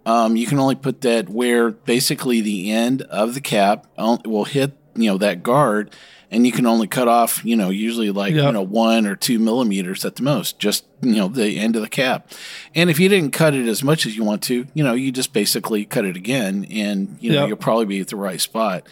Um, 0.07 0.35
you 0.37 0.47
can 0.47 0.59
only 0.59 0.77
put 0.77 1.03
that 1.03 1.29
where 1.29 1.71
basically 1.71 2.41
the 2.41 2.71
end 2.73 3.03
of 3.03 3.35
the 3.35 3.41
cap 3.41 3.87
will 4.25 4.45
hit, 4.45 4.73
you 4.95 5.11
know, 5.11 5.18
that 5.18 5.43
guard, 5.43 5.95
and 6.31 6.47
you 6.47 6.53
can 6.53 6.64
only 6.66 6.87
cut 6.87 7.07
off, 7.07 7.45
you 7.45 7.55
know, 7.55 7.68
usually 7.71 8.11
like 8.11 8.33
you 8.33 8.53
know 8.53 8.62
one 8.62 9.07
or 9.07 9.14
two 9.14 9.39
millimeters 9.39 10.05
at 10.05 10.16
the 10.16 10.23
most, 10.23 10.59
just 10.59 10.87
you 11.03 11.16
know 11.16 11.29
the 11.29 11.59
end 11.59 11.77
of 11.77 11.83
the 11.83 11.89
cap. 11.89 12.31
And 12.75 12.89
if 12.89 12.99
you 12.99 13.09
didn't 13.11 13.33
cut 13.33 13.55
it 13.55 13.66
as 13.68 13.83
much 13.83 14.07
as 14.07 14.16
you 14.16 14.25
want 14.25 14.43
to, 14.45 14.66
you 14.73 14.83
know, 14.83 14.95
you 14.95 15.12
just 15.12 15.33
basically 15.35 15.85
cut 15.85 16.05
it 16.07 16.16
again, 16.16 16.66
and 16.71 17.18
you 17.21 17.31
know 17.33 17.41
Yep. 17.41 17.49
you'll 17.49 17.57
probably 17.59 17.87
be 17.87 18.01
at 18.01 18.09
the 18.09 18.16
right 18.16 18.41
spot. 18.41 18.87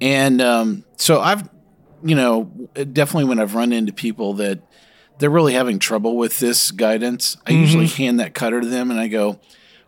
And 0.00 0.42
um, 0.42 0.84
so 0.96 1.20
I've, 1.20 1.48
you 2.04 2.14
know, 2.14 2.44
definitely 2.74 3.24
when 3.24 3.38
I've 3.38 3.54
run 3.54 3.72
into 3.72 3.92
people 3.92 4.34
that 4.34 4.60
they're 5.18 5.30
really 5.30 5.54
having 5.54 5.78
trouble 5.78 6.16
with 6.16 6.38
this 6.38 6.70
guidance, 6.70 7.36
I 7.46 7.52
mm-hmm. 7.52 7.60
usually 7.60 7.86
hand 7.86 8.20
that 8.20 8.34
cutter 8.34 8.60
to 8.60 8.66
them 8.66 8.90
and 8.90 8.98
I 8.98 9.08
go, 9.08 9.38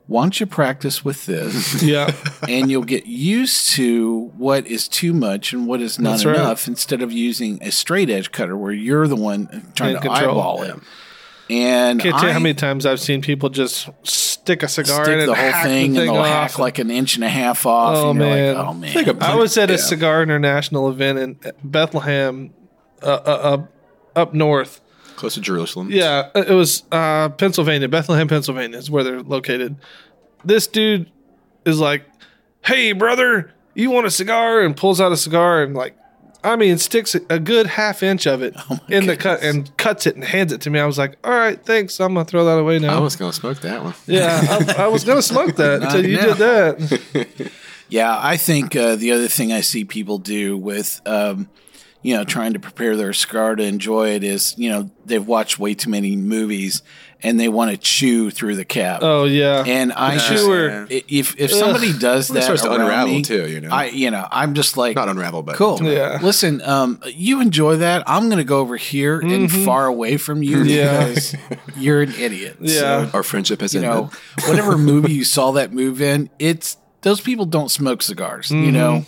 why 0.06 0.22
don't 0.22 0.38
you 0.38 0.46
practice 0.46 1.04
with 1.04 1.26
this? 1.26 1.82
Yeah. 1.82 2.14
and 2.48 2.70
you'll 2.70 2.84
get 2.84 3.06
used 3.06 3.70
to 3.70 4.32
what 4.36 4.66
is 4.66 4.86
too 4.86 5.12
much 5.12 5.52
and 5.52 5.66
what 5.66 5.80
is 5.80 5.98
not 5.98 6.12
That's 6.12 6.24
right. 6.24 6.36
enough 6.36 6.68
instead 6.68 7.02
of 7.02 7.10
using 7.12 7.62
a 7.62 7.72
straight 7.72 8.10
edge 8.10 8.32
cutter 8.32 8.56
where 8.56 8.72
you're 8.72 9.08
the 9.08 9.16
one 9.16 9.72
trying 9.74 9.96
In 9.96 10.02
to 10.02 10.08
control. 10.08 10.40
eyeball 10.40 10.62
it. 10.62 10.76
And 11.62 12.00
Can't 12.00 12.16
tell 12.16 12.26
you 12.28 12.32
how 12.32 12.38
many 12.40 12.54
times 12.54 12.86
I've 12.86 13.00
seen 13.00 13.20
people 13.22 13.48
just 13.50 13.88
stick 14.02 14.62
a 14.62 14.68
cigar 14.68 15.04
stick 15.04 15.12
in 15.20 15.26
the 15.26 15.32
and 15.32 15.40
whole 15.40 15.50
hack 15.52 15.64
thing, 15.64 15.92
the 15.92 16.00
and 16.00 16.08
they'll 16.10 16.16
off. 16.18 16.26
hack 16.52 16.58
like 16.58 16.78
an 16.78 16.90
inch 16.90 17.14
and 17.14 17.24
a 17.24 17.28
half 17.28 17.64
off. 17.66 17.96
Oh 17.96 18.10
and 18.10 18.18
you're 18.20 18.28
man. 18.28 18.54
like, 18.56 18.66
oh 18.66 18.74
man. 18.74 19.22
I 19.22 19.34
was 19.36 19.56
at 19.56 19.70
a 19.70 19.74
Yeah. 19.74 19.78
cigar 19.78 20.22
international 20.22 20.88
event 20.88 21.18
in 21.18 21.52
Bethlehem, 21.62 22.52
uh, 23.02 23.06
uh, 23.06 23.20
uh, 24.16 24.18
up 24.20 24.34
north. 24.34 24.80
Close 25.16 25.34
to 25.34 25.40
Jerusalem. 25.40 25.88
Yeah, 25.90 26.30
it 26.34 26.50
was 26.50 26.82
uh, 26.90 27.28
Pennsylvania, 27.30 27.88
Bethlehem, 27.88 28.26
Pennsylvania 28.26 28.78
is 28.78 28.90
where 28.90 29.04
they're 29.04 29.22
located. 29.22 29.76
This 30.44 30.66
dude 30.66 31.10
is 31.64 31.78
like, 31.78 32.04
"Hey, 32.64 32.92
brother, 32.92 33.52
you 33.74 33.90
want 33.90 34.06
a 34.06 34.10
cigar?" 34.10 34.60
and 34.60 34.76
pulls 34.76 35.00
out 35.00 35.12
a 35.12 35.16
cigar 35.16 35.62
and 35.62 35.74
like, 35.74 35.96
I 36.44 36.56
mean, 36.56 36.78
sticks 36.78 37.14
a 37.14 37.38
good 37.38 37.66
half 37.66 38.02
inch 38.02 38.26
of 38.26 38.42
it 38.42 38.54
in 38.88 39.06
the 39.06 39.16
cut 39.16 39.42
and 39.42 39.74
cuts 39.76 40.06
it 40.06 40.14
and 40.14 40.24
hands 40.24 40.52
it 40.52 40.60
to 40.62 40.70
me. 40.70 40.78
I 40.78 40.86
was 40.86 40.98
like, 40.98 41.16
"All 41.24 41.32
right, 41.32 41.60
thanks. 41.64 41.98
I'm 42.00 42.14
gonna 42.14 42.24
throw 42.24 42.44
that 42.44 42.58
away 42.58 42.78
now." 42.78 42.96
I 42.96 43.00
was 43.00 43.16
gonna 43.16 43.32
smoke 43.32 43.60
that 43.60 43.82
one. 43.82 43.94
yeah, 44.06 44.40
I, 44.78 44.82
I 44.84 44.86
was 44.88 45.04
gonna 45.04 45.22
smoke 45.22 45.56
that 45.56 45.82
until 45.82 46.06
you 46.06 46.16
now. 46.16 46.34
did 46.34 46.36
that. 46.36 47.52
Yeah, 47.90 48.18
I 48.20 48.38
think 48.38 48.74
uh, 48.74 48.96
the 48.96 49.12
other 49.12 49.28
thing 49.28 49.52
I 49.52 49.60
see 49.60 49.84
people 49.84 50.16
do 50.18 50.56
with, 50.56 51.00
um, 51.06 51.48
you 52.02 52.16
know, 52.16 52.24
trying 52.24 52.54
to 52.54 52.58
prepare 52.58 52.96
their 52.96 53.12
cigar 53.12 53.54
to 53.54 53.62
enjoy 53.62 54.14
it 54.14 54.24
is, 54.24 54.54
you 54.58 54.70
know, 54.70 54.90
they've 55.04 55.24
watched 55.24 55.58
way 55.58 55.74
too 55.74 55.90
many 55.90 56.16
movies 56.16 56.82
and 57.22 57.38
they 57.40 57.48
want 57.48 57.70
to 57.70 57.76
chew 57.76 58.30
through 58.30 58.56
the 58.56 58.64
cap. 58.64 59.00
Oh 59.02 59.24
yeah, 59.24 59.64
And 59.66 59.92
I 59.92 60.14
The 60.14 60.20
just, 60.20 60.44
chewer. 60.44 60.86
i- 60.90 61.04
if 61.08 61.38
if 61.40 61.50
somebody 61.50 61.90
Ugh. 61.90 62.00
does 62.00 62.28
Well, 62.28 62.36
it 62.36 62.40
that, 62.40 62.44
starts 62.44 62.62
to 62.62 62.68
around 62.70 62.80
unravel 62.82 63.14
me, 63.14 63.22
too, 63.22 63.48
you 63.48 63.60
know? 63.60 63.70
I 63.70 63.86
you 63.86 64.10
know 64.10 64.26
I'm 64.30 64.54
just 64.54 64.76
like 64.76 64.96
Not 64.96 65.08
unravel, 65.08 65.42
but 65.42 65.56
cool. 65.56 65.82
Yeah. 65.82 66.18
Listen, 66.22 66.60
um, 66.62 67.00
you 67.06 67.40
enjoy 67.40 67.76
that. 67.76 68.02
I'm 68.06 68.24
going 68.26 68.38
to 68.38 68.44
go 68.44 68.58
over 68.60 68.76
here 68.76 69.20
and 69.20 69.50
far 69.50 69.86
away 69.86 70.16
from 70.16 70.42
you 70.42 70.56
Mm-hmm. 70.58 70.68
Yeah. 70.68 71.06
because 71.08 71.36
you're 71.76 72.02
an 72.02 72.12
idiot. 72.14 72.56
Yeah. 72.60 73.10
Our 73.14 73.22
friendship 73.22 73.60
has 73.60 73.74
you 73.74 73.80
ended. 73.82 73.94
know, 73.94 74.10
whatever 74.48 74.76
movie 74.76 75.12
you 75.12 75.24
saw 75.24 75.52
that 75.52 75.72
move 75.72 76.02
in, 76.02 76.28
it's 76.38 76.76
those 77.02 77.20
people 77.20 77.46
don't 77.46 77.70
smoke 77.70 78.02
cigars. 78.02 78.50
You 78.50 78.72
know, 78.72 79.04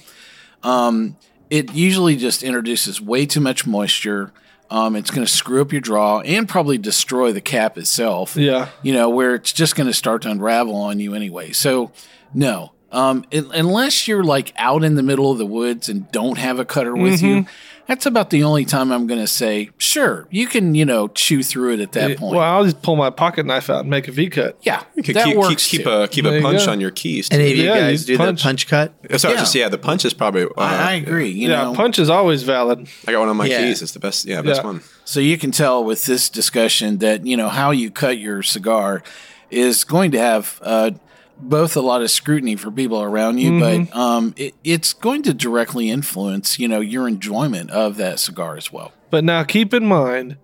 um, 0.63 1.17
it 1.51 1.73
usually 1.75 2.17
just 2.17 2.43
introduces 2.43 3.01
way 3.01 3.27
too 3.27 3.41
much 3.41 3.67
moisture. 3.67 4.33
Um, 4.71 4.97
it's 4.97 5.11
going 5.11 5.25
to 5.25 5.33
screw 5.33 5.63
up 5.63 5.73
your 5.73 5.81
draw 5.81 6.21
and 6.21 6.49
probably 6.49 6.77
destroy 6.79 7.33
the 7.33 7.41
cap 7.41 7.79
itself. 7.79 8.37
Yeah. 8.37 8.69
you 8.83 8.93
know, 8.93 9.09
where 9.09 9.35
it's 9.35 9.53
just 9.53 9.77
going 9.77 9.87
to 9.87 9.95
start 9.95 10.23
to 10.23 10.31
unravel 10.31 10.75
on 10.75 10.99
you 10.99 11.15
anyway. 11.15 11.53
So, 11.53 11.93
no. 12.35 12.73
Um, 12.93 13.25
un- 13.33 13.51
unless 13.53 14.09
you're 14.09 14.25
like 14.25 14.53
out 14.57 14.83
in 14.85 14.95
the 14.95 15.03
middle 15.03 15.31
of 15.31 15.39
the 15.39 15.47
woods 15.47 15.89
and 15.89 16.11
don't 16.13 16.39
have 16.39 16.59
a 16.59 16.65
cutter 16.65 16.95
with 16.97 17.21
you, 17.23 17.47
that's 17.87 18.05
about 18.07 18.31
the 18.31 18.43
only 18.45 18.65
time 18.65 18.91
I'm 18.93 19.07
going 19.07 19.21
to 19.21 19.27
say, 19.27 19.71
sure, 19.79 20.27
you 20.31 20.47
can, 20.47 20.75
you 20.75 20.85
know, 20.85 21.09
chew 21.09 21.43
through 21.43 21.75
it 21.75 21.81
at 21.81 21.93
that 21.93 22.19
point. 22.19 22.37
Well, 22.37 22.45
I'll 22.45 22.65
just 22.65 22.83
pull 22.83 22.97
my 22.97 23.11
pocket 23.11 23.47
knife 23.47 23.71
out 23.71 23.81
and 23.81 23.91
make 23.91 24.09
a 24.09 24.13
V 24.13 24.29
cut. 24.29 24.59
yeah, 24.63 24.83
You 24.95 25.03
could 25.03 25.15
that 25.17 25.25
keep, 25.25 25.35
keep, 25.35 25.41
works 25.41 25.69
keep 25.69 25.83
too. 25.85 25.91
a 25.91 26.09
keep 26.09 26.25
There 26.25 26.39
a 26.39 26.43
punch 26.43 26.67
go. 26.67 26.73
on 26.73 26.81
your 26.81 26.91
keys. 26.91 27.29
Any 27.31 27.53
of 27.53 27.57
you 27.57 27.65
Yeah, 27.65 27.79
guys 27.79 28.09
you 28.09 28.17
do 28.17 28.19
punch. 28.19 28.41
the 28.43 28.47
punch 28.49 28.67
cut? 28.67 28.93
Sorry, 29.21 29.35
Yeah. 29.35 29.41
just 29.41 29.55
yeah, 29.55 29.69
the 29.69 29.79
punch 29.79 30.05
is 30.05 30.15
probably. 30.15 30.43
Uh, 30.45 30.49
I, 30.59 30.75
I 30.75 30.93
agree. 30.95 31.29
You 31.31 31.49
yeah, 31.51 31.63
know, 31.65 31.75
punch 31.75 31.99
is 31.99 32.11
always 32.11 32.43
valid. 32.43 32.89
I 33.07 33.13
got 33.13 33.21
one 33.21 33.29
on 33.29 33.37
my 33.37 33.47
Yeah. 33.47 33.59
keys. 33.59 33.83
It's 33.83 33.93
the 33.93 34.01
best. 34.01 34.25
Yeah, 34.25 34.43
best 34.43 34.61
Yeah. 34.63 34.67
one. 34.67 34.81
So 35.05 35.21
you 35.21 35.39
can 35.39 35.53
tell 35.53 35.85
with 35.85 36.07
this 36.07 36.29
discussion 36.29 36.99
that 36.99 37.25
you 37.27 37.37
know 37.37 37.49
how 37.49 37.71
you 37.71 37.91
cut 37.91 38.19
your 38.19 38.43
cigar 38.43 39.03
is 39.51 39.85
going 39.85 40.11
to 40.11 40.19
have 40.19 40.59
uh, 40.63 40.91
both 41.39 41.77
a 41.77 41.81
lot 41.81 42.03
of 42.03 42.11
scrutiny 42.11 42.57
for 42.57 42.71
people 42.71 43.03
around 43.03 43.39
you, 43.39 43.61
but 43.61 43.95
um, 43.97 44.35
it, 44.37 44.55
it's 44.65 44.93
going 44.93 45.23
to 45.25 45.35
directly 45.35 45.91
influence 45.91 46.59
you 46.59 46.69
know 46.69 46.81
your 46.81 47.07
enjoyment 47.07 47.71
of 47.71 47.97
that 47.97 48.19
cigar 48.19 48.57
as 48.57 48.73
well. 48.73 48.93
But 49.11 49.25
now 49.25 49.45
keep 49.45 49.73
in 49.75 49.87
mind, 49.87 50.37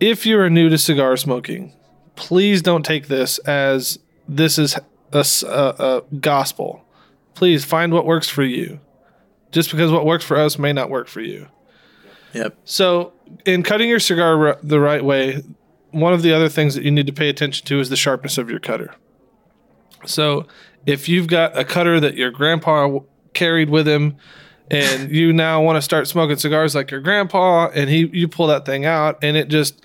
if 0.00 0.26
you 0.26 0.38
are 0.38 0.50
new 0.50 0.68
to 0.68 0.78
cigar 0.78 1.16
smoking, 1.16 1.74
please 2.16 2.62
don't 2.62 2.84
take 2.84 3.08
this 3.08 3.38
as 3.40 3.98
this 4.28 4.58
is 4.58 4.78
a 5.12 6.02
gospel. 6.20 6.84
Please 7.34 7.64
find 7.64 7.92
what 7.92 8.06
works 8.06 8.28
for 8.28 8.42
you. 8.42 8.80
Just 9.50 9.70
because 9.70 9.90
what 9.90 10.06
works 10.06 10.24
for 10.24 10.38
us 10.38 10.58
may 10.58 10.72
not 10.72 10.88
work 10.88 11.08
for 11.08 11.20
you. 11.20 11.48
Yep. 12.32 12.56
So, 12.64 13.12
in 13.44 13.62
cutting 13.62 13.90
your 13.90 14.00
cigar 14.00 14.48
r- 14.48 14.58
the 14.62 14.80
right 14.80 15.04
way, 15.04 15.42
one 15.90 16.14
of 16.14 16.22
the 16.22 16.32
other 16.32 16.48
things 16.48 16.74
that 16.74 16.84
you 16.84 16.90
need 16.90 17.06
to 17.06 17.12
pay 17.12 17.28
attention 17.28 17.66
to 17.66 17.78
is 17.78 17.90
the 17.90 17.96
sharpness 17.96 18.38
of 18.38 18.48
your 18.48 18.58
cutter. 18.58 18.94
So, 20.04 20.46
if 20.86 21.08
you've 21.08 21.28
got 21.28 21.56
a 21.56 21.64
cutter 21.64 22.00
that 22.00 22.16
your 22.16 22.30
grandpa 22.30 23.00
carried 23.34 23.70
with 23.70 23.86
him, 23.86 24.16
and 24.70 25.10
you 25.14 25.32
now 25.32 25.62
want 25.62 25.76
to 25.76 25.82
start 25.82 26.08
smoking 26.08 26.36
cigars 26.36 26.74
like 26.74 26.90
your 26.90 27.00
grandpa, 27.00 27.68
and 27.68 27.88
he 27.88 28.06
you 28.12 28.28
pull 28.28 28.48
that 28.48 28.66
thing 28.66 28.84
out, 28.84 29.18
and 29.22 29.36
it 29.36 29.48
just 29.48 29.84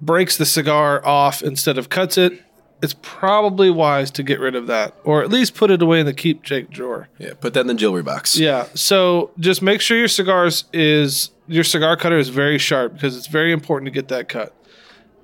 breaks 0.00 0.36
the 0.36 0.46
cigar 0.46 1.04
off 1.06 1.42
instead 1.42 1.78
of 1.78 1.88
cuts 1.88 2.18
it, 2.18 2.42
it's 2.82 2.96
probably 3.00 3.70
wise 3.70 4.10
to 4.10 4.24
get 4.24 4.40
rid 4.40 4.56
of 4.56 4.66
that, 4.66 4.94
or 5.04 5.22
at 5.22 5.30
least 5.30 5.54
put 5.54 5.70
it 5.70 5.80
away 5.80 6.00
in 6.00 6.06
the 6.06 6.12
keep 6.12 6.42
keepsake 6.42 6.68
drawer. 6.68 7.08
Yeah, 7.18 7.34
put 7.40 7.54
that 7.54 7.60
in 7.60 7.68
the 7.68 7.74
jewelry 7.74 8.02
box. 8.02 8.36
Yeah. 8.36 8.66
So 8.74 9.30
just 9.38 9.62
make 9.62 9.80
sure 9.80 9.96
your 9.96 10.08
cigars 10.08 10.64
is 10.72 11.30
your 11.46 11.62
cigar 11.62 11.96
cutter 11.96 12.18
is 12.18 12.28
very 12.28 12.58
sharp 12.58 12.94
because 12.94 13.16
it's 13.16 13.28
very 13.28 13.52
important 13.52 13.86
to 13.86 13.92
get 13.92 14.08
that 14.08 14.28
cut. 14.28 14.52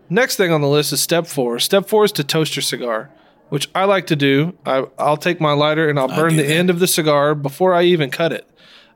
Next 0.08 0.36
thing 0.36 0.52
on 0.52 0.60
the 0.60 0.68
list 0.68 0.92
is 0.92 1.02
step 1.02 1.26
four. 1.26 1.58
Step 1.58 1.88
four 1.88 2.04
is 2.04 2.12
to 2.12 2.24
toast 2.24 2.54
your 2.54 2.62
cigar, 2.62 3.10
which 3.48 3.68
I 3.74 3.84
like 3.84 4.06
to 4.08 4.16
do. 4.16 4.56
I, 4.66 4.86
I'll 4.98 5.16
take 5.16 5.40
my 5.40 5.52
lighter 5.52 5.88
and 5.88 5.98
I'll 5.98 6.08
burn 6.08 6.36
the 6.36 6.42
that. 6.42 6.52
end 6.52 6.70
of 6.70 6.78
the 6.78 6.86
cigar 6.86 7.34
before 7.34 7.74
I 7.74 7.82
even 7.84 8.10
cut 8.10 8.32
it. 8.32 8.48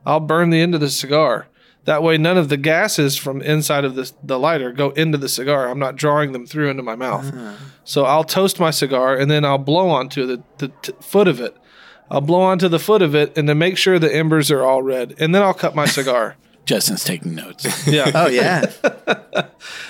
I'll 0.05 0.19
burn 0.19 0.49
the 0.49 0.59
end 0.61 0.75
of 0.75 0.81
the 0.81 0.89
cigar. 0.89 1.47
That 1.85 2.01
way, 2.01 2.17
none 2.17 2.37
of 2.37 2.47
the 2.47 2.55
gases 2.57 3.17
from 3.17 3.41
inside 3.41 3.83
of 3.83 3.95
the, 3.95 4.09
the 4.23 4.39
lighter 4.39 4.71
go 4.71 4.91
into 4.91 5.17
the 5.17 5.27
cigar. 5.27 5.67
I'm 5.67 5.79
not 5.79 5.97
drawing 5.97 6.31
them 6.31 6.45
through 6.45 6.69
into 6.69 6.83
my 6.83 6.95
mouth. 6.95 7.29
Ah. 7.35 7.57
So 7.83 8.05
I'll 8.05 8.23
toast 8.23 8.59
my 8.59 8.71
cigar 8.71 9.17
and 9.17 9.29
then 9.29 9.43
I'll 9.43 9.57
blow 9.57 9.89
onto 9.89 10.25
the, 10.25 10.43
the 10.59 10.69
t- 10.81 10.93
foot 11.01 11.27
of 11.27 11.41
it. 11.41 11.57
I'll 12.09 12.21
blow 12.21 12.41
onto 12.41 12.69
the 12.69 12.79
foot 12.79 13.01
of 13.01 13.15
it 13.15 13.37
and 13.37 13.49
then 13.49 13.57
make 13.57 13.77
sure 13.77 13.99
the 13.99 14.13
embers 14.13 14.49
are 14.49 14.63
all 14.63 14.81
red. 14.81 15.15
And 15.19 15.35
then 15.35 15.41
I'll 15.41 15.53
cut 15.53 15.75
my 15.75 15.85
cigar. 15.85 16.35
Justin's 16.65 17.03
taking 17.03 17.35
notes. 17.35 17.65
Yeah. 17.87 18.11
Oh 18.15 18.27
yeah. 18.27 18.65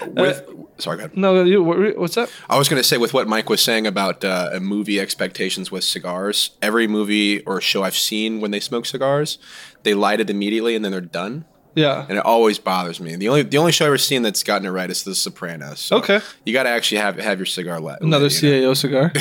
With 0.07 0.47
sorry, 0.77 0.97
go 0.97 1.03
ahead. 1.05 1.17
No, 1.17 1.43
you, 1.43 1.63
what, 1.63 1.97
what's 1.97 2.15
that? 2.15 2.29
I 2.49 2.57
was 2.57 2.67
going 2.69 2.81
to 2.81 2.87
say 2.87 2.97
with 2.97 3.13
what 3.13 3.27
Mike 3.27 3.49
was 3.49 3.61
saying 3.61 3.85
about 3.87 4.23
uh, 4.25 4.57
movie 4.61 4.99
expectations 4.99 5.71
with 5.71 5.83
cigars. 5.83 6.51
Every 6.61 6.87
movie 6.87 7.41
or 7.41 7.61
show 7.61 7.83
I've 7.83 7.95
seen 7.95 8.41
when 8.41 8.51
they 8.51 8.59
smoke 8.59 8.85
cigars, 8.85 9.37
they 9.83 9.93
light 9.93 10.19
it 10.19 10.29
immediately 10.29 10.75
and 10.75 10.83
then 10.83 10.91
they're 10.91 11.01
done. 11.01 11.45
Yeah. 11.75 12.05
and 12.07 12.19
it 12.19 12.25
always 12.25 12.59
bothers 12.59 12.99
me. 12.99 13.15
The 13.15 13.29
only 13.29 13.41
the 13.43 13.57
only 13.57 13.71
show 13.71 13.85
I've 13.85 13.89
ever 13.89 13.97
seen 13.97 14.21
that's 14.21 14.43
gotten 14.43 14.67
it 14.67 14.69
right 14.71 14.89
is 14.89 15.03
The 15.03 15.15
Sopranos. 15.15 15.79
So 15.79 15.97
Okay. 15.97 16.19
you 16.45 16.53
got 16.53 16.63
to 16.63 16.69
actually 16.69 16.99
have 16.99 17.17
have 17.17 17.39
your 17.39 17.47
cigar 17.47 17.79
lit. 17.79 18.01
Another 18.01 18.25
lit, 18.25 18.43
you 18.43 18.61
know? 18.61 18.71
CAO 18.71 18.77
cigar. 18.77 19.11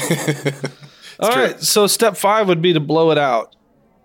All 1.20 1.30
right. 1.30 1.60
So 1.62 1.86
step 1.86 2.16
five 2.16 2.48
would 2.48 2.60
be 2.60 2.72
to 2.74 2.80
blow 2.80 3.10
it 3.10 3.18
out. 3.18 3.54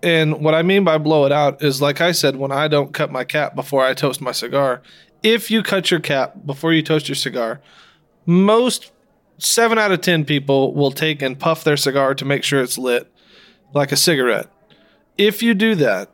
And 0.03 0.41
what 0.41 0.53
I 0.53 0.61
mean 0.61 0.83
by 0.83 0.97
blow 0.97 1.25
it 1.25 1.31
out 1.31 1.63
is, 1.63 1.81
like 1.81 2.01
I 2.01 2.11
said, 2.11 2.35
when 2.35 2.51
I 2.51 2.67
don't 2.67 2.93
cut 2.93 3.11
my 3.11 3.23
cap 3.23 3.55
before 3.55 3.83
I 3.83 3.93
toast 3.93 4.21
my 4.21 4.31
cigar, 4.31 4.81
if 5.23 5.49
you 5.49 5.63
cut 5.63 5.89
your 5.89 5.99
cap 5.99 6.35
before 6.45 6.73
you 6.73 6.83
toast 6.83 7.09
your 7.09 7.15
cigar, 7.15 7.61
most 8.25 8.91
seven 9.39 9.77
out 9.77 9.91
of 9.91 10.01
10 10.01 10.25
people 10.25 10.73
will 10.73 10.91
take 10.91 11.21
and 11.21 11.39
puff 11.39 11.63
their 11.63 11.77
cigar 11.77 12.13
to 12.15 12.25
make 12.25 12.43
sure 12.43 12.61
it's 12.61 12.77
lit 12.77 13.11
like 13.73 13.91
a 13.91 13.95
cigarette. 13.95 14.47
If 15.17 15.41
you 15.41 15.53
do 15.53 15.75
that, 15.75 16.11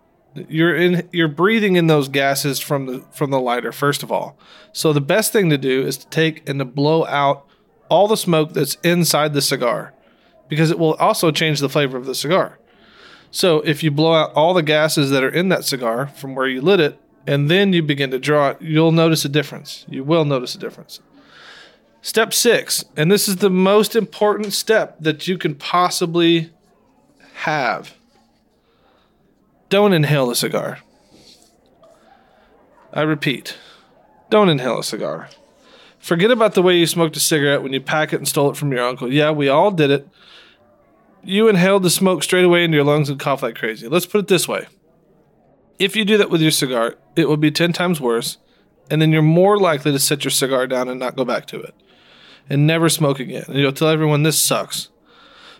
you're 0.49 0.75
in 0.75 1.07
you're 1.11 1.27
breathing 1.27 1.75
in 1.75 1.87
those 1.87 2.07
gases 2.07 2.59
from 2.59 2.87
the 2.87 3.05
from 3.11 3.29
the 3.29 3.39
lighter 3.39 3.71
first 3.71 4.01
of 4.01 4.11
all. 4.11 4.37
So 4.71 4.91
the 4.91 5.01
best 5.01 5.31
thing 5.31 5.49
to 5.51 5.57
do 5.57 5.85
is 5.85 5.97
to 5.97 6.07
take 6.07 6.47
and 6.49 6.59
to 6.59 6.65
blow 6.65 7.05
out 7.05 7.45
all 7.89 8.07
the 8.07 8.17
smoke 8.17 8.53
that's 8.53 8.75
inside 8.83 9.33
the 9.33 9.41
cigar 9.41 9.93
because 10.49 10.71
it 10.71 10.79
will 10.79 10.95
also 10.95 11.31
change 11.31 11.59
the 11.59 11.69
flavor 11.69 11.97
of 11.97 12.05
the 12.05 12.15
cigar. 12.15 12.57
So 13.33 13.61
if 13.61 13.81
you 13.81 13.89
blow 13.89 14.13
out 14.13 14.31
all 14.33 14.53
the 14.53 14.61
gases 14.61 15.09
that 15.09 15.23
are 15.23 15.29
in 15.29 15.49
that 15.49 15.65
cigar 15.65 16.05
from 16.05 16.35
where 16.35 16.47
you 16.47 16.61
lit 16.61 16.79
it 16.79 16.99
and 17.25 17.49
then 17.49 17.73
you 17.73 17.81
begin 17.81 18.11
to 18.11 18.19
draw 18.19 18.49
it, 18.49 18.61
you'll 18.61 18.91
notice 18.91 19.25
a 19.25 19.29
difference. 19.29 19.87
You 19.89 20.03
will 20.03 20.23
notice 20.23 20.53
a 20.53 20.59
difference. 20.59 20.99
Step 22.03 22.31
6, 22.31 22.85
and 22.95 23.11
this 23.11 23.27
is 23.27 23.37
the 23.37 23.49
most 23.49 23.95
important 23.95 24.53
step 24.53 24.97
that 24.99 25.27
you 25.27 25.39
can 25.39 25.55
possibly 25.55 26.51
have. 27.33 27.95
Don't 29.69 29.93
inhale 29.93 30.29
a 30.29 30.35
cigar. 30.35 30.79
I 32.93 33.01
repeat, 33.01 33.57
don't 34.29 34.49
inhale 34.49 34.77
a 34.77 34.83
cigar. 34.83 35.29
Forget 35.97 36.29
about 36.29 36.53
the 36.53 36.61
way 36.61 36.77
you 36.77 36.85
smoked 36.85 37.17
a 37.17 37.19
cigarette 37.19 37.63
when 37.63 37.73
you 37.73 37.81
pack 37.81 38.13
it 38.13 38.17
and 38.17 38.27
stole 38.27 38.51
it 38.51 38.57
from 38.57 38.71
your 38.71 38.85
uncle. 38.85 39.11
Yeah, 39.11 39.31
we 39.31 39.49
all 39.49 39.71
did 39.71 39.89
it. 39.89 40.07
You 41.23 41.47
inhaled 41.47 41.83
the 41.83 41.89
smoke 41.89 42.23
straight 42.23 42.43
away 42.43 42.63
into 42.63 42.75
your 42.75 42.85
lungs 42.85 43.09
and 43.09 43.19
cough 43.19 43.43
like 43.43 43.55
crazy. 43.55 43.87
Let's 43.87 44.05
put 44.05 44.19
it 44.19 44.27
this 44.27 44.47
way. 44.47 44.67
If 45.79 45.95
you 45.95 46.05
do 46.05 46.17
that 46.17 46.29
with 46.29 46.41
your 46.41 46.51
cigar, 46.51 46.95
it 47.15 47.27
will 47.27 47.37
be 47.37 47.51
10 47.51 47.73
times 47.73 48.01
worse, 48.01 48.37
and 48.89 49.01
then 49.01 49.11
you're 49.11 49.21
more 49.21 49.57
likely 49.57 49.91
to 49.91 49.99
set 49.99 50.23
your 50.23 50.31
cigar 50.31 50.67
down 50.67 50.89
and 50.89 50.99
not 50.99 51.15
go 51.15 51.25
back 51.25 51.45
to 51.47 51.61
it 51.61 51.73
and 52.49 52.67
never 52.67 52.89
smoke 52.89 53.19
again. 53.19 53.45
And 53.47 53.57
you'll 53.57 53.71
tell 53.71 53.87
everyone 53.89 54.23
this 54.23 54.39
sucks. 54.39 54.89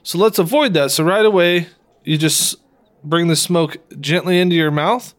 So 0.04 0.18
let's 0.18 0.40
avoid 0.40 0.74
that. 0.74 0.92
So 0.92 1.04
right 1.04 1.26
away, 1.26 1.68
you 2.04 2.18
just 2.18 2.58
bring 3.04 3.28
the 3.28 3.36
smoke 3.36 3.78
gently 4.00 4.40
into 4.40 4.56
your 4.56 4.72
mouth, 4.72 5.14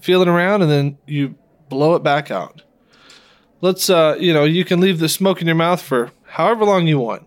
feel 0.00 0.22
it 0.22 0.28
around, 0.28 0.62
and 0.62 0.70
then 0.70 0.98
you 1.06 1.36
blow 1.68 1.94
it 1.94 2.02
back 2.02 2.30
out. 2.30 2.62
Let's, 3.60 3.90
uh, 3.90 4.16
you 4.18 4.32
know, 4.32 4.44
you 4.44 4.64
can 4.64 4.80
leave 4.80 5.00
the 5.00 5.08
smoke 5.08 5.40
in 5.40 5.46
your 5.46 5.56
mouth 5.56 5.82
for 5.82 6.12
however 6.26 6.64
long 6.64 6.86
you 6.86 6.98
want, 6.98 7.26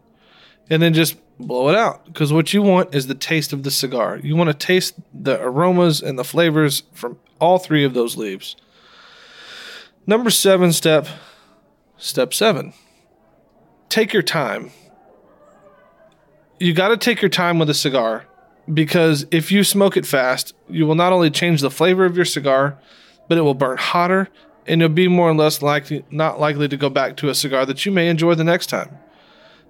and 0.69 0.81
then 0.81 0.93
just 0.93 1.15
blow 1.43 1.69
it 1.69 1.75
out. 1.75 2.05
Because 2.05 2.33
what 2.33 2.53
you 2.53 2.61
want 2.61 2.93
is 2.95 3.07
the 3.07 3.15
taste 3.15 3.53
of 3.53 3.63
the 3.63 3.71
cigar. 3.71 4.19
You 4.23 4.35
want 4.35 4.49
to 4.49 4.53
taste 4.53 4.95
the 5.13 5.41
aromas 5.41 6.01
and 6.01 6.17
the 6.17 6.23
flavors 6.23 6.83
from 6.93 7.19
all 7.39 7.59
three 7.59 7.83
of 7.83 7.93
those 7.93 8.17
leaves. 8.17 8.55
Number 10.05 10.29
seven 10.29 10.73
step, 10.73 11.07
step 11.97 12.33
seven. 12.33 12.73
Take 13.89 14.13
your 14.13 14.23
time. 14.23 14.71
You 16.59 16.73
got 16.73 16.89
to 16.89 16.97
take 16.97 17.21
your 17.21 17.29
time 17.29 17.59
with 17.59 17.69
a 17.69 17.73
cigar 17.73 18.25
because 18.71 19.25
if 19.31 19.51
you 19.51 19.63
smoke 19.63 19.97
it 19.97 20.05
fast, 20.05 20.53
you 20.69 20.85
will 20.85 20.95
not 20.95 21.13
only 21.13 21.29
change 21.29 21.61
the 21.61 21.71
flavor 21.71 22.05
of 22.05 22.15
your 22.15 22.25
cigar, 22.25 22.77
but 23.27 23.37
it 23.37 23.41
will 23.41 23.53
burn 23.53 23.77
hotter 23.77 24.29
and 24.67 24.81
you'll 24.81 24.89
be 24.89 25.07
more 25.07 25.29
or 25.29 25.35
less 25.35 25.61
likely 25.61 26.05
not 26.09 26.39
likely 26.39 26.67
to 26.67 26.77
go 26.77 26.89
back 26.89 27.17
to 27.17 27.29
a 27.29 27.35
cigar 27.35 27.65
that 27.65 27.85
you 27.85 27.91
may 27.91 28.07
enjoy 28.07 28.35
the 28.35 28.43
next 28.43 28.67
time. 28.67 28.97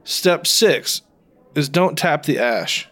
Step 0.04 0.46
6 0.46 1.02
is 1.56 1.70
don't 1.70 1.98
tap 1.98 2.24
the 2.24 2.40
ash. 2.40 2.90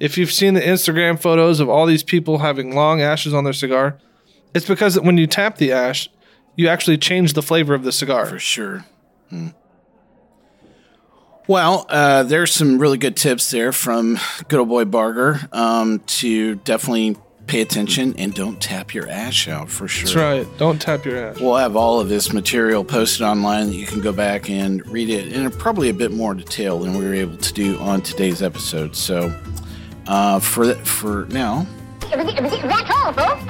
If 0.00 0.16
you've 0.16 0.32
seen 0.32 0.54
the 0.54 0.60
Instagram 0.60 1.20
photos 1.20 1.60
of 1.60 1.68
all 1.68 1.86
these 1.86 2.02
people 2.02 2.38
having 2.38 2.74
long 2.74 3.00
ashes 3.00 3.34
on 3.34 3.44
their 3.44 3.52
cigar, 3.52 3.98
it's 4.54 4.66
because 4.66 4.98
when 5.00 5.18
you 5.18 5.26
tap 5.26 5.56
the 5.56 5.72
ash, 5.72 6.08
you 6.56 6.68
actually 6.68 6.98
change 6.98 7.32
the 7.32 7.42
flavor 7.42 7.74
of 7.74 7.84
the 7.84 7.92
cigar. 7.92 8.26
For 8.26 8.38
sure. 8.38 8.84
Hmm. 9.30 9.48
Well, 11.46 11.86
uh, 11.88 12.24
there's 12.24 12.52
some 12.52 12.78
really 12.78 12.98
good 12.98 13.16
tips 13.16 13.50
there 13.50 13.72
from 13.72 14.18
good 14.48 14.60
old 14.60 14.68
boy 14.68 14.84
Barger 14.84 15.40
um, 15.50 16.00
to 16.00 16.56
definitely 16.56 17.16
pay 17.48 17.60
attention 17.62 18.14
and 18.18 18.32
don't 18.34 18.60
tap 18.60 18.94
your 18.94 19.08
ash 19.08 19.48
out 19.48 19.68
for 19.68 19.88
sure. 19.88 20.04
That's 20.04 20.46
right. 20.46 20.58
Don't 20.58 20.80
tap 20.80 21.04
your 21.04 21.16
ash. 21.16 21.40
We'll 21.40 21.56
have 21.56 21.74
all 21.76 21.98
of 22.00 22.08
this 22.08 22.32
material 22.32 22.84
posted 22.84 23.22
online 23.22 23.68
that 23.68 23.74
you 23.74 23.86
can 23.86 24.00
go 24.00 24.12
back 24.12 24.48
and 24.50 24.86
read 24.88 25.08
it 25.10 25.32
in 25.32 25.50
probably 25.50 25.88
a 25.88 25.94
bit 25.94 26.12
more 26.12 26.34
detail 26.34 26.78
than 26.78 26.96
we 26.96 27.04
were 27.04 27.14
able 27.14 27.36
to 27.38 27.52
do 27.52 27.78
on 27.78 28.02
today's 28.02 28.42
episode. 28.42 28.94
So, 28.94 29.34
uh, 30.06 30.38
for 30.40 30.64
th- 30.72 30.86
for 30.86 31.26
now, 31.30 31.66
That's 32.10 32.90
all, 32.90 33.12
folks. 33.12 33.42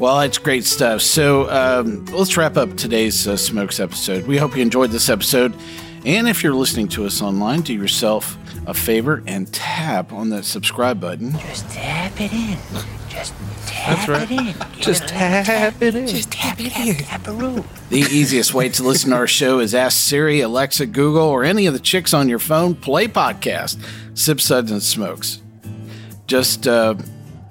well, 0.00 0.20
it's 0.20 0.38
great 0.38 0.64
stuff. 0.64 1.00
So 1.02 1.48
um, 1.50 2.04
let's 2.06 2.36
wrap 2.36 2.56
up 2.56 2.76
today's 2.76 3.26
uh, 3.28 3.36
Smokes 3.36 3.80
episode. 3.80 4.26
We 4.26 4.36
hope 4.36 4.56
you 4.56 4.62
enjoyed 4.62 4.90
this 4.90 5.08
episode. 5.08 5.54
And 6.04 6.28
if 6.28 6.42
you're 6.42 6.54
listening 6.54 6.88
to 6.88 7.04
us 7.06 7.20
online, 7.20 7.60
do 7.62 7.74
yourself 7.74 8.36
a 8.68 8.74
favor 8.74 9.22
and 9.26 9.50
tap 9.50 10.12
on 10.12 10.28
that 10.28 10.44
subscribe 10.44 11.00
button. 11.00 11.32
Just 11.38 11.70
tap 11.70 12.20
it 12.20 12.32
in. 12.34 12.58
Just 13.08 13.32
tap 13.66 13.96
That's 13.96 14.08
right. 14.08 14.30
it 14.30 14.38
in. 14.38 14.54
Just 14.80 15.08
tap 15.08 15.80
it 15.80 15.94
in. 15.94 16.06
Just 16.06 16.30
tap 16.30 16.60
it 16.60 16.76
in. 16.76 16.96
Tap 16.96 17.26
a 17.26 17.32
room. 17.32 17.66
The 17.88 18.00
easiest 18.00 18.52
way 18.52 18.68
to 18.68 18.82
listen 18.82 19.10
to 19.10 19.16
our 19.16 19.26
show 19.26 19.60
is 19.60 19.74
ask 19.74 19.98
Siri, 19.98 20.42
Alexa, 20.42 20.84
Google, 20.84 21.22
or 21.22 21.44
any 21.44 21.64
of 21.64 21.72
the 21.72 21.80
chicks 21.80 22.12
on 22.12 22.28
your 22.28 22.38
phone, 22.38 22.74
play 22.74 23.08
podcast, 23.08 23.82
Sip 24.12 24.38
Suds 24.38 24.70
and 24.70 24.82
Smokes. 24.82 25.40
Just, 26.26 26.68
uh, 26.68 26.94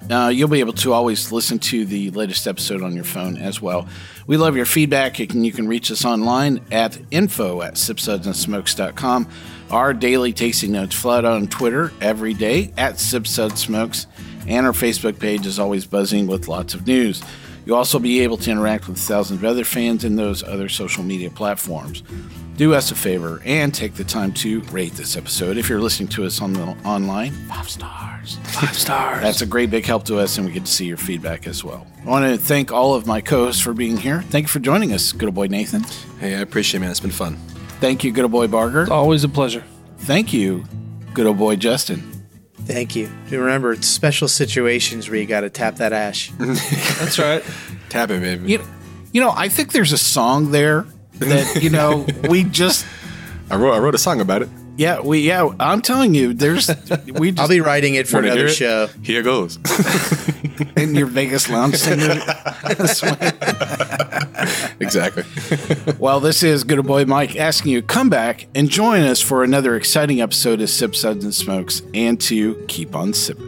uh, 0.08 0.30
you'll 0.32 0.46
be 0.46 0.60
able 0.60 0.72
to 0.74 0.92
always 0.92 1.32
listen 1.32 1.58
to 1.58 1.84
the 1.84 2.12
latest 2.12 2.46
episode 2.46 2.80
on 2.80 2.94
your 2.94 3.02
phone 3.04 3.36
as 3.36 3.60
well. 3.60 3.88
We 4.28 4.36
love 4.36 4.56
your 4.56 4.66
feedback. 4.66 5.18
You 5.18 5.26
can, 5.26 5.42
you 5.42 5.50
can 5.50 5.66
reach 5.66 5.90
us 5.90 6.04
online 6.04 6.64
at 6.70 6.96
info 7.10 7.62
at 7.62 7.74
sipsudsandsmokes.com. 7.74 9.28
Our 9.70 9.92
daily 9.92 10.32
tasting 10.32 10.72
notes 10.72 10.94
flood 10.94 11.26
on 11.26 11.46
Twitter 11.46 11.92
every 12.00 12.32
day 12.32 12.72
at 12.78 12.94
sipsudsmokes, 12.94 14.06
and 14.46 14.64
our 14.64 14.72
Facebook 14.72 15.18
page 15.18 15.44
is 15.44 15.58
always 15.58 15.84
buzzing 15.84 16.26
with 16.26 16.48
lots 16.48 16.72
of 16.72 16.86
news. 16.86 17.22
You'll 17.66 17.76
also 17.76 17.98
be 17.98 18.20
able 18.20 18.38
to 18.38 18.50
interact 18.50 18.88
with 18.88 18.98
thousands 18.98 19.40
of 19.40 19.44
other 19.44 19.64
fans 19.64 20.04
in 20.04 20.16
those 20.16 20.42
other 20.42 20.70
social 20.70 21.04
media 21.04 21.28
platforms. 21.28 22.02
Do 22.56 22.74
us 22.74 22.90
a 22.90 22.94
favor 22.94 23.42
and 23.44 23.74
take 23.74 23.92
the 23.92 24.04
time 24.04 24.32
to 24.34 24.62
rate 24.62 24.94
this 24.94 25.18
episode. 25.18 25.58
If 25.58 25.68
you're 25.68 25.82
listening 25.82 26.08
to 26.10 26.24
us 26.24 26.40
on 26.40 26.54
the 26.54 26.62
online, 26.86 27.32
five 27.46 27.68
stars. 27.68 28.38
Five 28.44 28.76
stars. 28.76 29.22
That's 29.22 29.42
a 29.42 29.46
great 29.46 29.70
big 29.70 29.84
help 29.84 30.04
to 30.06 30.18
us, 30.18 30.38
and 30.38 30.46
we 30.46 30.52
get 30.54 30.64
to 30.64 30.72
see 30.72 30.86
your 30.86 30.96
feedback 30.96 31.46
as 31.46 31.62
well. 31.62 31.86
I 32.06 32.08
want 32.08 32.24
to 32.24 32.38
thank 32.38 32.72
all 32.72 32.94
of 32.94 33.06
my 33.06 33.20
co-hosts 33.20 33.60
for 33.60 33.74
being 33.74 33.98
here. 33.98 34.22
Thank 34.22 34.44
you 34.44 34.48
for 34.48 34.60
joining 34.60 34.94
us, 34.94 35.12
good 35.12 35.26
old 35.26 35.34
boy 35.34 35.48
Nathan. 35.48 35.82
Hey, 36.20 36.34
I 36.36 36.40
appreciate 36.40 36.78
it, 36.78 36.80
man. 36.80 36.90
It's 36.90 37.00
been 37.00 37.10
fun. 37.10 37.36
Thank 37.80 38.04
you, 38.04 38.12
good 38.12 38.24
old 38.24 38.32
boy 38.32 38.46
Barger. 38.48 38.92
Always 38.92 39.24
a 39.24 39.28
pleasure. 39.28 39.64
Thank 39.98 40.32
you, 40.32 40.64
good 41.14 41.26
old 41.26 41.38
boy 41.38 41.56
Justin. 41.56 42.02
Thank 42.62 42.94
you. 42.96 43.10
Remember, 43.30 43.72
it's 43.72 43.86
special 43.86 44.28
situations 44.28 45.08
where 45.08 45.18
you 45.18 45.26
got 45.26 45.40
to 45.40 45.48
tap 45.50 45.76
that 45.76 45.92
ash. 45.92 46.30
That's 46.38 47.18
right. 47.18 47.42
Tap 47.88 48.10
it, 48.10 48.20
baby. 48.20 48.52
You, 48.52 48.62
you 49.12 49.20
know, 49.22 49.32
I 49.34 49.48
think 49.48 49.72
there's 49.72 49.92
a 49.92 49.98
song 49.98 50.50
there 50.50 50.84
that 51.14 51.62
you 51.62 51.70
know 51.70 52.04
we 52.28 52.44
just. 52.44 52.84
I 53.50 53.56
wrote. 53.56 53.72
I 53.72 53.78
wrote 53.78 53.94
a 53.94 53.98
song 53.98 54.20
about 54.20 54.42
it. 54.42 54.48
Yeah, 54.76 55.00
we. 55.00 55.20
Yeah, 55.20 55.48
I'm 55.58 55.80
telling 55.80 56.14
you, 56.14 56.34
there's. 56.34 56.68
We. 57.06 57.30
Just, 57.30 57.40
I'll 57.40 57.48
be 57.48 57.60
writing 57.62 57.94
it 57.94 58.06
for 58.06 58.16
Wanna 58.18 58.28
another 58.32 58.46
it? 58.46 58.50
show. 58.54 58.88
Here 59.02 59.22
goes. 59.22 59.58
in 60.76 60.94
your 60.94 61.06
Vegas 61.06 61.48
lounge 61.48 61.76
singer. 61.76 62.20
Exactly. 64.80 65.24
well, 65.98 66.20
this 66.20 66.42
is 66.42 66.64
good 66.64 66.84
boy 66.86 67.04
Mike 67.04 67.36
asking 67.36 67.72
you 67.72 67.80
to 67.80 67.86
come 67.86 68.10
back 68.10 68.46
and 68.54 68.68
join 68.68 69.02
us 69.02 69.20
for 69.20 69.44
another 69.44 69.76
exciting 69.76 70.20
episode 70.20 70.60
of 70.60 70.70
Sip 70.70 70.94
Suds 70.94 71.24
and 71.24 71.34
Smokes, 71.34 71.82
and 71.94 72.20
to 72.22 72.54
keep 72.68 72.94
on 72.94 73.12
sipping. 73.12 73.47